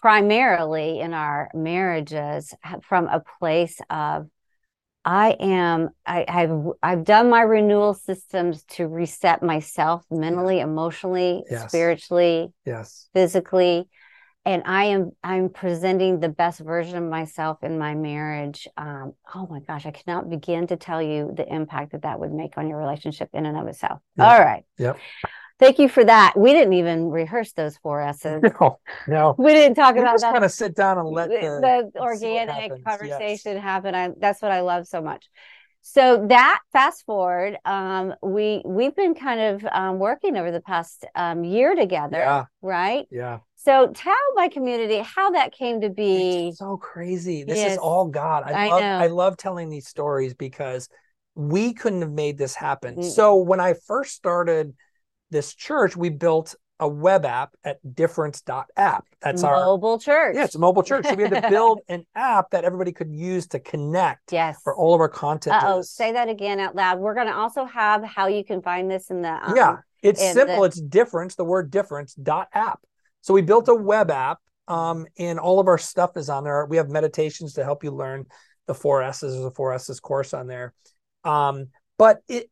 primarily 0.00 1.00
in 1.00 1.14
our 1.14 1.50
marriages, 1.54 2.54
from 2.82 3.06
a 3.06 3.22
place 3.38 3.80
of, 3.90 4.28
I 5.04 5.30
am, 5.40 5.90
I, 6.04 6.24
I've, 6.28 6.66
I've 6.82 7.04
done 7.04 7.30
my 7.30 7.40
renewal 7.42 7.94
systems 7.94 8.64
to 8.70 8.86
reset 8.86 9.42
myself 9.42 10.04
mentally, 10.10 10.60
emotionally, 10.60 11.42
Yes. 11.50 11.68
spiritually, 11.68 12.52
Yes. 12.66 13.08
physically 13.14 13.88
and 14.44 14.62
i 14.66 14.84
am 14.84 15.12
i'm 15.22 15.48
presenting 15.48 16.20
the 16.20 16.28
best 16.28 16.60
version 16.60 16.96
of 16.96 17.04
myself 17.04 17.62
in 17.62 17.78
my 17.78 17.94
marriage 17.94 18.66
um 18.76 19.12
oh 19.34 19.46
my 19.50 19.60
gosh 19.60 19.86
i 19.86 19.90
cannot 19.90 20.28
begin 20.30 20.66
to 20.66 20.76
tell 20.76 21.02
you 21.02 21.32
the 21.36 21.46
impact 21.52 21.92
that 21.92 22.02
that 22.02 22.18
would 22.18 22.32
make 22.32 22.56
on 22.56 22.68
your 22.68 22.78
relationship 22.78 23.28
in 23.32 23.46
and 23.46 23.56
of 23.58 23.66
itself 23.66 24.00
Yeah. 24.16 24.24
all 24.32 24.38
right 24.40 24.64
Yep. 24.78 24.98
thank 25.58 25.78
you 25.78 25.88
for 25.88 26.04
that 26.04 26.34
we 26.36 26.52
didn't 26.52 26.72
even 26.74 27.10
rehearse 27.10 27.52
those 27.52 27.76
four 27.78 28.00
s's 28.02 28.42
No, 28.60 28.78
no. 29.06 29.34
we 29.38 29.52
didn't 29.52 29.76
talk 29.76 29.94
We 29.94 30.00
about 30.00 30.14
just 30.14 30.22
that 30.24 30.32
kind 30.32 30.44
of 30.44 30.52
sit 30.52 30.74
down 30.74 30.98
and 30.98 31.08
let 31.08 31.28
the, 31.28 31.90
the 31.92 32.00
organic 32.00 32.50
happens. 32.50 32.84
conversation 32.84 33.56
happen. 33.58 33.94
I 33.94 34.10
that's 34.18 34.40
what 34.40 34.52
I 34.52 34.60
love 34.60 34.86
so 34.86 35.02
much. 35.02 35.28
So 35.82 36.26
that 36.28 36.60
fast 36.72 37.04
forward, 37.06 37.56
um, 37.64 38.14
we 38.22 38.62
we've 38.64 38.94
been 38.94 39.14
kind 39.14 39.40
of 39.40 39.64
um, 39.72 39.98
working 39.98 40.36
over 40.36 40.50
the 40.50 40.60
past 40.60 41.04
um, 41.14 41.42
year 41.44 41.74
together, 41.74 42.18
Yeah. 42.18 42.44
right? 42.62 43.06
Yeah. 43.10 43.38
So 43.56 43.90
tell 43.92 44.14
my 44.34 44.48
community 44.48 44.98
how 44.98 45.30
that 45.30 45.52
came 45.52 45.80
to 45.82 45.90
be. 45.90 46.48
It's 46.48 46.58
so 46.58 46.76
crazy. 46.76 47.44
This 47.44 47.58
Yes. 47.58 47.72
is 47.72 47.78
all 47.78 48.06
God. 48.06 48.44
I, 48.44 48.66
I 48.66 48.68
love 48.68 48.80
know. 48.80 48.98
I 48.98 49.06
love 49.08 49.36
telling 49.36 49.68
these 49.68 49.86
stories 49.86 50.34
because 50.34 50.88
we 51.34 51.74
couldn't 51.74 52.02
have 52.02 52.12
made 52.12 52.38
this 52.38 52.54
happen. 52.54 52.96
Mm. 52.96 53.04
So 53.04 53.36
when 53.36 53.60
I 53.60 53.74
first 53.86 54.14
started 54.14 54.74
this 55.30 55.54
church, 55.54 55.96
we 55.96 56.10
built 56.10 56.54
a 56.80 56.88
web 56.88 57.26
app 57.26 57.54
at 57.62 57.78
difference.app. 57.94 59.04
That's 59.20 59.44
our 59.44 59.56
mobile 59.56 59.98
church. 59.98 60.34
yeah, 60.34 60.44
it's 60.44 60.54
a 60.54 60.58
mobile 60.58 60.82
church. 60.82 61.06
So 61.06 61.14
we 61.14 61.24
had 61.24 61.42
to 61.42 61.48
build 61.50 61.80
an 61.88 62.06
app 62.14 62.50
that 62.50 62.64
everybody 62.64 62.90
could 62.90 63.12
use 63.12 63.46
to 63.48 63.60
connect 63.60 64.32
yes. 64.32 64.58
for 64.64 64.74
all 64.74 64.94
of 64.94 65.00
our 65.00 65.08
content. 65.08 65.56
oh, 65.62 65.82
say 65.82 66.12
that 66.12 66.28
again 66.28 66.58
out 66.58 66.74
loud. 66.74 66.98
We're 66.98 67.14
going 67.14 67.26
to 67.26 67.36
also 67.36 67.66
have 67.66 68.02
how 68.02 68.26
you 68.26 68.42
can 68.42 68.62
find 68.62 68.90
this 68.90 69.10
in 69.10 69.20
the 69.20 69.28
um, 69.30 69.54
yeah, 69.54 69.76
it's 70.02 70.20
simple. 70.20 70.60
the- 70.60 70.64
it's 70.64 70.80
difference, 70.80 71.34
the 71.34 71.44
word 71.44 71.70
difference 71.70 72.14
dot 72.14 72.48
app. 72.54 72.80
So 73.20 73.34
we 73.34 73.42
built 73.42 73.68
a 73.68 73.74
web 73.74 74.10
app, 74.10 74.38
um, 74.66 75.06
and 75.18 75.38
all 75.38 75.60
of 75.60 75.68
our 75.68 75.78
stuff 75.78 76.16
is 76.16 76.30
on 76.30 76.44
there. 76.44 76.64
We 76.64 76.78
have 76.78 76.88
meditations 76.88 77.52
to 77.54 77.64
help 77.64 77.84
you 77.84 77.90
learn 77.90 78.24
the 78.66 78.74
four 78.74 79.02
S's. 79.02 79.34
There's 79.34 79.44
a 79.44 79.50
four 79.50 79.74
S's 79.74 80.00
course 80.00 80.32
on 80.32 80.46
there. 80.46 80.72
Um, 81.24 81.66
but 81.98 82.22
it 82.26 82.48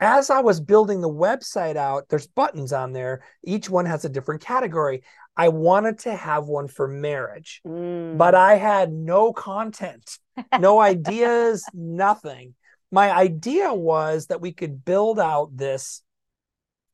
as 0.00 0.30
I 0.30 0.40
was 0.40 0.60
building 0.60 1.00
the 1.00 1.08
website 1.10 1.76
out, 1.76 2.08
there's 2.08 2.26
buttons 2.28 2.72
on 2.72 2.92
there. 2.92 3.22
Each 3.44 3.68
one 3.68 3.86
has 3.86 4.04
a 4.04 4.08
different 4.08 4.40
category. 4.42 5.02
I 5.36 5.48
wanted 5.48 5.98
to 6.00 6.14
have 6.14 6.46
one 6.46 6.68
for 6.68 6.86
marriage, 6.88 7.60
Mm. 7.66 8.16
but 8.16 8.34
I 8.34 8.56
had 8.56 8.92
no 8.92 9.32
content, 9.32 10.18
no 10.58 10.80
ideas, 10.80 11.64
nothing. 11.74 12.54
My 12.90 13.10
idea 13.12 13.72
was 13.74 14.26
that 14.26 14.40
we 14.40 14.52
could 14.52 14.84
build 14.84 15.18
out 15.20 15.56
this 15.56 16.02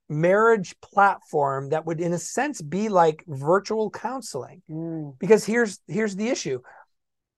marriage 0.09 0.75
platform 0.81 1.71
that 1.71 1.87
would 1.87 2.01
in 2.01 2.13
a 2.13 2.19
sense 2.19 2.61
be 2.61 2.89
like 2.89 3.25
virtual 3.27 3.91
counseling 3.91 4.63
Mm. 4.71 5.19
because 5.19 5.45
here's 5.47 5.79
here's 5.89 6.15
the 6.15 6.29
issue 6.29 6.61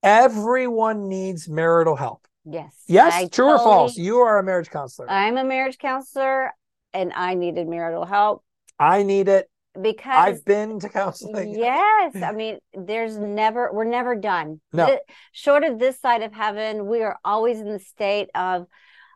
everyone 0.03 1.07
needs 1.07 1.47
marital 1.47 1.95
help 1.95 2.27
yes. 2.49 2.73
yes 2.87 3.13
I 3.13 3.27
true 3.27 3.49
or 3.49 3.57
false 3.57 3.97
you 3.97 4.17
are 4.19 4.39
a 4.39 4.43
marriage 4.43 4.69
counselor 4.69 5.09
I'm 5.09 5.37
a 5.37 5.43
marriage 5.43 5.77
counselor 5.77 6.53
and 6.93 7.11
I 7.13 7.33
needed 7.33 7.67
marital 7.67 8.05
help 8.05 8.43
i 8.79 9.01
need 9.03 9.27
it 9.27 9.49
because 9.81 10.13
i've 10.15 10.45
been 10.45 10.79
to 10.79 10.87
counseling 10.89 11.53
yes 11.55 12.15
i 12.15 12.31
mean 12.41 12.59
there's 12.73 13.17
never 13.17 13.71
we're 13.73 13.83
never 13.85 14.15
done 14.15 14.61
No. 14.71 14.99
Short 15.31 15.63
of 15.63 15.79
this 15.79 15.99
side 15.99 16.21
of 16.21 16.31
heaven 16.31 16.87
we 16.87 17.01
are 17.01 17.17
always 17.25 17.59
in 17.59 17.71
the 17.71 17.79
state 17.79 18.29
of 18.35 18.67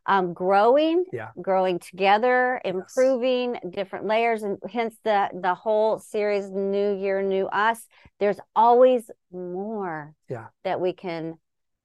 um, 0.07 0.33
growing 0.33 1.05
Yeah. 1.13 1.29
growing 1.39 1.77
together 1.77 2.59
improving 2.65 3.59
different 3.69 4.05
layers 4.07 4.41
and 4.41 4.57
hence 4.69 4.95
the 5.03 5.29
the 5.33 5.53
whole 5.53 5.99
series 5.99 6.49
new 6.49 6.97
year 6.97 7.21
new 7.21 7.45
us 7.45 7.85
there's 8.19 8.39
always 8.55 9.09
more 9.31 10.13
Yeah. 10.27 10.47
that 10.63 10.81
we 10.81 10.93
can 10.93 11.37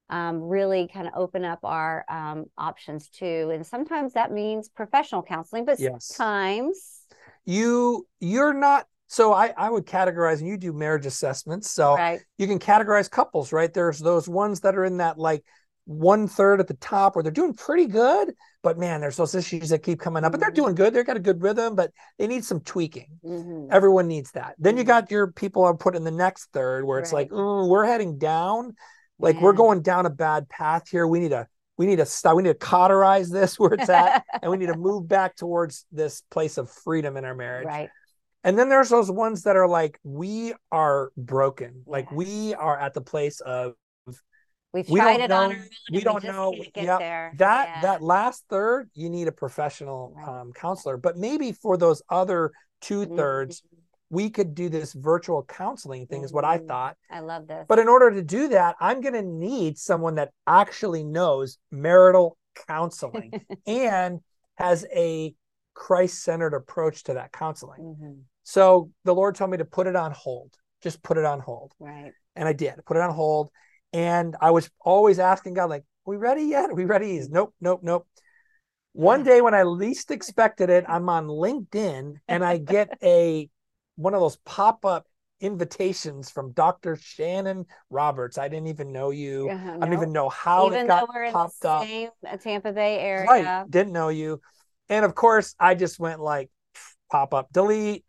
um, 0.09 0.41
really 0.41 0.87
kind 0.91 1.07
of 1.07 1.13
open 1.15 1.43
up 1.43 1.59
our 1.63 2.05
um, 2.09 2.45
options 2.57 3.09
too. 3.09 3.51
and 3.53 3.65
sometimes 3.65 4.13
that 4.13 4.31
means 4.31 4.69
professional 4.69 5.21
counseling 5.23 5.65
but 5.65 5.79
Yes. 5.79 6.05
sometimes 6.05 7.01
you 7.45 8.05
you're 8.19 8.53
not 8.53 8.85
so 9.07 9.33
i 9.33 9.53
i 9.57 9.69
would 9.69 9.85
categorize 9.85 10.39
and 10.39 10.47
you 10.47 10.57
do 10.57 10.73
marriage 10.73 11.05
assessments 11.05 11.69
so 11.71 11.95
right 11.95 12.19
you 12.37 12.45
can 12.47 12.59
categorize 12.59 13.09
couples 13.09 13.53
right 13.53 13.73
there's 13.73 13.99
those 13.99 14.27
ones 14.27 14.61
that 14.61 14.75
are 14.75 14.83
in 14.85 14.97
that 14.97 15.17
like 15.17 15.43
one 15.85 16.27
third 16.27 16.59
at 16.59 16.67
the 16.67 16.73
top 16.75 17.15
where 17.15 17.23
they're 17.23 17.31
doing 17.31 17.53
pretty 17.53 17.85
good 17.85 18.33
but 18.63 18.77
man 18.77 18.99
there's 18.99 19.15
those 19.15 19.33
issues 19.35 19.69
that 19.69 19.81
keep 19.83 19.99
coming 19.99 20.25
up 20.25 20.31
but 20.33 20.41
they're 20.41 20.51
Mhm. 20.51 20.55
doing 20.55 20.75
good 20.75 20.93
they've 20.93 21.05
got 21.05 21.15
a 21.15 21.21
good 21.21 21.41
rhythm 21.41 21.75
but 21.75 21.91
they 22.17 22.27
need 22.27 22.43
some 22.43 22.59
tweaking 22.59 23.19
Mhm. 23.23 23.69
everyone 23.71 24.07
needs 24.07 24.31
that 24.31 24.55
then 24.57 24.75
you 24.75 24.83
Mhm. 24.83 24.87
got 24.87 25.11
your 25.11 25.31
people 25.31 25.63
are 25.63 25.75
put 25.77 25.95
in 25.95 26.03
the 26.03 26.11
next 26.11 26.47
third 26.51 26.83
where 26.83 26.99
it's 26.99 27.13
like 27.13 27.31
Right. 27.31 27.39
"Ooh, 27.39 27.67
we're 27.69 27.85
heading 27.85 28.17
down 28.17 28.75
Like 29.19 29.39
we're 29.41 29.53
going 29.53 29.81
down 29.81 30.05
a 30.05 30.09
bad 30.09 30.47
path 30.49 30.89
here. 30.89 31.07
We 31.07 31.19
need 31.19 31.29
to 31.31 31.47
we 31.77 31.85
need 31.85 31.97
to 31.97 32.05
stop. 32.05 32.35
We 32.35 32.43
need 32.43 32.49
to 32.49 32.55
cauterize 32.67 33.29
this 33.29 33.59
where 33.59 33.73
it's 33.73 33.89
at, 33.89 34.23
and 34.41 34.51
we 34.51 34.57
need 34.57 34.67
to 34.67 34.77
move 34.89 35.07
back 35.07 35.35
towards 35.35 35.85
this 35.91 36.21
place 36.31 36.57
of 36.57 36.69
freedom 36.69 37.17
in 37.17 37.25
our 37.25 37.35
marriage. 37.35 37.65
right. 37.67 37.89
And 38.43 38.57
then 38.57 38.69
there's 38.69 38.87
those 38.89 39.11
ones 39.11 39.43
that 39.43 39.57
are 39.57 39.67
like, 39.67 39.99
we 40.03 40.53
are 40.71 41.11
broken. 41.17 41.83
Like 41.85 42.05
Yeah. 42.11 42.15
we 42.17 42.53
are 42.53 42.79
at 42.79 42.93
the 42.93 43.01
place 43.01 43.41
of 43.41 43.73
We've 44.73 44.87
we 44.89 44.99
tried 44.99 45.17
don't 45.17 45.21
it 45.23 45.31
on 45.31 45.49
know- 45.49 45.55
our 45.55 45.61
own. 45.61 45.69
we 45.91 45.99
don't 46.01 46.21
just 46.21 46.33
know- 46.33 46.53
yeah, 46.75 47.31
that 47.35 47.67
Yeah. 47.67 47.81
that 47.81 48.01
last 48.03 48.45
third, 48.49 48.89
you 48.93 49.09
need 49.09 49.27
a 49.27 49.31
professional 49.31 50.13
Right. 50.15 50.27
um, 50.27 50.53
counselor. 50.53 50.97
But 50.97 51.17
maybe 51.17 51.51
for 51.51 51.77
those 51.77 52.01
other 52.09 52.51
two 52.81 53.05
thirds, 53.05 53.61
Mhm. 53.61 53.76
We 54.09 54.29
could 54.29 54.55
do 54.55 54.69
this 54.69 54.93
virtual 54.93 55.43
counseling 55.43 56.07
thing, 56.07 56.23
is 56.23 56.31
what 56.31 56.45
I 56.45 56.59
Mhm. 56.59 56.67
thought. 56.67 56.97
I 57.09 57.19
love 57.19 57.47
this. 57.47 57.65
But 57.67 57.79
in 57.79 57.87
order 57.87 58.11
to 58.11 58.21
do 58.21 58.49
that, 58.49 58.75
I'm 58.79 59.01
going 59.01 59.13
to 59.13 59.21
need 59.21 59.77
someone 59.77 60.15
that 60.15 60.31
actually 60.45 61.03
knows 61.03 61.57
marital 61.71 62.37
counseling 62.67 63.31
and 63.67 64.21
has 64.55 64.85
a 64.93 65.35
Christ 65.73 66.23
centered 66.23 66.53
approach 66.53 67.03
to 67.03 67.15
that 67.15 67.31
counseling. 67.31 67.81
Mhm. 67.81 68.23
So 68.43 68.91
the 69.03 69.13
Lord 69.13 69.35
told 69.35 69.51
me 69.51 69.57
to 69.57 69.65
put 69.65 69.87
it 69.87 69.95
on 69.95 70.11
hold, 70.11 70.53
just 70.81 71.03
put 71.03 71.17
it 71.17 71.25
on 71.25 71.39
hold. 71.39 71.73
Right. 71.79 72.13
And 72.35 72.47
I 72.47 72.53
did 72.53 72.75
put 72.85 72.97
it 72.97 73.03
on 73.03 73.13
hold. 73.13 73.51
And 73.93 74.35
I 74.41 74.51
was 74.51 74.69
always 74.79 75.19
asking 75.19 75.53
God, 75.55 75.69
like, 75.69 75.83
are 75.83 76.11
we 76.11 76.17
ready 76.17 76.43
yet? 76.43 76.69
Are 76.69 76.75
we 76.75 76.85
ready? 76.85 77.11
He's 77.11 77.29
nope, 77.29 77.53
nope, 77.59 77.81
nope. 77.83 78.07
One 78.93 79.23
day 79.23 79.41
when 79.41 79.53
I 79.53 79.63
least 79.63 80.09
expected 80.09 80.69
it, 80.69 80.85
I'm 80.87 81.07
on 81.09 81.27
LinkedIn 81.27 82.15
and 82.27 82.43
I 82.43 82.57
get 82.57 82.97
a 83.03 83.47
one 83.97 84.13
of 84.13 84.21
those 84.21 84.37
pop-up 84.37 85.05
invitations 85.39 86.31
from 86.31 86.51
Dr. 86.53 86.95
Shanon 86.95 87.65
Roberts. 87.89 88.37
I 88.37 88.47
didn't 88.47 88.67
even 88.67 88.91
know 88.91 89.11
you. 89.11 89.49
Uh-huh, 89.49 89.77
I 89.81 89.85
don't 89.85 89.93
even 89.93 90.11
know 90.11 90.29
how 90.29 90.67
Even 90.67 90.79
it 90.79 90.81
though 90.83 90.87
got 90.87 91.09
we're 91.13 91.23
in 91.25 91.33
popped 91.33 91.61
the 91.61 91.69
up. 91.69 91.83
same 91.83 92.09
uh, 92.27 92.37
Tampa 92.37 92.71
Bay 92.71 92.99
area. 92.99 93.27
Right. 93.27 93.69
Didn't 93.69 93.93
know 93.93 94.09
you. 94.09 94.41
And 94.89 95.03
of 95.05 95.13
course, 95.15 95.53
I 95.59 95.75
just 95.75 95.99
went 95.99 96.21
like 96.21 96.49
pop 97.11 97.33
up, 97.33 97.51
delete, 97.51 98.03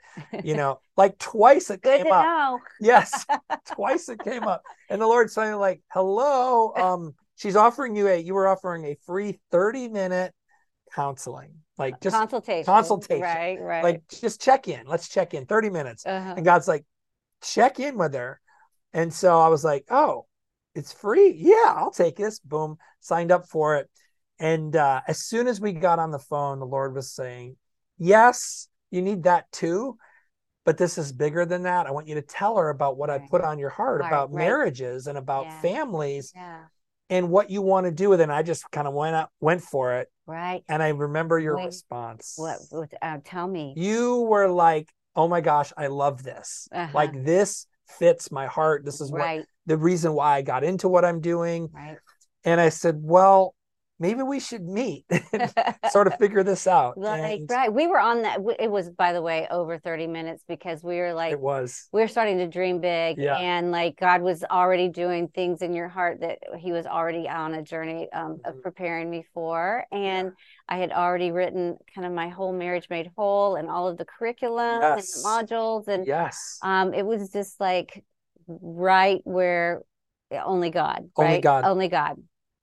you 0.44 0.54
know, 0.54 0.80
like 0.96 1.18
twice 1.18 1.70
it 1.70 1.82
Good 1.82 2.02
came 2.04 2.12
up. 2.12 2.24
know. 2.24 2.60
Yes, 2.80 3.26
twice 3.74 4.08
it 4.08 4.20
came 4.20 4.44
up. 4.44 4.62
And 4.88 5.00
the 5.00 5.06
Lord 5.06 5.30
saying, 5.30 5.56
like, 5.56 5.82
hello, 5.88 6.72
um, 6.74 7.14
she's 7.36 7.56
offering 7.56 7.94
you 7.96 8.08
a, 8.08 8.16
you 8.16 8.34
were 8.34 8.48
offering 8.48 8.84
a 8.84 8.96
free 9.06 9.38
30 9.50 9.88
minute 9.88 10.32
counseling, 10.94 11.52
like 11.76 12.00
just 12.00 12.16
consultation. 12.16 12.64
consultation. 12.64 13.22
Right. 13.22 13.60
Right. 13.60 13.84
like, 13.84 14.02
just 14.08 14.40
check 14.40 14.68
in. 14.68 14.86
Let's 14.86 15.08
check 15.08 15.34
in 15.34 15.46
30 15.46 15.70
minutes. 15.70 16.06
uh-huh. 16.06 16.34
And 16.36 16.44
God's 16.44 16.68
like, 16.68 16.84
check 17.42 17.80
in 17.80 17.96
with 17.98 18.14
her. 18.14 18.40
And 18.92 19.12
so 19.12 19.40
I 19.40 19.48
was 19.48 19.64
like, 19.64 19.84
oh, 19.90 20.26
it's 20.74 20.92
free. 20.92 21.34
Yeah, 21.36 21.74
I'll 21.76 21.90
take 21.90 22.16
this. 22.16 22.38
Boom, 22.40 22.78
signed 23.00 23.32
up 23.32 23.46
for 23.48 23.76
it. 23.76 23.90
And 24.38 24.74
uh, 24.76 25.00
as 25.08 25.18
soon 25.24 25.48
as 25.48 25.60
we 25.60 25.72
got 25.72 25.98
on 25.98 26.10
the 26.10 26.18
phone, 26.18 26.60
the 26.60 26.66
Lord 26.66 26.94
was 26.94 27.12
saying, 27.12 27.56
yes, 27.98 28.68
you 28.90 29.02
need 29.02 29.24
that 29.24 29.50
too. 29.52 29.98
But 30.64 30.76
this 30.78 30.98
is 30.98 31.12
bigger 31.12 31.46
than 31.46 31.62
that. 31.62 31.86
I 31.86 31.92
want 31.92 32.08
you 32.08 32.14
to 32.16 32.22
tell 32.22 32.56
her 32.58 32.68
about 32.68 32.96
what 32.98 33.08
I 33.10 33.18
put 33.18 33.40
on 33.40 33.58
your 33.58 33.70
heart 33.70 34.00
Right, 34.00 34.08
about 34.08 34.30
right. 34.30 34.44
marriages 34.44 35.06
and 35.06 35.16
about 35.16 35.46
Yeah. 35.46 35.60
families 35.62 36.32
yeah. 36.34 36.64
And 37.10 37.30
what 37.30 37.50
you 37.50 37.62
want 37.62 37.86
to 37.86 37.92
do 37.92 38.08
with 38.10 38.20
it. 38.20 38.24
And 38.24 38.32
I 38.32 38.42
just 38.42 38.70
kind 38.70 38.86
of 38.86 38.94
went 38.94 39.16
up, 39.16 39.30
went 39.40 39.62
for 39.62 39.94
it. 39.94 40.08
Right. 40.26 40.62
And 40.68 40.82
I 40.82 40.88
remember 40.88 41.38
your 41.38 41.56
Wait, 41.56 41.66
response. 41.66 42.34
What? 42.36 42.58
what 42.70 42.92
uh, 43.00 43.18
tell 43.24 43.48
me. 43.48 43.74
You 43.76 44.22
were 44.22 44.48
like, 44.48 44.88
oh 45.16 45.28
my 45.28 45.40
gosh, 45.40 45.72
I 45.76 45.86
love 45.88 46.22
this. 46.22 46.68
Uh-huh. 46.70 46.90
Like 46.94 47.24
this 47.24 47.66
fits 47.98 48.30
my 48.30 48.46
heart. 48.46 48.84
This 48.84 49.00
is 49.00 49.10
what 49.10 49.44
the 49.66 49.76
reason 49.76 50.12
why 50.12 50.36
I 50.36 50.42
got 50.42 50.64
into 50.64 50.88
what 50.88 51.04
I'm 51.04 51.20
doing. 51.20 51.70
Right. 51.72 51.96
And 52.44 52.60
I 52.60 52.68
said, 52.68 52.98
well, 53.02 53.54
maybe 54.00 54.22
we 54.22 54.40
should 54.40 54.62
meet 54.62 55.04
and 55.32 55.52
sort 55.90 56.06
of 56.06 56.16
figure 56.18 56.42
this 56.42 56.66
out. 56.66 56.96
Like, 56.98 57.40
And 57.40 57.50
right. 57.50 57.72
We 57.72 57.86
were 57.86 57.98
on 57.98 58.22
that. 58.22 58.40
It 58.58 58.70
was, 58.70 58.90
by 58.90 59.12
the 59.12 59.22
way, 59.22 59.46
over 59.50 59.78
30 59.78 60.06
minutes 60.06 60.42
because 60.48 60.82
we 60.82 60.98
were 60.98 61.12
like, 61.12 61.32
it 61.32 61.40
was. 61.40 61.88
we 61.92 62.00
were 62.00 62.08
starting 62.08 62.38
to 62.38 62.46
dream 62.46 62.80
big 62.80 63.18
Yeah. 63.18 63.36
and 63.36 63.70
like 63.70 63.96
God 63.98 64.22
was 64.22 64.44
already 64.44 64.88
doing 64.88 65.28
things 65.28 65.62
in 65.62 65.74
your 65.74 65.88
heart 65.88 66.20
that 66.20 66.38
he 66.58 66.72
was 66.72 66.86
already 66.86 67.28
on 67.28 67.54
a 67.54 67.62
journey 67.62 68.08
um, 68.12 68.40
of 68.44 68.54
Mhm. 68.54 68.62
preparing 68.62 69.10
me 69.10 69.24
for. 69.34 69.84
And 69.92 70.32
I 70.68 70.78
had 70.78 70.92
already 70.92 71.30
written 71.32 71.76
kind 71.94 72.06
of 72.06 72.12
my 72.12 72.28
whole 72.28 72.52
marriage 72.52 72.88
made 72.90 73.10
whole 73.16 73.56
and 73.56 73.68
all 73.68 73.88
of 73.88 73.96
the 73.98 74.04
curriculum 74.04 74.80
Yes. 74.82 75.14
and 75.14 75.24
the 75.24 75.28
modules. 75.28 75.88
And 75.88 76.06
Yes. 76.06 76.58
um, 76.62 76.94
it 76.94 77.04
was 77.04 77.30
just 77.30 77.58
like 77.60 78.04
right 78.46 79.20
where 79.24 79.82
only 80.30 80.70
God, 80.70 81.08
Only 81.16 81.32
right? 81.34 81.42
God. 81.42 81.64
Only 81.64 81.88
God. 81.88 82.16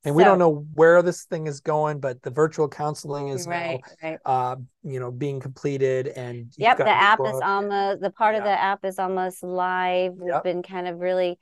And 0.06 0.16
we 0.16 0.24
don't 0.24 0.40
know 0.40 0.66
where 0.76 1.02
this 1.02 1.26
thing 1.26 1.48
is 1.48 1.60
going, 1.60 2.00
but 2.00 2.22
the 2.22 2.30
virtual 2.30 2.70
counseling 2.70 3.30
is 3.30 3.48
Right, 3.48 3.82
right. 4.04 4.20
now, 4.26 4.32
uh, 4.32 4.56
you 4.84 5.00
know, 5.00 5.12
being 5.12 5.40
completed. 5.40 6.08
And 6.10 6.48
Yep, 6.58 6.78
the 6.78 6.90
app 6.90 7.20
is 7.26 7.42
almost 7.42 8.02
the 8.02 8.12
part 8.12 8.36
of 8.36 8.44
the 8.44 8.50
app 8.50 8.86
is 8.86 9.00
almost 9.00 9.44
live. 9.44 10.14
We've 10.14 10.28
Yep. 10.28 10.44
been 10.44 10.64
kind 10.64 10.88
of 10.88 11.00
really 11.00 11.40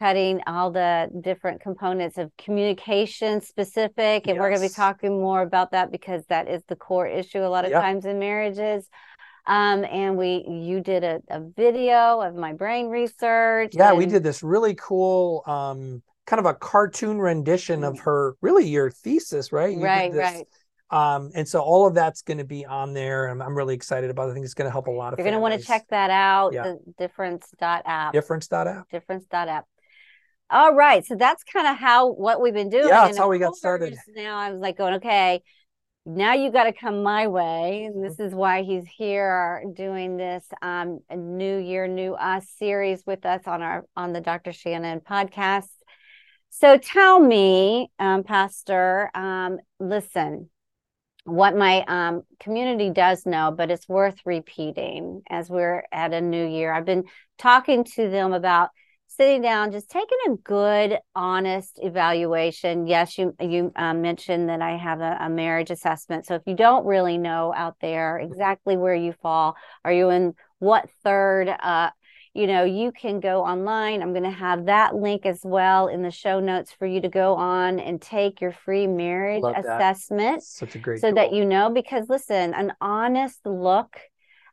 cutting 0.00 0.40
all 0.48 0.72
the 0.72 1.08
different 1.20 1.60
components 1.60 2.18
of 2.18 2.32
communication 2.36 3.40
specific, 3.40 4.26
and 4.26 4.36
we're 4.36 4.50
going 4.50 4.60
to 4.60 4.68
be 4.68 4.74
talking 4.74 5.20
more 5.20 5.42
about 5.42 5.70
that 5.70 5.92
because 5.92 6.24
that 6.26 6.48
is 6.48 6.60
the 6.66 6.74
core 6.74 7.06
issue 7.06 7.38
a 7.38 7.46
lot 7.46 7.64
of 7.64 7.70
Yep. 7.70 7.82
times 7.82 8.04
in 8.04 8.18
marriages. 8.18 8.88
Um, 9.46 9.84
and 9.84 10.16
we 10.16 10.44
you 10.48 10.80
did 10.80 11.04
a, 11.04 11.20
a 11.28 11.40
video 11.40 12.20
of 12.20 12.34
my 12.34 12.52
brain 12.52 12.88
research. 12.88 13.74
Yeah, 13.74 13.92
we 13.92 14.06
did 14.06 14.22
this 14.22 14.42
really 14.42 14.74
cool, 14.74 15.42
um, 15.46 16.02
kind 16.26 16.40
of 16.40 16.46
a 16.46 16.54
cartoon 16.54 17.18
rendition 17.18 17.84
of 17.84 18.00
her, 18.00 18.36
really 18.40 18.68
your 18.68 18.90
thesis, 18.90 19.52
right? 19.52 19.76
You. 19.76 19.84
Right, 19.84 20.12
this. 20.12 20.20
right. 20.20 20.46
Um, 20.90 21.30
and 21.34 21.48
so 21.48 21.60
all 21.60 21.86
of 21.86 21.94
that's 21.94 22.22
going 22.22 22.38
to 22.38 22.44
be 22.44 22.66
on 22.66 22.92
there. 22.92 23.24
and 23.26 23.40
I'm, 23.42 23.48
I'm 23.48 23.56
really 23.56 23.74
excited 23.74 24.10
about 24.10 24.28
it. 24.28 24.32
I 24.32 24.34
think 24.34 24.44
it's 24.44 24.54
going 24.54 24.66
to 24.68 24.72
help 24.72 24.88
a 24.88 24.90
lot 24.90 25.12
of 25.12 25.16
people. 25.16 25.30
You're 25.30 25.40
going 25.40 25.50
to 25.52 25.56
want 25.56 25.60
to 25.60 25.66
check 25.66 25.86
that 25.88 26.10
out. 26.10 26.52
Yeah. 26.52 26.64
The 26.64 26.78
difference 26.98 27.46
dot 27.58 27.82
app. 27.86 28.12
difference 28.12 28.46
dot 28.46 28.66
app. 28.66 28.90
difference 28.90 29.24
dot 29.24 29.48
app. 29.48 29.64
All 30.50 30.74
right, 30.74 31.02
so 31.06 31.14
that's 31.14 31.42
kind 31.44 31.66
of 31.66 31.78
how 31.78 32.12
what 32.12 32.42
we've 32.42 32.52
been 32.52 32.68
doing. 32.68 32.88
Yeah, 32.88 33.00
that's 33.06 33.10
And 33.10 33.18
how 33.18 33.30
we 33.30 33.38
got 33.38 33.56
started. 33.56 33.96
Now 34.14 34.36
I 34.36 34.50
was 34.50 34.60
like 34.60 34.76
going, 34.76 34.94
okay, 34.96 35.40
now 36.04 36.34
you 36.34 36.52
got 36.52 36.64
to 36.64 36.74
come 36.74 37.02
my 37.02 37.26
way, 37.28 37.84
and 37.86 37.94
Mm-hmm. 37.94 38.02
this 38.02 38.20
is 38.20 38.34
why 38.34 38.62
he's 38.62 38.84
here 38.86 39.64
doing 39.74 40.18
this 40.18 40.44
um 40.60 40.98
New 41.10 41.56
Year, 41.56 41.88
New 41.88 42.12
Us 42.12 42.46
series 42.58 43.02
with 43.06 43.24
us 43.24 43.40
on 43.46 43.62
our 43.62 43.86
on 43.96 44.12
the 44.12 44.20
Dr. 44.20 44.50
Shanon 44.50 45.02
podcast. 45.02 45.68
So 46.54 46.76
tell 46.76 47.18
me, 47.18 47.90
um, 47.98 48.24
Pastor, 48.24 49.10
um, 49.14 49.58
listen, 49.80 50.50
what 51.24 51.56
my 51.56 51.82
um, 51.88 52.24
community 52.40 52.90
does 52.90 53.24
know, 53.24 53.50
but 53.56 53.70
it's 53.70 53.88
worth 53.88 54.18
repeating 54.26 55.22
as 55.30 55.48
we're 55.48 55.84
at 55.90 56.12
a 56.12 56.20
new 56.20 56.46
year. 56.46 56.70
I've 56.70 56.84
been 56.84 57.04
talking 57.38 57.84
to 57.96 58.10
them 58.10 58.34
about 58.34 58.68
sitting 59.06 59.40
down, 59.40 59.72
just 59.72 59.90
taking 59.90 60.18
a 60.28 60.36
good, 60.36 60.98
honest 61.14 61.78
evaluation. 61.82 62.86
Yes, 62.86 63.16
you 63.16 63.34
you 63.40 63.72
um, 63.74 64.02
mentioned 64.02 64.50
that 64.50 64.60
I 64.60 64.76
have 64.76 65.00
a, 65.00 65.16
a 65.22 65.30
marriage 65.30 65.70
assessment. 65.70 66.26
So 66.26 66.34
if 66.34 66.42
you 66.44 66.54
don't 66.54 66.84
really 66.84 67.16
know 67.16 67.54
out 67.56 67.76
there 67.80 68.18
exactly 68.18 68.76
where 68.76 68.94
you 68.94 69.14
fall, 69.22 69.56
are 69.86 69.92
you 69.92 70.10
in 70.10 70.34
what 70.58 70.86
third? 71.02 71.48
Uh, 71.48 71.90
you 72.34 72.46
know, 72.46 72.64
you 72.64 72.92
can 72.92 73.20
go 73.20 73.42
online. 73.44 74.00
I'm 74.00 74.12
going 74.12 74.22
to 74.24 74.30
have 74.30 74.66
that 74.66 74.94
link 74.94 75.26
as 75.26 75.40
well 75.44 75.88
in 75.88 76.02
the 76.02 76.10
show 76.10 76.40
notes 76.40 76.72
for 76.72 76.86
you 76.86 77.00
to 77.02 77.08
go 77.08 77.34
on 77.34 77.78
and 77.78 78.00
take 78.00 78.40
your 78.40 78.52
free 78.52 78.86
marriage 78.86 79.42
Love 79.42 79.56
that. 79.62 79.66
assessment 79.80 80.42
Such 80.42 80.76
a 80.76 80.78
great 80.78 81.00
so 81.00 81.12
that 81.12 81.32
you 81.32 81.44
know 81.44 81.68
because 81.70 82.08
listen 82.08 82.54
an 82.54 82.72
honest 82.80 83.44
look 83.44 83.98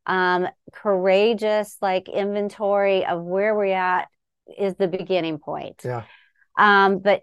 um 0.05 0.47
courageous 0.73 1.77
like 1.81 2.09
inventory 2.09 3.05
of 3.05 3.23
where 3.23 3.55
we're 3.55 3.73
at 3.75 4.07
is 4.57 4.75
the 4.75 4.87
beginning 4.87 5.37
point 5.39 5.81
Yeah. 5.85 6.03
um 6.57 6.99
but 6.99 7.21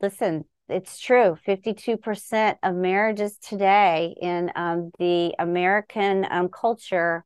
listen 0.00 0.44
it's 0.68 0.98
true 0.98 1.36
52% 1.46 2.56
of 2.62 2.74
marriages 2.74 3.36
today 3.38 4.14
in 4.20 4.50
um, 4.56 4.90
the 4.98 5.34
american 5.38 6.26
um, 6.30 6.48
culture 6.48 7.24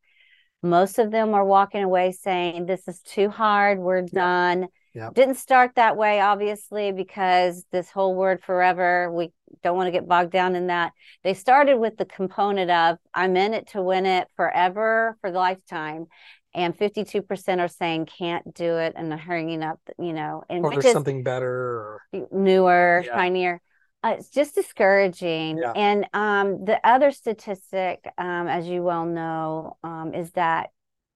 most 0.62 0.98
of 0.98 1.10
them 1.10 1.34
are 1.34 1.44
walking 1.44 1.82
away 1.82 2.12
saying 2.12 2.66
this 2.66 2.88
is 2.88 3.00
too 3.00 3.28
hard 3.28 3.78
we're 3.78 4.02
done 4.02 4.68
Yep. 4.94 5.14
didn't 5.14 5.36
start 5.36 5.72
that 5.76 5.96
way 5.96 6.20
obviously 6.20 6.90
because 6.90 7.64
this 7.70 7.90
whole 7.90 8.14
word 8.16 8.42
forever 8.42 9.12
we 9.12 9.30
don't 9.62 9.76
want 9.76 9.86
to 9.86 9.92
get 9.92 10.08
bogged 10.08 10.32
down 10.32 10.56
in 10.56 10.66
that 10.68 10.92
they 11.22 11.34
started 11.34 11.78
with 11.78 11.96
the 11.96 12.04
component 12.04 12.70
of 12.70 12.98
i'm 13.14 13.36
in 13.36 13.54
it 13.54 13.68
to 13.68 13.82
win 13.82 14.06
it 14.06 14.26
forever 14.34 15.16
for 15.20 15.30
the 15.30 15.38
lifetime 15.38 16.06
and 16.54 16.76
52% 16.76 17.60
are 17.60 17.68
saying 17.68 18.06
can't 18.06 18.54
do 18.54 18.78
it 18.78 18.94
and 18.96 19.12
hanging 19.12 19.62
up 19.62 19.78
you 19.98 20.12
know 20.12 20.42
and 20.48 20.64
Or 20.64 20.70
which 20.70 20.76
there's 20.76 20.86
is 20.86 20.92
something 20.94 21.22
better. 21.22 21.48
Or, 21.50 22.00
newer 22.32 23.04
Yeah. 23.06 23.16
shinier 23.16 23.60
uh, 24.04 24.16
it's 24.18 24.30
just 24.30 24.54
discouraging 24.54 25.58
Yeah. 25.58 25.72
and 25.74 26.06
um, 26.12 26.64
the 26.64 26.80
other 26.86 27.10
statistic 27.10 28.04
um, 28.16 28.48
as 28.48 28.66
you 28.66 28.82
well 28.82 29.04
know 29.04 29.76
um, 29.82 30.14
is 30.14 30.30
that 30.32 30.70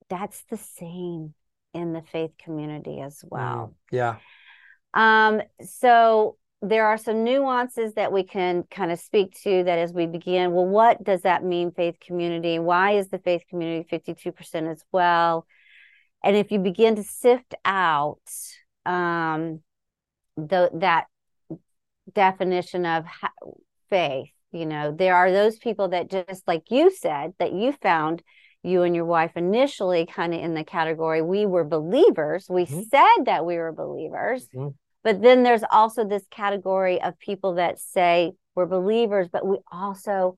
that's 0.08 0.44
the 0.50 0.56
same 0.58 1.34
in 1.74 1.92
the 1.92 2.02
faith 2.02 2.32
community 2.38 3.00
as 3.00 3.24
well 3.28 3.74
Mm, 3.92 3.96
yeah. 3.96 4.16
Um, 4.94 5.42
so 5.64 6.36
there 6.60 6.86
are 6.86 6.98
some 6.98 7.24
nuances 7.24 7.94
that 7.94 8.12
we 8.12 8.22
can 8.22 8.64
kind 8.70 8.92
of 8.92 9.00
speak 9.00 9.36
to 9.42 9.64
that 9.64 9.78
as 9.78 9.92
we 9.92 10.06
begin. 10.06 10.52
Well, 10.52 10.66
what 10.66 11.02
does 11.02 11.22
that 11.22 11.42
mean, 11.42 11.72
faith 11.72 11.96
community? 11.98 12.58
Why 12.58 12.92
is 12.92 13.08
the 13.08 13.18
faith 13.18 13.42
community 13.48 13.86
52% 13.90 14.68
as 14.68 14.84
well? 14.92 15.46
And 16.22 16.36
if 16.36 16.52
you 16.52 16.60
begin 16.60 16.96
to 16.96 17.02
sift 17.02 17.54
out 17.64 18.20
um, 18.86 19.60
the, 20.36 20.70
that 20.74 21.06
definition 22.12 22.86
of 22.86 23.04
faith, 23.90 24.30
you 24.50 24.66
know, 24.66 24.94
there 24.96 25.16
are 25.16 25.30
those 25.30 25.58
people 25.58 25.88
that 25.88 26.10
just 26.10 26.46
like 26.46 26.70
you 26.70 26.90
said, 26.90 27.32
that 27.38 27.52
you 27.52 27.72
found 27.72 28.22
you 28.62 28.82
and 28.82 28.94
your 28.94 29.04
wife 29.04 29.32
initially 29.36 30.06
kind 30.06 30.32
of 30.32 30.40
in 30.40 30.54
the 30.54 30.62
category 30.62 31.20
we 31.20 31.46
were 31.46 31.64
believers. 31.64 32.46
We 32.48 32.64
mm-hmm. 32.64 32.82
said 32.82 33.24
that 33.26 33.44
we 33.44 33.56
were 33.56 33.72
believers. 33.72 34.48
Mm-hmm 34.54 34.68
but 35.02 35.20
then 35.20 35.42
there's 35.42 35.64
also 35.70 36.04
this 36.06 36.24
category 36.30 37.02
of 37.02 37.18
people 37.18 37.54
that 37.54 37.78
say 37.80 38.32
we're 38.54 38.66
believers, 38.66 39.28
but 39.32 39.46
we 39.46 39.58
also 39.70 40.36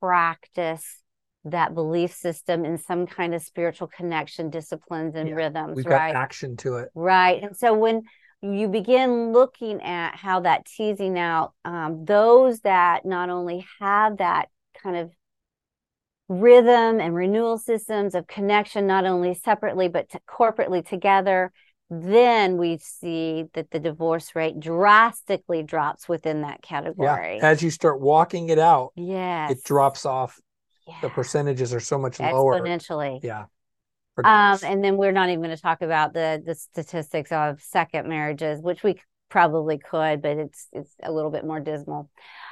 practice 0.00 1.02
that 1.44 1.74
belief 1.74 2.12
system 2.12 2.64
in 2.64 2.76
some 2.76 3.06
kind 3.06 3.34
of 3.34 3.42
spiritual 3.42 3.86
connection, 3.86 4.50
disciplines, 4.50 5.14
and 5.14 5.28
yeah, 5.28 5.34
rhythms. 5.36 5.76
We've 5.76 5.86
right? 5.86 6.12
got 6.12 6.20
action 6.20 6.56
to 6.58 6.76
it. 6.76 6.88
Right. 6.94 7.42
And 7.42 7.56
so 7.56 7.72
when 7.74 8.02
you 8.42 8.68
begin 8.68 9.32
looking 9.32 9.82
at 9.82 10.16
how 10.16 10.40
that 10.40 10.64
teasing 10.64 11.18
out 11.18 11.52
um, 11.64 12.04
those 12.04 12.60
that 12.60 13.04
not 13.04 13.28
only 13.28 13.66
have 13.80 14.18
that 14.18 14.48
kind 14.82 14.96
of 14.96 15.12
rhythm 16.28 17.00
and 17.00 17.14
renewal 17.14 17.58
systems 17.58 18.14
of 18.14 18.26
connection, 18.26 18.86
not 18.86 19.04
only 19.04 19.34
separately, 19.34 19.88
but 19.88 20.08
to 20.10 20.20
corporately 20.28 20.86
together, 20.86 21.52
then 21.90 22.56
we 22.56 22.78
see 22.78 23.44
that 23.54 23.70
the 23.72 23.80
divorce 23.80 24.34
rate 24.36 24.60
drastically 24.60 25.62
drops 25.62 26.08
within 26.08 26.42
that 26.42 26.62
category. 26.62 27.38
Yeah. 27.38 27.46
As 27.46 27.62
you 27.62 27.70
start 27.70 28.00
walking 28.00 28.48
it 28.48 28.60
out, 28.60 28.92
yes. 28.94 29.50
it 29.50 29.64
drops 29.64 30.06
off. 30.06 30.40
Yeah. 30.86 30.94
The 31.02 31.10
percentages 31.10 31.74
are 31.74 31.80
so 31.80 31.98
much 31.98 32.20
lower. 32.20 32.60
Exponentially. 32.60 33.20
Yeah. 33.22 33.46
Um, 34.24 34.58
and 34.64 34.84
then 34.84 34.96
we're 34.96 35.12
not 35.12 35.28
even 35.28 35.42
going 35.42 35.54
to 35.54 35.62
talk 35.62 35.82
about 35.82 36.12
the 36.12 36.42
the 36.44 36.54
statistics 36.54 37.32
of 37.32 37.60
second 37.60 38.08
marriages, 38.08 38.60
which 38.60 38.82
we 38.82 39.00
probably 39.28 39.78
could, 39.78 40.22
but 40.22 40.36
it's 40.36 40.68
it's 40.72 40.94
a 41.02 41.12
little 41.12 41.30
bit 41.30 41.44
more 41.44 41.60
dismal. 41.60 42.10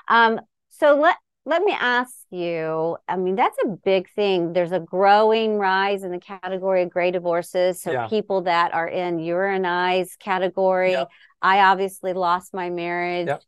Um, 0.09 0.41
so 0.69 0.99
let 0.99 1.17
let 1.49 1.63
me 1.63 1.73
ask 1.73 2.13
you 2.31 2.97
i 3.09 3.17
mean 3.17 3.35
that's 3.35 3.57
a 3.65 3.69
big 3.69 4.09
thing 4.11 4.53
there's 4.53 4.73
a 4.73 4.79
growing 4.79 5.57
rise 5.57 6.03
in 6.03 6.13
the 6.13 6.21
category 6.21 6.83
of 6.83 6.91
gray 6.91 7.11
divorces 7.11 7.81
so 7.81 7.91
yeah. 7.91 8.07
people 8.07 8.43
that 8.43 8.75
are 8.75 8.87
in 8.87 9.19
your 9.19 9.47
and 9.47 9.67
i's 9.67 10.15
category 10.17 10.93
yep. 10.93 11.09
i 11.41 11.61
obviously 11.61 12.13
lost 12.13 12.53
my 12.53 12.69
marriage 12.69 13.29
yep. 13.29 13.43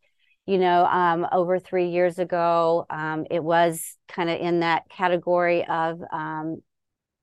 you 0.47 0.57
know 0.57 0.87
um, 0.87 1.27
over 1.31 1.59
three 1.59 1.89
years 1.91 2.19
ago 2.19 2.87
um, 2.89 3.27
it 3.31 3.45
was 3.45 3.97
kind 4.09 4.31
of 4.31 4.41
in 4.41 4.61
that 4.61 4.89
category 4.89 5.67
of 5.67 6.01
um, 6.11 6.63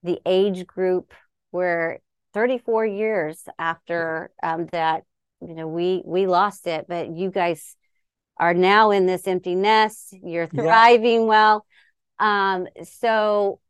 the 0.02 0.20
age 0.26 0.66
group 0.66 1.12
where 1.50 2.00
34 2.34 2.86
years 2.86 3.42
after 3.58 4.30
um, 4.42 4.66
that 4.72 5.02
you 5.40 5.54
know 5.54 5.68
we 5.68 6.02
we 6.04 6.26
lost 6.26 6.66
it 6.66 6.86
but 6.88 7.10
you 7.10 7.30
guys 7.30 7.76
are 8.38 8.54
now 8.54 8.90
in 8.90 9.06
this 9.06 9.26
empty 9.26 9.54
nest 9.54 10.14
you're 10.22 10.46
thriving 10.46 11.20
yeah. 11.22 11.26
well 11.26 11.66
um 12.18 12.66
so 12.82 13.60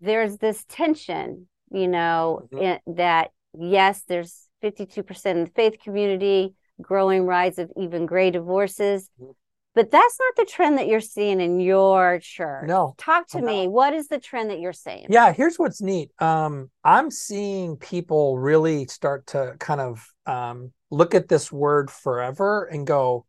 there's 0.00 0.38
this 0.38 0.64
tension 0.68 1.46
you 1.70 1.88
know 1.88 2.48
mm-hmm. 2.52 2.62
in, 2.62 2.96
that 2.96 3.30
yes 3.58 4.02
there's 4.08 4.48
52% 4.62 5.26
in 5.26 5.44
the 5.44 5.50
faith 5.50 5.78
community 5.82 6.54
growing 6.80 7.26
rise 7.26 7.58
of 7.58 7.70
even 7.76 8.06
gray 8.06 8.30
divorces 8.30 9.10
mm-hmm. 9.20 9.32
But 9.74 9.90
that's 9.90 10.18
not 10.20 10.36
the 10.36 10.50
trend 10.50 10.78
that 10.78 10.86
you're 10.86 11.00
seeing 11.00 11.40
in 11.40 11.60
your 11.60 12.18
church 12.20 12.66
no 12.66 12.94
talk 12.98 13.26
to 13.28 13.40
me 13.40 13.68
what 13.68 13.94
is 13.94 14.08
the 14.08 14.18
trend 14.18 14.50
that 14.50 14.60
you're 14.60 14.72
seeing 14.72 15.06
yeah 15.08 15.32
here's 15.32 15.58
what's 15.58 15.80
neat 15.80 16.10
um 16.20 16.70
i'm 16.84 17.10
seeing 17.10 17.76
people 17.76 18.38
really 18.38 18.86
start 18.86 19.26
to 19.26 19.54
kind 19.58 19.80
of 19.80 20.06
um 20.26 20.72
look 20.90 21.14
at 21.14 21.28
this 21.28 21.50
word 21.50 21.90
forever 21.90 22.64
and 22.66 22.86
go 22.86 23.24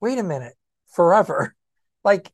wait 0.00 0.18
a 0.18 0.22
minute, 0.22 0.54
forever. 0.88 1.54
Like 2.04 2.30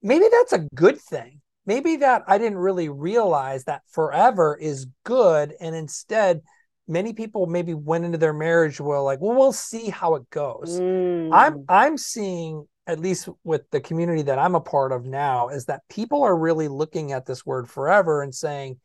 maybe 0.00 0.26
that's 0.30 0.52
a 0.52 0.68
good 0.76 1.00
thing. 1.00 1.40
Maybe 1.66 1.96
that 1.96 2.22
I 2.28 2.38
didn't 2.38 2.58
really 2.58 2.88
realize 2.88 3.64
that 3.64 3.82
forever 3.90 4.56
is 4.56 4.86
good. 5.02 5.54
And 5.60 5.74
instead, 5.74 6.42
many 6.88 7.12
people 7.12 7.46
maybe 7.46 7.74
went 7.74 8.04
into 8.04 8.18
their 8.18 8.32
marriage 8.32 8.80
well, 8.80 9.04
like, 9.04 9.20
well, 9.20 9.36
we'll 9.36 9.52
see 9.52 9.90
how 9.90 10.14
it 10.14 10.28
goes. 10.30 10.80
Mm. 10.80 11.30
I'm 11.32 11.64
I'm 11.68 11.98
seeing 11.98 12.66
at 12.86 12.98
least 12.98 13.28
with 13.44 13.70
the 13.70 13.80
community 13.80 14.22
that 14.22 14.38
I'm 14.38 14.54
a 14.54 14.60
part 14.60 14.92
of 14.92 15.04
now, 15.04 15.48
is 15.50 15.66
that 15.66 15.82
people 15.90 16.22
are 16.22 16.36
really 16.36 16.68
looking 16.68 17.12
at 17.12 17.26
this 17.26 17.44
word 17.44 17.68
forever 17.68 18.22
and 18.22 18.34
saying, 18.34 18.80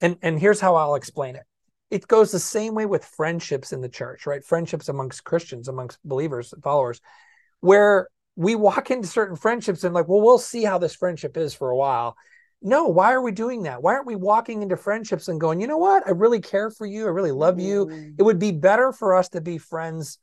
and 0.00 0.16
and 0.22 0.38
here's 0.38 0.60
how 0.60 0.76
I'll 0.76 0.94
explain 0.94 1.34
it. 1.34 1.42
It 1.90 2.08
goes 2.08 2.30
the 2.30 2.38
same 2.38 2.74
way 2.74 2.86
with 2.86 3.04
friendships 3.04 3.72
in 3.72 3.80
the 3.80 3.88
church, 3.88 4.26
right? 4.26 4.44
Friendships 4.44 4.88
amongst 4.88 5.24
Christians, 5.24 5.68
amongst 5.68 5.98
believers, 6.04 6.54
followers 6.62 7.00
where 7.64 8.08
we 8.36 8.54
walk 8.54 8.90
into 8.90 9.08
certain 9.08 9.36
friendships 9.36 9.84
and 9.84 9.94
like, 9.94 10.06
well, 10.06 10.20
we'll 10.20 10.38
see 10.38 10.64
how 10.64 10.76
this 10.76 10.94
friendship 10.94 11.36
is 11.36 11.54
for 11.54 11.70
a 11.70 11.76
while. 11.76 12.14
No, 12.64 12.86
why 12.86 13.12
are 13.12 13.20
we 13.20 13.30
doing 13.30 13.64
that? 13.64 13.82
Why 13.82 13.92
aren't 13.92 14.06
we 14.06 14.16
walking 14.16 14.62
into 14.62 14.76
friendships 14.78 15.28
and 15.28 15.38
going, 15.38 15.60
you 15.60 15.66
know 15.66 15.76
what? 15.76 16.02
I 16.06 16.12
really 16.12 16.40
care 16.40 16.70
for 16.70 16.86
you. 16.86 17.04
I 17.04 17.10
really 17.10 17.30
love 17.30 17.60
you. 17.60 17.86
Mm-hmm. 17.86 18.12
It 18.18 18.22
would 18.22 18.38
be 18.38 18.52
better 18.52 18.90
for 18.90 19.14
us 19.14 19.28
to 19.30 19.42
be 19.42 19.58
friends. 19.58 20.18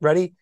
Ready? 0.00 0.34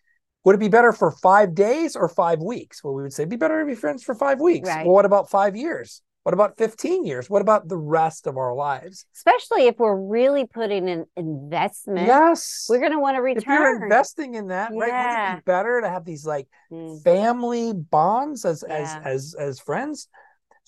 Would 0.43 0.55
it 0.55 0.59
be 0.59 0.69
better 0.69 0.91
for 0.91 1.11
five 1.11 1.53
days 1.53 1.95
or 1.95 2.09
five 2.09 2.39
weeks? 2.39 2.83
Well, 2.83 2.95
we 2.95 3.03
would 3.03 3.13
say 3.13 3.25
be 3.25 3.35
better 3.35 3.59
to 3.59 3.65
be 3.65 3.75
friends 3.75 4.03
for 4.03 4.15
five 4.15 4.39
weeks. 4.39 4.67
Right. 4.67 4.85
Well, 4.85 4.95
what 4.95 5.05
about 5.05 5.29
five 5.29 5.55
years? 5.55 6.01
What 6.23 6.33
about 6.33 6.57
15 6.57 7.05
years? 7.05 7.29
What 7.29 7.41
about 7.41 7.67
the 7.67 7.77
rest 7.77 8.27
of 8.27 8.37
our 8.37 8.53
lives? 8.53 9.05
Especially 9.15 9.67
if 9.67 9.79
we're 9.79 9.95
really 9.95 10.45
putting 10.45 10.89
an 10.89 11.05
investment. 11.15 12.07
Yes. 12.07 12.67
We're 12.69 12.79
going 12.79 12.91
to 12.91 12.99
want 12.99 13.15
to 13.15 13.21
return. 13.21 13.41
If 13.41 13.47
you're 13.47 13.83
investing 13.83 14.35
in 14.35 14.47
that, 14.47 14.71
yeah. 14.73 14.79
right? 14.79 14.91
Wouldn't 14.91 15.39
it 15.39 15.45
be 15.45 15.51
better 15.51 15.81
to 15.81 15.89
have 15.89 16.05
these 16.05 16.25
like 16.25 16.47
mm. 16.71 17.01
family 17.03 17.73
bonds 17.73 18.45
as 18.45 18.63
yeah. 18.67 19.01
as 19.03 19.05
as 19.05 19.35
as 19.39 19.59
friends? 19.59 20.07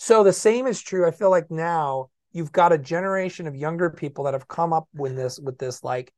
So 0.01 0.23
the 0.23 0.33
same 0.33 0.65
is 0.65 0.81
true. 0.81 1.07
I 1.07 1.11
feel 1.11 1.29
like 1.29 1.51
now 1.51 2.09
you've 2.31 2.51
got 2.51 2.73
a 2.73 2.77
generation 2.79 3.45
of 3.45 3.55
younger 3.55 3.91
people 3.91 4.23
that 4.23 4.33
have 4.33 4.47
come 4.47 4.73
up 4.73 4.87
with 4.95 5.15
this 5.15 5.39
with 5.39 5.59
this 5.59 5.83
like 5.83 6.11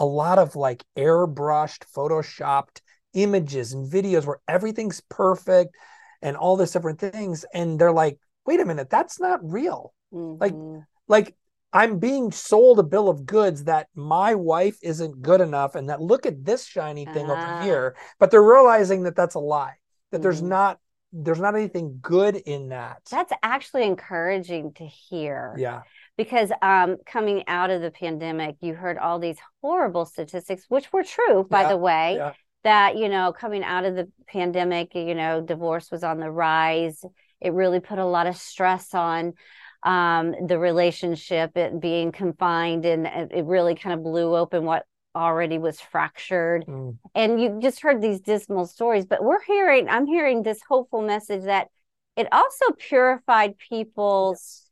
a 0.00 0.04
lot 0.04 0.40
of 0.40 0.56
like 0.56 0.84
airbrushed, 0.98 1.84
photoshopped 1.94 2.80
images 3.14 3.72
and 3.72 3.88
videos 3.88 4.26
where 4.26 4.40
everything's 4.48 5.00
perfect 5.08 5.76
and 6.20 6.36
all 6.36 6.56
this 6.56 6.72
different 6.72 6.98
things 6.98 7.44
and 7.54 7.78
they're 7.78 7.92
like 7.92 8.18
wait 8.46 8.58
a 8.58 8.64
minute, 8.64 8.90
that's 8.90 9.20
not 9.20 9.38
real. 9.42 9.94
Mm-hmm. 10.12 10.42
Like, 10.42 10.82
like 11.06 11.36
I'm 11.72 12.00
being 12.00 12.32
sold 12.32 12.80
a 12.80 12.82
bill 12.82 13.08
of 13.08 13.26
goods 13.26 13.62
that 13.64 13.86
my 13.94 14.34
wife 14.34 14.76
isn't 14.82 15.22
good 15.22 15.40
enough, 15.40 15.76
and 15.76 15.88
that 15.88 16.02
look 16.02 16.26
at 16.26 16.44
this 16.44 16.66
shiny 16.66 17.04
thing 17.04 17.30
over 17.30 17.62
here. 17.62 17.94
But 18.18 18.32
they're 18.32 18.42
realizing 18.42 19.04
that 19.04 19.14
that's 19.14 19.36
a 19.36 19.38
lie. 19.38 19.74
That 20.10 20.16
mm-hmm. 20.16 20.22
there's 20.24 20.42
not 20.42 20.80
there's 21.12 21.40
not 21.40 21.54
anything 21.54 21.98
good 22.00 22.36
in 22.36 22.68
that. 22.68 23.02
That's 23.10 23.32
actually 23.42 23.84
encouraging 23.84 24.72
to 24.74 24.86
hear. 24.86 25.54
Yeah. 25.58 25.82
Because 26.16 26.52
um, 26.62 26.96
coming 27.06 27.44
out 27.46 27.70
of 27.70 27.80
the 27.80 27.90
pandemic, 27.90 28.56
you 28.60 28.74
heard 28.74 28.98
all 28.98 29.18
these 29.18 29.38
horrible 29.62 30.04
statistics, 30.04 30.64
which 30.68 30.92
were 30.92 31.02
true, 31.02 31.46
by 31.48 31.62
yeah. 31.62 31.68
the 31.68 31.76
way. 31.76 32.14
Yeah. 32.16 32.32
That 32.62 32.98
you 32.98 33.08
know, 33.08 33.32
coming 33.32 33.64
out 33.64 33.86
of 33.86 33.94
the 33.94 34.10
pandemic, 34.28 34.94
you 34.94 35.14
know, 35.14 35.40
divorce 35.40 35.90
was 35.90 36.04
on 36.04 36.20
the 36.20 36.30
rise 36.30 37.02
it 37.40 37.52
really 37.52 37.80
put 37.80 37.98
a 37.98 38.04
lot 38.04 38.26
of 38.26 38.36
stress 38.36 38.94
on 38.94 39.34
um, 39.82 40.34
the 40.46 40.58
relationship, 40.58 41.56
it 41.56 41.80
being 41.80 42.12
confined, 42.12 42.84
and 42.84 43.06
it 43.06 43.44
really 43.46 43.74
kind 43.74 43.94
of 43.94 44.02
blew 44.02 44.36
open 44.36 44.64
what 44.64 44.84
already 45.14 45.58
was 45.58 45.80
fractured. 45.80 46.64
Mm. 46.66 46.98
And 47.14 47.40
you 47.40 47.58
just 47.60 47.80
heard 47.80 48.00
these 48.00 48.20
dismal 48.20 48.66
stories, 48.66 49.06
but 49.06 49.22
we're 49.22 49.42
hearing, 49.42 49.88
I'm 49.88 50.06
hearing 50.06 50.42
this 50.42 50.60
hopeful 50.68 51.02
message 51.02 51.44
that 51.44 51.68
it 52.16 52.28
also 52.32 52.66
purified 52.78 53.58
people's. 53.58 54.66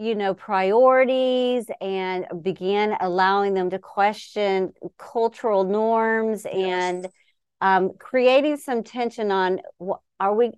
you 0.00 0.14
know 0.14 0.32
priorities 0.32 1.66
and 1.80 2.24
began 2.40 2.96
allowing 3.00 3.52
them 3.54 3.68
to 3.68 3.80
question 3.80 4.72
cultural 4.96 5.64
norms 5.64 6.46
yes. 6.46 6.54
and 6.54 7.08
um, 7.60 7.90
creating 7.98 8.56
some 8.56 8.84
tension 8.84 9.32
on 9.32 9.60
are 10.20 10.34
we 10.34 10.52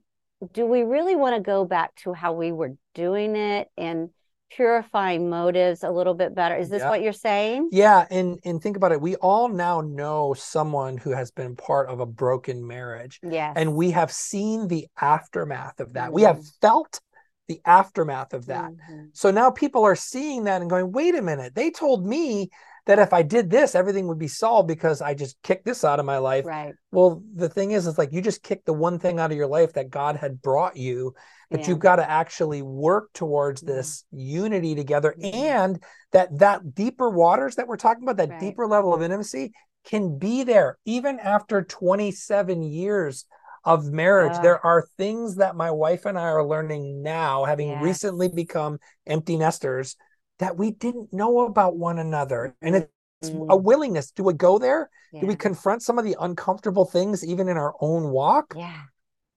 do 0.52 0.66
we 0.66 0.82
really 0.82 1.16
want 1.16 1.34
to 1.34 1.40
go 1.40 1.64
back 1.64 1.94
to 1.96 2.12
how 2.12 2.32
we 2.34 2.52
were 2.52 2.74
doing 2.94 3.34
it 3.34 3.68
and 3.76 4.10
purifying 4.50 5.30
motives 5.30 5.84
a 5.84 5.90
little 5.90 6.14
bit 6.14 6.34
better 6.34 6.56
is 6.56 6.68
this 6.68 6.80
yeah. 6.80 6.88
what 6.88 7.02
you're 7.02 7.12
saying 7.12 7.68
yeah 7.70 8.06
and 8.10 8.38
and 8.44 8.60
think 8.62 8.76
about 8.76 8.92
it 8.92 9.00
we 9.00 9.14
all 9.16 9.48
now 9.48 9.80
know 9.80 10.34
someone 10.36 10.96
who 10.96 11.10
has 11.10 11.30
been 11.30 11.54
part 11.54 11.88
of 11.88 12.00
a 12.00 12.06
broken 12.06 12.66
marriage 12.66 13.20
yes 13.22 13.52
and 13.56 13.74
we 13.74 13.90
have 13.90 14.10
seen 14.10 14.66
the 14.68 14.86
aftermath 15.00 15.78
of 15.78 15.92
that 15.92 16.06
mm-hmm. 16.06 16.14
we 16.14 16.22
have 16.22 16.36
mm-hmm. 16.36 16.60
felt 16.60 17.00
the 17.48 17.60
aftermath 17.64 18.32
of 18.32 18.46
that 18.46 18.70
mm-hmm. 18.70 19.06
so 19.12 19.30
now 19.30 19.50
people 19.50 19.84
are 19.84 19.96
seeing 19.96 20.44
that 20.44 20.60
and 20.60 20.70
going 20.70 20.90
wait 20.92 21.14
a 21.14 21.22
minute 21.22 21.54
they 21.54 21.70
told 21.70 22.04
me 22.04 22.48
that 22.86 22.98
if 22.98 23.12
I 23.12 23.22
did 23.22 23.50
this, 23.50 23.74
everything 23.74 24.08
would 24.08 24.18
be 24.18 24.28
solved 24.28 24.68
because 24.68 25.00
I 25.02 25.14
just 25.14 25.40
kicked 25.42 25.64
this 25.64 25.84
out 25.84 26.00
of 26.00 26.06
my 26.06 26.18
life. 26.18 26.46
Right. 26.46 26.74
Well, 26.90 27.22
the 27.34 27.48
thing 27.48 27.72
is, 27.72 27.86
it's 27.86 27.98
like 27.98 28.12
you 28.12 28.20
just 28.22 28.42
kicked 28.42 28.66
the 28.66 28.72
one 28.72 28.98
thing 28.98 29.18
out 29.18 29.30
of 29.30 29.36
your 29.36 29.46
life 29.46 29.74
that 29.74 29.90
God 29.90 30.16
had 30.16 30.42
brought 30.42 30.76
you, 30.76 31.14
but 31.50 31.60
Yeah. 31.60 31.68
you've 31.68 31.78
got 31.78 31.96
to 31.96 32.10
actually 32.10 32.62
work 32.62 33.10
towards 33.12 33.62
Mhm. 33.62 33.66
this 33.66 34.04
unity 34.10 34.74
together 34.74 35.14
Mhm. 35.18 35.34
and 35.34 35.82
that 36.12 36.38
that 36.38 36.74
deeper 36.74 37.10
waters 37.10 37.56
that 37.56 37.68
we're 37.68 37.76
talking 37.76 38.02
about, 38.02 38.16
that 38.16 38.30
Right. 38.30 38.40
deeper 38.40 38.66
level 38.66 38.94
of 38.94 39.02
intimacy 39.02 39.52
can 39.84 40.18
be 40.18 40.42
there 40.42 40.78
even 40.84 41.18
after 41.18 41.62
27 41.62 42.62
years 42.62 43.24
of 43.64 43.90
marriage. 43.90 44.32
Ah. 44.36 44.42
There 44.42 44.64
are 44.66 44.86
things 44.96 45.36
that 45.36 45.54
my 45.54 45.70
wife 45.70 46.06
and 46.06 46.18
I 46.18 46.22
are 46.22 46.44
learning 46.46 47.02
now, 47.02 47.44
having 47.44 47.68
Yes. 47.68 47.82
recently 47.82 48.28
become 48.28 48.78
empty 49.06 49.36
nesters, 49.36 49.96
that 50.40 50.56
we 50.56 50.72
didn't 50.72 51.12
know 51.12 51.40
about 51.46 51.76
one 51.76 51.98
another. 51.98 52.56
And 52.60 52.74
it's 52.76 52.88
a 53.22 53.30
Mm. 53.32 53.62
willingness. 53.62 54.10
Do 54.10 54.24
we 54.24 54.32
go 54.32 54.58
there? 54.58 54.90
Yeah. 55.12 55.20
Do 55.20 55.26
we 55.26 55.36
confront 55.36 55.82
some 55.82 55.98
of 55.98 56.04
the 56.04 56.16
uncomfortable 56.18 56.86
things 56.86 57.24
even 57.24 57.48
in 57.48 57.56
our 57.56 57.74
own 57.80 58.10
walk? 58.10 58.54
yeah. 58.56 58.82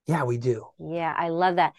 Yeah, 0.06 0.24
we 0.26 0.38
do. 0.38 0.68
Yeah, 0.80 1.14
I 1.18 1.30
love 1.30 1.56
that. 1.58 1.74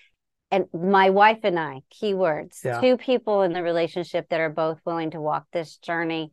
And 0.50 0.66
my 0.72 1.10
wife 1.10 1.40
and 1.42 1.58
I, 1.58 1.82
keywords, 1.92 2.64
Yeah. 2.64 2.80
two 2.80 2.96
people 2.96 3.42
in 3.42 3.52
the 3.52 3.62
relationship 3.62 4.28
that 4.30 4.40
are 4.40 4.48
both 4.50 4.78
willing 4.86 5.10
to 5.10 5.20
walk 5.20 5.44
this 5.52 5.76
journey. 5.78 6.32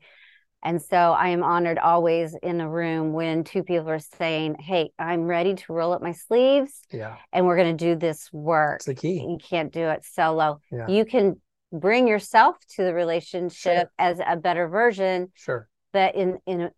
And 0.63 0.81
so 0.81 0.95
I 0.95 1.29
am 1.29 1.43
honored 1.43 1.79
always 1.79 2.33
in 2.35 2.61
a 2.61 2.69
room 2.69 3.13
when 3.13 3.43
two 3.43 3.63
people 3.63 3.89
are 3.89 3.99
saying, 3.99 4.55
Hey, 4.59 4.91
I'm 4.99 5.23
ready 5.25 5.55
to 5.55 5.73
roll 5.73 5.91
up 5.91 6.01
my 6.01 6.11
sleeves 6.13 6.81
Yeah. 6.91 7.15
and 7.33 7.45
we're 7.45 7.57
going 7.57 7.75
to 7.75 7.85
do 7.85 7.95
this 7.95 8.31
work. 8.31 8.77
It's 8.77 8.85
the 8.85 8.95
key. 8.95 9.21
You 9.27 9.37
can't 9.37 9.73
do 9.73 9.89
it 9.89 10.03
solo. 10.05 10.59
Yeah. 10.71 10.87
You 10.87 11.03
can 11.05 11.41
bring 11.71 12.07
yourself 12.07 12.57
to 12.75 12.83
the 12.83 12.93
relationship 12.93 13.89
as 13.97 14.19
a 14.25 14.35
better 14.35 14.67
version, 14.67 15.31
Sure. 15.35 15.67
but 15.93 16.15
in, 16.15 16.39
in, 16.45 16.69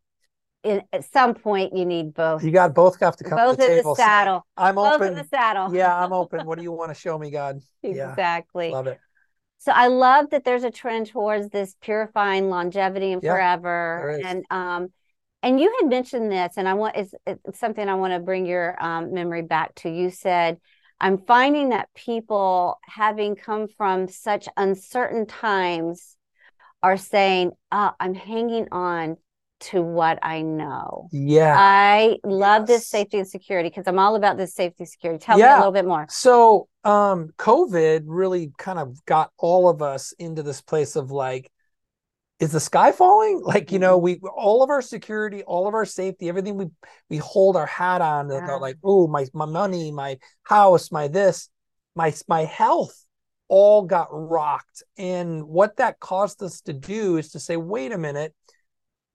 in 0.64 0.82
at 0.94 1.06
some 1.06 1.34
point 1.34 1.76
you 1.76 1.86
need 1.86 2.14
both. 2.14 2.44
You 2.44 2.52
got 2.52 2.74
both 2.74 3.00
have 3.00 3.18
to 3.18 3.24
come 3.24 3.38
both 3.38 3.58
to 3.58 3.58
the 3.58 3.64
in 3.70 3.78
table. 3.78 3.96
the 3.96 4.02
saddle. 4.02 4.46
I'm 4.58 4.76
Both 4.76 4.96
open. 4.96 5.08
in 5.10 5.16
the 5.16 5.24
saddle. 5.26 5.74
yeah, 5.74 5.96
I'm 6.04 6.14
open. 6.14 6.46
What 6.46 6.58
do 6.58 6.64
you 6.64 6.72
want 6.72 6.92
to 6.92 6.96
show 6.96 7.18
me, 7.18 7.32
God? 7.32 7.62
Yeah. 7.82 8.10
exactly. 8.10 8.72
Love 8.72 8.88
it. 8.88 9.00
So 9.60 9.72
I 9.72 9.88
love 9.88 10.30
that 10.32 10.44
there's 10.44 10.66
a 10.66 10.72
trend 10.72 11.08
towards 11.08 11.50
this 11.50 11.76
purifying 11.82 12.50
longevity 12.50 13.14
and 13.14 13.22
Yeah, 13.22 13.32
forever. 13.34 14.20
And 14.24 14.46
um 14.50 14.92
and 15.42 15.60
you 15.60 15.74
had 15.82 15.90
mentioned 15.90 16.32
this 16.32 16.54
and 16.58 16.68
I 16.68 16.74
want 16.74 16.96
it's, 16.98 17.14
it's 17.26 17.60
something 17.60 17.88
I 17.88 17.96
want 17.96 18.14
to 18.14 18.20
bring 18.20 18.46
your 18.46 18.76
um 18.84 19.14
memory 19.14 19.42
back 19.42 19.74
to. 19.76 19.90
You 19.90 20.10
said 20.10 20.60
I'm 21.00 21.18
finding 21.18 21.70
that 21.70 21.90
people 21.94 22.80
having 22.84 23.36
come 23.36 23.68
from 23.68 24.08
such 24.08 24.48
uncertain 24.56 25.26
times 25.26 26.16
are 26.82 26.98
saying, 26.98 27.52
"Oh, 27.72 27.92
I'm 28.00 28.14
hanging 28.14 28.68
on 28.72 29.18
to 29.62 29.82
what 29.82 30.20
I 30.22 30.42
know." 30.42 31.10
Yeah. 31.12 31.56
I 31.58 32.18
love 32.24 32.68
this 32.68 32.88
safety 32.88 33.18
and 33.18 33.28
security 33.28 33.70
because 33.70 33.88
I'm 33.88 34.00
all 34.00 34.16
about 34.16 34.38
this 34.38 34.54
safety 34.54 34.84
and 34.84 34.90
security. 34.90 35.24
Tell 35.24 35.38
me 35.38 35.44
a 35.44 35.58
little 35.58 35.72
bit 35.72 35.86
more. 35.86 36.06
So, 36.10 36.68
um, 36.84 37.30
COVID 37.38 38.04
really 38.06 38.52
kind 38.58 38.80
of 38.80 39.04
got 39.06 39.32
all 39.38 39.70
of 39.70 39.82
us 39.82 40.14
into 40.20 40.44
this 40.44 40.62
place 40.62 40.96
of 40.96 41.12
like, 41.12 41.50
is 42.44 42.52
the 42.52 42.60
sky 42.60 42.92
falling? 42.92 43.42
Like, 43.44 43.72
you 43.72 43.80
know, 43.80 43.98
we 43.98 44.20
all 44.36 44.64
of 44.64 44.70
our 44.70 44.82
security, 44.82 45.44
all 45.44 45.68
of 45.68 45.74
our 45.74 45.86
safety, 45.86 46.30
everything 46.30 46.58
we 46.58 46.68
we 47.10 47.18
hold 47.18 47.56
our 47.56 47.66
hat 47.66 48.02
on 48.02 48.30
Yeah. 48.30 48.44
about 48.44 48.62
like, 48.62 48.78
oh, 48.84 49.08
my 49.08 49.26
my 49.34 49.46
money, 49.46 49.92
my 49.92 50.18
house, 50.44 50.92
my 50.92 51.08
this, 51.08 51.50
my 51.96 52.14
my 52.28 52.46
health 52.46 52.96
all 53.48 53.84
got 53.84 54.08
rocked. 54.12 54.84
And 54.98 55.44
what 55.44 55.78
that 55.78 56.00
caused 56.00 56.42
us 56.42 56.62
to 56.62 56.74
do 56.74 57.18
is 57.18 57.32
to 57.32 57.40
say, 57.40 57.58
wait 57.58 57.92
a 57.92 57.98
minute, 57.98 58.34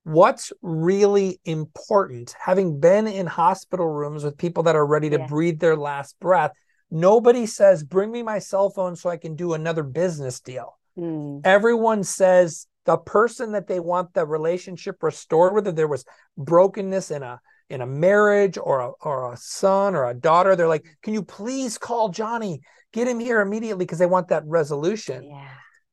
what's 0.05 0.53
really 0.62 1.41
important? 1.45 2.35
Having 2.41 2.81
been 2.81 3.07
in 3.07 3.26
hospital 3.26 3.87
rooms 3.87 4.24
with 4.24 4.39
people 4.39 4.62
that 4.64 4.76
are 4.76 4.87
ready 4.87 5.11
to 5.11 5.18
Yeah. 5.18 5.26
breathe 5.26 5.59
their 5.61 5.76
last 5.76 6.18
breath, 6.20 6.53
nobody 6.91 7.47
says, 7.47 7.83
bring 7.83 8.11
me 8.11 8.22
my 8.22 8.39
cell 8.39 8.70
phone 8.70 8.97
so 8.97 9.11
I 9.11 9.16
can 9.16 9.35
do 9.35 9.55
another 9.55 9.83
business 9.83 10.41
deal. 10.41 10.79
Mm, 10.97 11.41
Everyone 11.45 12.05
says 12.05 12.66
the 12.89 12.97
person 12.97 13.53
that 13.53 13.66
they 13.66 13.80
want 13.80 14.14
the 14.14 14.24
relationship 14.24 15.03
restored 15.03 15.53
with, 15.53 15.68
if 15.68 15.74
there 15.74 15.86
was 15.86 16.07
brokenness 16.39 17.11
in 17.11 17.22
a 17.22 17.39
in 17.68 17.82
a 17.82 17.86
marriage 17.86 18.57
or 18.57 18.80
a 18.80 18.91
or 19.03 19.30
a 19.34 19.36
son 19.36 19.95
or 19.95 20.09
a 20.09 20.14
daughter, 20.14 20.57
they're 20.57 20.66
like, 20.66 20.86
can 21.03 21.12
you 21.12 21.22
please 21.22 21.76
call 21.76 22.09
Johnny? 22.09 22.62
Get 22.95 23.07
him 23.07 23.20
here 23.20 23.43
immediately 23.43 23.84
because 23.84 23.99
they 23.99 24.07
want 24.07 24.28
that 24.28 24.47
resolution 24.47 25.24
yeah. 25.24 25.49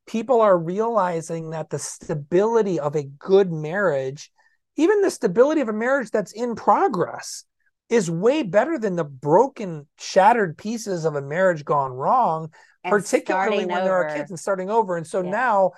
people 0.07 0.39
are 0.39 0.57
realizing 0.57 1.49
that 1.49 1.69
the 1.69 1.79
stability 1.79 2.79
of 2.79 2.95
a 2.95 3.03
good 3.03 3.51
marriage, 3.51 4.31
even 4.77 5.01
the 5.01 5.11
stability 5.11 5.59
of 5.59 5.67
a 5.67 5.73
marriage 5.73 6.11
that's 6.11 6.31
in 6.31 6.55
progress, 6.55 7.43
is 7.89 8.09
way 8.09 8.41
better 8.41 8.79
than 8.79 8.95
the 8.95 9.03
broken, 9.03 9.85
shattered 9.99 10.57
pieces 10.57 11.03
of 11.03 11.15
a 11.15 11.21
marriage 11.21 11.65
gone 11.65 11.91
wrong, 11.91 12.53
And 12.85 12.91
particularly 12.91 13.65
when 13.65 13.67
starting 13.67 13.83
there 13.83 13.95
are 13.95 14.15
kids 14.15 14.31
and 14.31 14.39
starting 14.39 14.69
over. 14.69 14.95
And 14.95 15.05
so 15.05 15.19
Yeah. 15.19 15.31
now 15.31 15.71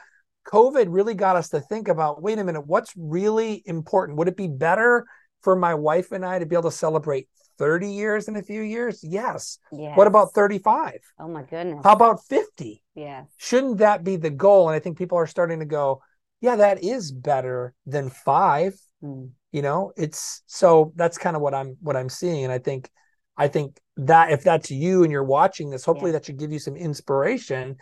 COVID 0.48 0.86
really 0.89 1.14
got 1.14 1.36
us 1.36 1.50
to 1.50 1.60
think 1.62 1.88
about 1.88 2.22
wait 2.22 2.39
a 2.39 2.43
minute, 2.43 2.66
what's 2.66 2.93
really 2.95 3.62
important? 3.66 4.18
Would 4.18 4.28
it 4.28 4.38
be 4.38 4.48
better 4.48 5.06
for 5.41 5.56
my 5.56 5.74
wife 5.76 6.12
and 6.12 6.26
I 6.26 6.39
to 6.39 6.45
be 6.45 6.56
able 6.56 6.70
to 6.70 6.76
celebrate 6.76 7.28
30 7.58 7.91
years 7.91 8.28
in 8.28 8.36
a 8.36 8.41
few 8.41 8.62
years? 8.62 9.00
Yes. 9.04 9.60
Yes. 9.72 9.98
What 9.98 10.08
about 10.08 10.34
35? 10.34 11.00
Oh 11.20 11.28
my 11.28 11.43
goodness. 11.43 11.82
How 11.84 11.93
about 11.93 12.24
50? 12.26 12.84
Yes. 12.95 13.28
shouldn't 13.38 13.78
that 13.78 14.04
be 14.04 14.16
the 14.16 14.32
goal 14.32 14.68
and 14.70 14.76
i 14.76 14.80
think 14.80 14.98
people 14.98 15.20
are 15.20 15.28
starting 15.28 15.60
to 15.60 15.66
go 15.66 16.02
yeah 16.41 16.56
that 16.56 16.84
is 16.84 17.12
better 17.12 17.74
than 17.86 18.10
five 18.10 18.74
Mm. 19.04 19.30
you 19.52 19.62
know 19.62 19.91
it's 19.95 20.41
so 20.48 20.91
that's 20.95 21.20
kind 21.20 21.36
of 21.36 21.43
what 21.43 21.54
i'm 21.54 21.78
what 21.80 21.95
i'm 21.95 22.10
seeing 22.10 22.43
and 22.43 22.52
i 22.52 22.58
think 22.58 22.89
i 23.38 23.48
think 23.48 23.80
that 23.98 24.32
if 24.32 24.43
that's 24.43 24.72
you 24.72 25.04
and 25.04 25.12
you're 25.12 25.24
watching 25.24 25.70
this 25.70 25.86
hopefully 25.86 26.10
Yeah. 26.10 26.18
that 26.18 26.26
should 26.26 26.39
give 26.39 26.52
you 26.52 26.58
some 26.58 26.76
inspiration 26.76 27.76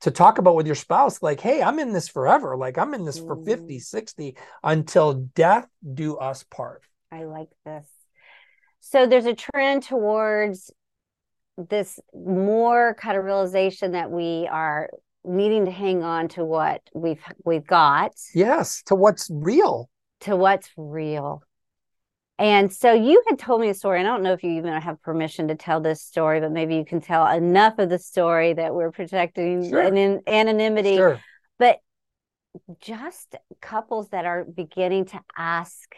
to 0.00 0.10
talk 0.10 0.38
about 0.38 0.54
with 0.54 0.66
your 0.66 0.74
spouse 0.76 1.22
like 1.22 1.40
hey 1.40 1.62
i'm 1.62 1.78
in 1.78 1.92
this 1.92 2.08
forever 2.08 2.56
like 2.56 2.78
i'm 2.78 2.94
in 2.94 3.04
this 3.04 3.18
for 3.18 3.36
Mm. 3.36 3.44
50 3.44 3.78
60 3.78 4.36
until 4.62 5.14
death 5.34 5.66
do 5.94 6.16
us 6.16 6.44
part 6.44 6.82
I 7.10 7.24
like 7.24 7.48
this. 7.64 7.86
So 8.80 9.06
there's 9.06 9.24
a 9.24 9.34
trend 9.34 9.82
towards 9.82 10.70
this 11.56 11.98
more 12.14 12.94
kind 13.00 13.16
of 13.16 13.24
realization 13.24 13.92
that 13.92 14.10
we 14.10 14.46
are 14.50 14.90
needing 15.24 15.64
to 15.64 15.70
hang 15.70 16.02
on 16.02 16.28
to 16.28 16.44
what 16.44 16.82
we've 16.94 17.22
we've 17.44 17.66
got 17.66 18.12
yes 18.34 18.82
to 18.84 18.94
what's 18.94 19.28
real 19.32 19.88
to 20.20 20.36
what's 20.36 20.68
real. 20.76 21.42
And 22.38 22.72
so 22.72 22.92
you 22.92 23.22
had 23.28 23.38
told 23.38 23.60
me 23.60 23.68
a 23.68 23.74
story. 23.74 23.98
I 24.00 24.04
don't 24.04 24.22
know 24.22 24.32
if 24.32 24.44
you 24.44 24.52
even 24.52 24.72
have 24.80 25.02
permission 25.02 25.48
to 25.48 25.56
tell 25.56 25.80
this 25.80 26.02
story, 26.02 26.40
but 26.40 26.52
maybe 26.52 26.76
you 26.76 26.84
can 26.84 27.00
tell 27.00 27.26
enough 27.26 27.78
of 27.78 27.88
the 27.88 27.98
story 27.98 28.52
that 28.52 28.74
we're 28.74 28.92
protecting 28.92 29.68
Sure. 29.68 29.80
an 29.82 29.96
in, 29.96 30.22
anonymity. 30.26 30.96
sure 30.96 31.20
But 31.58 31.80
just 32.80 33.34
couples 33.60 34.10
that 34.10 34.24
are 34.24 34.44
beginning 34.44 35.06
to 35.06 35.20
ask 35.36 35.94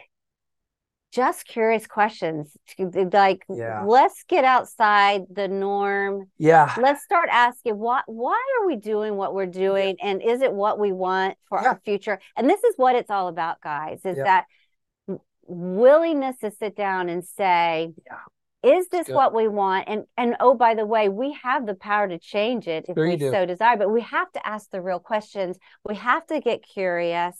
just 1.11 1.45
curious 1.45 1.85
questions, 1.87 2.55
like 3.13 3.43
Yeah. 3.49 3.83
let's 3.85 4.23
get 4.23 4.45
outside 4.45 5.23
the 5.29 5.47
norm. 5.47 6.31
yeah 6.37 6.73
Let's 6.79 7.03
start 7.03 7.27
asking 7.31 7.77
why 7.77 8.01
why 8.07 8.41
are 8.61 8.67
we 8.67 8.77
doing 8.77 9.17
what 9.17 9.33
we're 9.33 9.45
doing, 9.45 9.97
and 10.01 10.21
is 10.21 10.41
it 10.41 10.53
what 10.53 10.79
we 10.79 10.91
want 10.93 11.37
for 11.49 11.61
Yeah. 11.61 11.69
our 11.69 11.81
future? 11.83 12.19
And 12.37 12.49
this 12.49 12.63
is 12.63 12.75
what 12.77 12.95
it's 12.95 13.09
all 13.11 13.27
about, 13.27 13.59
guys. 13.61 14.05
Is 14.05 14.17
Yeah. 14.17 14.23
that 14.23 14.45
willingness 15.51 16.37
to 16.39 16.51
sit 16.51 16.75
down 16.75 17.09
and 17.09 17.23
say. 17.25 17.93
Yeah. 18.05 18.17
Is 18.63 18.89
this 18.89 19.07
what 19.07 19.33
we 19.33 19.47
want? 19.47 19.85
And 19.87 20.03
and 20.15 20.35
oh, 20.39 20.53
by 20.53 20.75
the 20.75 20.85
way, 20.85 21.09
we 21.09 21.35
have 21.41 21.65
the 21.65 21.73
power 21.73 22.07
to 22.07 22.19
change 22.19 22.67
it 22.67 22.85
if 22.87 22.95
Sure 22.95 23.07
we 23.07 23.15
do. 23.15 23.31
so 23.31 23.43
desire. 23.47 23.75
But 23.75 23.89
we 23.89 24.01
have 24.01 24.31
to 24.33 24.47
ask 24.47 24.69
the 24.69 24.81
real 24.81 24.99
questions. 24.99 25.57
We 25.83 25.95
have 25.95 26.27
to 26.27 26.39
get 26.39 26.61
curious. 26.61 27.35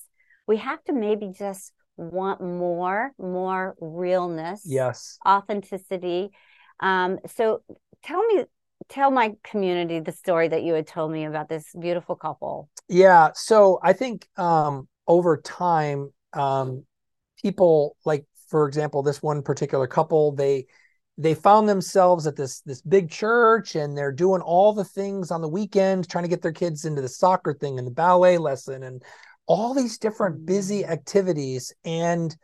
We 0.48 0.58
have 0.58 0.84
to 0.86 0.94
maybe 0.94 1.32
just 1.38 1.74
want 1.96 2.42
more, 2.42 3.12
more 3.20 3.76
realness, 3.80 4.64
yes 4.66 5.20
authenticity. 5.28 6.32
Um, 6.80 7.20
so 7.36 7.62
tell 8.04 8.26
me, 8.26 8.46
tell 8.90 9.12
my 9.12 9.34
community 9.44 10.00
the 10.00 10.12
story 10.12 10.48
that 10.48 10.64
you 10.64 10.74
had 10.74 10.88
told 10.88 11.12
me 11.12 11.26
about 11.26 11.50
this 11.50 11.66
beautiful 11.80 12.16
couple. 12.16 12.68
Yeah, 12.90 13.30
so 13.36 13.80
I 13.84 13.94
think 13.94 14.28
um 14.38 14.88
over 15.08 15.38
time 15.38 16.12
um 16.34 16.84
people 17.42 17.96
like 18.06 18.26
for 18.50 18.68
example 18.68 19.04
this 19.04 19.22
one 19.22 19.42
particular 19.42 19.88
couple 19.88 20.32
they 20.34 20.66
they 21.18 21.34
found 21.34 21.68
themselves 21.68 22.26
at 22.26 22.36
this 22.36 22.62
this 22.62 22.82
big 22.82 23.10
church 23.10 23.76
and 23.76 23.98
they're 23.98 24.12
doing 24.12 24.42
all 24.42 24.74
the 24.74 24.84
things 24.84 25.30
on 25.30 25.42
the 25.42 25.48
weekend 25.48 26.10
trying 26.10 26.24
to 26.24 26.30
get 26.30 26.42
their 26.42 26.52
kids 26.52 26.86
into 26.86 27.02
the 27.02 27.10
soccer 27.10 27.54
thing 27.54 27.78
and 27.78 27.88
the 27.88 27.92
ballet 27.92 28.38
lesson 28.38 28.84
and 28.84 29.04
all 29.46 29.74
these 29.74 29.98
different 29.98 30.46
busy 30.46 30.86
activities. 30.86 31.74
And 31.84 32.36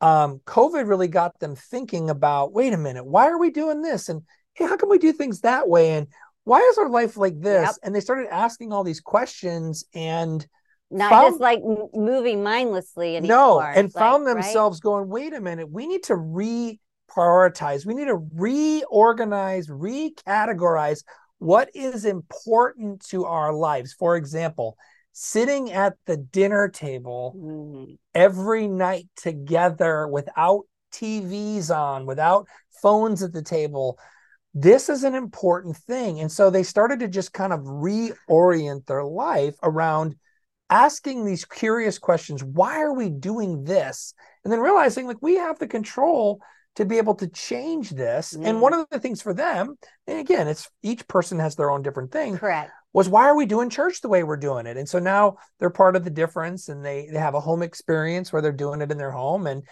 um 0.00 0.40
covid 0.46 0.88
really 0.88 1.08
got 1.08 1.38
them 1.38 1.54
thinking 1.54 2.10
about 2.10 2.52
wait 2.52 2.72
a 2.72 2.76
minute 2.78 3.06
why 3.06 3.28
are 3.28 3.38
we 3.38 3.50
doing 3.50 3.82
this? 3.82 4.08
And 4.08 4.22
hey 4.54 4.66
how 4.66 4.76
can 4.76 4.88
we 4.88 4.98
do 4.98 5.12
things 5.12 5.40
that 5.40 5.68
way? 5.68 5.92
And 5.92 6.08
why 6.44 6.58
is 6.58 6.78
our 6.78 6.88
life 6.88 7.16
like 7.16 7.40
this? 7.40 7.66
Yep. 7.68 7.74
and 7.84 7.94
they 7.94 8.00
started 8.00 8.26
asking 8.32 8.72
all 8.72 8.84
these 8.84 9.00
questions 9.00 9.84
and 9.94 10.46
not 10.92 11.10
found, 11.10 11.32
just 11.32 11.40
like 11.40 11.60
moving 11.94 12.42
mindlessly 12.42 13.16
anymore. 13.16 13.36
No, 13.36 13.60
and 13.60 13.92
like, 13.92 13.92
found 13.92 14.26
themselves 14.26 14.78
right? 14.78 14.90
going, 14.90 15.08
wait 15.08 15.32
a 15.32 15.40
minute, 15.40 15.70
we 15.70 15.86
need 15.86 16.02
to 16.04 16.14
reprioritize, 16.14 17.86
we 17.86 17.94
need 17.94 18.08
to 18.08 18.28
reorganize, 18.34 19.68
recategorize 19.68 21.02
what 21.38 21.70
is 21.74 22.04
important 22.04 23.04
to 23.08 23.24
our 23.24 23.52
lives. 23.52 23.92
For 23.92 24.16
example, 24.16 24.76
sitting 25.12 25.72
at 25.72 25.94
the 26.06 26.16
dinner 26.16 26.68
table 26.68 27.34
mm-hmm. 27.36 27.94
every 28.14 28.68
night 28.68 29.08
together 29.16 30.06
without 30.08 30.62
TVs 30.92 31.74
on, 31.74 32.06
without 32.06 32.46
phones 32.82 33.22
at 33.22 33.32
the 33.32 33.42
table. 33.42 33.98
This 34.54 34.88
is 34.88 35.04
an 35.04 35.14
important 35.14 35.76
thing. 35.76 36.20
And 36.20 36.30
so 36.30 36.50
they 36.50 36.62
started 36.62 37.00
to 37.00 37.08
just 37.08 37.32
kind 37.32 37.52
of 37.52 37.60
reorient 37.60 38.86
their 38.86 39.04
life 39.04 39.54
around 39.62 40.16
asking 40.72 41.26
these 41.26 41.44
curious 41.44 41.98
questions 41.98 42.42
why 42.42 42.80
are 42.80 42.94
we 42.94 43.10
doing 43.10 43.62
this? 43.64 44.14
And 44.42 44.52
then 44.52 44.60
realizing 44.60 45.06
like 45.06 45.20
we 45.20 45.36
have 45.36 45.58
the 45.58 45.68
control 45.68 46.40
to 46.76 46.86
be 46.86 46.96
able 46.96 47.14
to 47.16 47.28
change 47.28 47.90
this. 47.90 48.32
Mm. 48.32 48.46
And 48.46 48.60
one 48.62 48.72
of 48.72 48.86
the 48.90 48.98
things 48.98 49.20
for 49.20 49.34
them, 49.34 49.76
and 50.06 50.18
again, 50.18 50.48
it's 50.48 50.70
each 50.82 51.06
person 51.06 51.38
has 51.40 51.56
their 51.56 51.70
own 51.70 51.82
different 51.82 52.10
thing. 52.10 52.38
Correct. 52.38 52.70
Was 52.94 53.08
why 53.08 53.24
are 53.24 53.36
we 53.36 53.44
doing 53.44 53.68
church 53.68 54.00
the 54.00 54.08
way 54.08 54.22
we're 54.22 54.38
doing 54.38 54.66
it? 54.66 54.78
And 54.78 54.88
so 54.88 54.98
now 54.98 55.36
they're 55.58 55.70
part 55.70 55.94
of 55.94 56.04
the 56.04 56.10
difference 56.10 56.70
and 56.70 56.84
they, 56.84 57.08
they 57.12 57.18
have 57.18 57.34
a 57.34 57.40
home 57.40 57.62
experience 57.62 58.32
where 58.32 58.40
they're 58.40 58.52
doing 58.52 58.80
it 58.80 58.90
in 58.90 58.98
their 58.98 59.10
home 59.10 59.46
and 59.46 59.62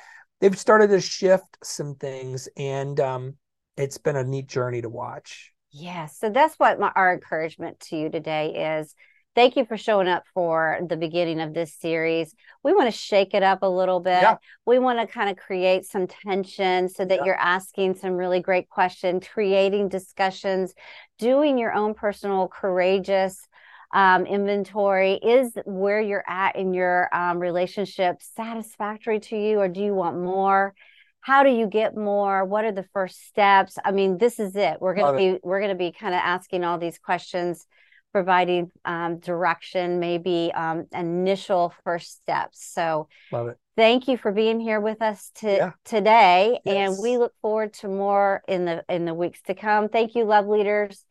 they've 0.40 0.58
started 0.58 0.88
to 0.88 1.00
shift 1.00 1.56
some 1.62 1.94
things. 1.94 2.48
And 2.58 3.00
um, 3.00 3.36
it's 3.76 3.98
been 3.98 4.16
a 4.16 4.24
neat 4.24 4.48
journey 4.48 4.82
to 4.82 4.90
watch. 4.90 5.52
Yeah. 5.70 6.06
So 6.06 6.28
that's 6.28 6.56
what 6.56 6.78
my, 6.78 6.92
our 6.94 7.12
encouragement 7.14 7.80
to 7.88 7.96
you 7.96 8.10
today 8.10 8.78
is 8.80 8.94
thank 9.34 9.56
you 9.56 9.64
for 9.64 9.76
showing 9.76 10.08
up 10.08 10.24
for 10.34 10.80
the 10.88 10.96
beginning 10.96 11.40
of 11.40 11.54
this 11.54 11.74
series. 11.74 12.34
We 12.62 12.74
want 12.74 12.92
to 12.92 12.98
shake 12.98 13.34
it 13.34 13.42
up 13.42 13.62
a 13.62 13.68
little 13.68 14.00
bit. 14.00 14.22
Yeah. 14.22 14.36
We 14.66 14.78
want 14.78 15.00
to 15.00 15.06
kind 15.06 15.30
of 15.30 15.36
create 15.36 15.84
some 15.84 16.06
tension 16.06 16.88
so 16.88 17.04
that 17.04 17.20
yeah. 17.20 17.24
you're 17.24 17.40
asking 17.40 17.94
some 17.96 18.12
really 18.12 18.40
great 18.40 18.68
questions, 18.68 19.26
creating 19.32 19.88
discussions, 19.88 20.74
doing 21.18 21.58
your 21.58 21.72
own 21.72 21.94
personal 21.94 22.48
courageous 22.48 23.46
um, 23.92 24.26
inventory. 24.26 25.14
Is 25.14 25.52
where 25.64 26.00
you're 26.00 26.24
at 26.28 26.56
in 26.56 26.74
your 26.74 27.08
um, 27.14 27.38
relationship 27.38 28.16
satisfactory 28.20 29.20
to 29.20 29.36
you, 29.36 29.60
or 29.60 29.68
do 29.68 29.80
you 29.80 29.94
want 29.94 30.18
more? 30.18 30.74
How 31.22 31.42
do 31.42 31.50
you 31.50 31.66
get 31.66 31.96
more? 31.96 32.44
What 32.44 32.64
are 32.64 32.72
the 32.72 32.86
first 32.94 33.26
steps? 33.26 33.76
I 33.84 33.92
mean, 33.92 34.16
this 34.16 34.40
is 34.40 34.56
it. 34.56 34.78
We're 34.80 34.94
gonna 34.94 35.16
be 35.16 35.38
we're 35.42 35.60
gonna 35.60 35.74
be 35.74 35.92
kind 35.92 36.14
of 36.14 36.20
asking 36.22 36.64
all 36.64 36.78
these 36.78 36.98
questions 36.98 37.66
providing 38.12 38.70
um, 38.84 39.18
direction, 39.18 40.00
maybe 40.00 40.50
um, 40.54 40.86
initial 40.92 41.72
first 41.84 42.16
steps. 42.16 42.64
So, 42.72 43.08
love 43.32 43.48
it. 43.48 43.58
Thank 43.76 44.08
you 44.08 44.16
for 44.16 44.32
being 44.32 44.60
here 44.60 44.80
with 44.80 45.00
us 45.00 45.30
to, 45.36 45.50
yeah. 45.50 45.70
today, 45.84 46.58
yes. 46.64 46.76
and 46.76 47.02
we 47.02 47.16
look 47.16 47.32
forward 47.40 47.72
to 47.74 47.88
more 47.88 48.42
in 48.46 48.64
the 48.66 48.84
in 48.88 49.04
the 49.04 49.14
weeks 49.14 49.40
to 49.42 49.54
come. 49.54 49.88
Thank 49.88 50.14
you, 50.14 50.24
love 50.24 50.46
leaders. 50.46 51.04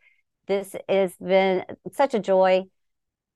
This 0.47 0.75
has 0.87 1.15
been 1.17 1.63
such 1.93 2.13
a 2.13 2.19
joy. 2.19 2.63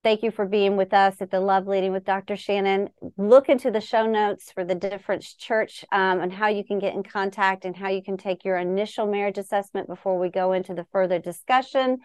Thank 0.03 0.21
you 0.21 0.31
for 0.31 0.45
being 0.45 0.75
with 0.75 0.93
us 0.93 1.21
at 1.21 1.31
the 1.31 1.39
Love 1.39 1.65
Leading 1.65 1.93
with 1.93 2.03
Dr. 2.03 2.33
Shanon. 2.33 2.89
Look 3.17 3.47
into 3.47 3.71
the 3.71 3.79
show 3.79 4.05
notes 4.05 4.51
for 4.51 4.65
the 4.65 4.75
difference 4.75 5.33
church 5.33 5.85
um, 5.93 6.19
and 6.19 6.33
how 6.33 6.49
you 6.49 6.65
can 6.65 6.77
get 6.77 6.93
in 6.93 7.03
contact 7.03 7.63
and 7.63 7.73
how 7.73 7.87
you 7.87 8.03
can 8.03 8.17
take 8.17 8.43
your 8.43 8.57
initial 8.57 9.07
marriage 9.07 9.37
assessment 9.37 9.87
before 9.87 10.19
we 10.19 10.27
go 10.27 10.51
into 10.51 10.73
the 10.73 10.85
further 10.91 11.19
discussion. 11.19 11.99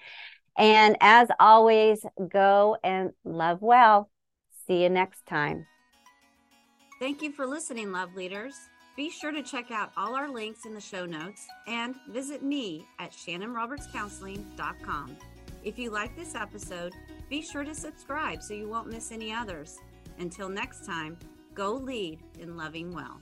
And 0.58 0.96
as 1.00 1.28
always, 1.38 2.04
go 2.28 2.76
and 2.82 3.12
love 3.24 3.62
well. 3.62 4.10
See 4.66 4.82
you 4.82 4.90
next 4.90 5.24
time. 5.26 5.64
Thank 6.98 7.22
you 7.22 7.30
for 7.30 7.46
listening, 7.46 7.92
love 7.92 8.16
leaders. 8.16 8.56
Be 8.96 9.08
sure 9.08 9.30
to 9.30 9.44
check 9.44 9.70
out 9.70 9.92
all 9.96 10.16
our 10.16 10.28
links 10.28 10.66
in 10.66 10.74
the 10.74 10.80
show 10.80 11.06
notes 11.06 11.46
and 11.68 11.94
visit 12.10 12.42
me 12.42 12.84
at 12.98 13.12
shanonrobertscounseling.com. 13.12 15.16
If 15.62 15.78
you 15.78 15.90
like 15.90 16.16
this 16.16 16.34
episode, 16.34 16.92
be 17.30 17.40
sure 17.40 17.62
to 17.62 17.76
subscribe 17.76 18.42
so 18.42 18.54
you 18.54 18.68
won't 18.68 18.90
miss 18.90 19.12
any 19.12 19.32
others. 19.32 19.78
Until 20.18 20.48
next 20.48 20.84
time, 20.84 21.16
go 21.54 21.74
lead 21.74 22.18
in 22.40 22.56
loving 22.56 22.92
well. 22.92 23.20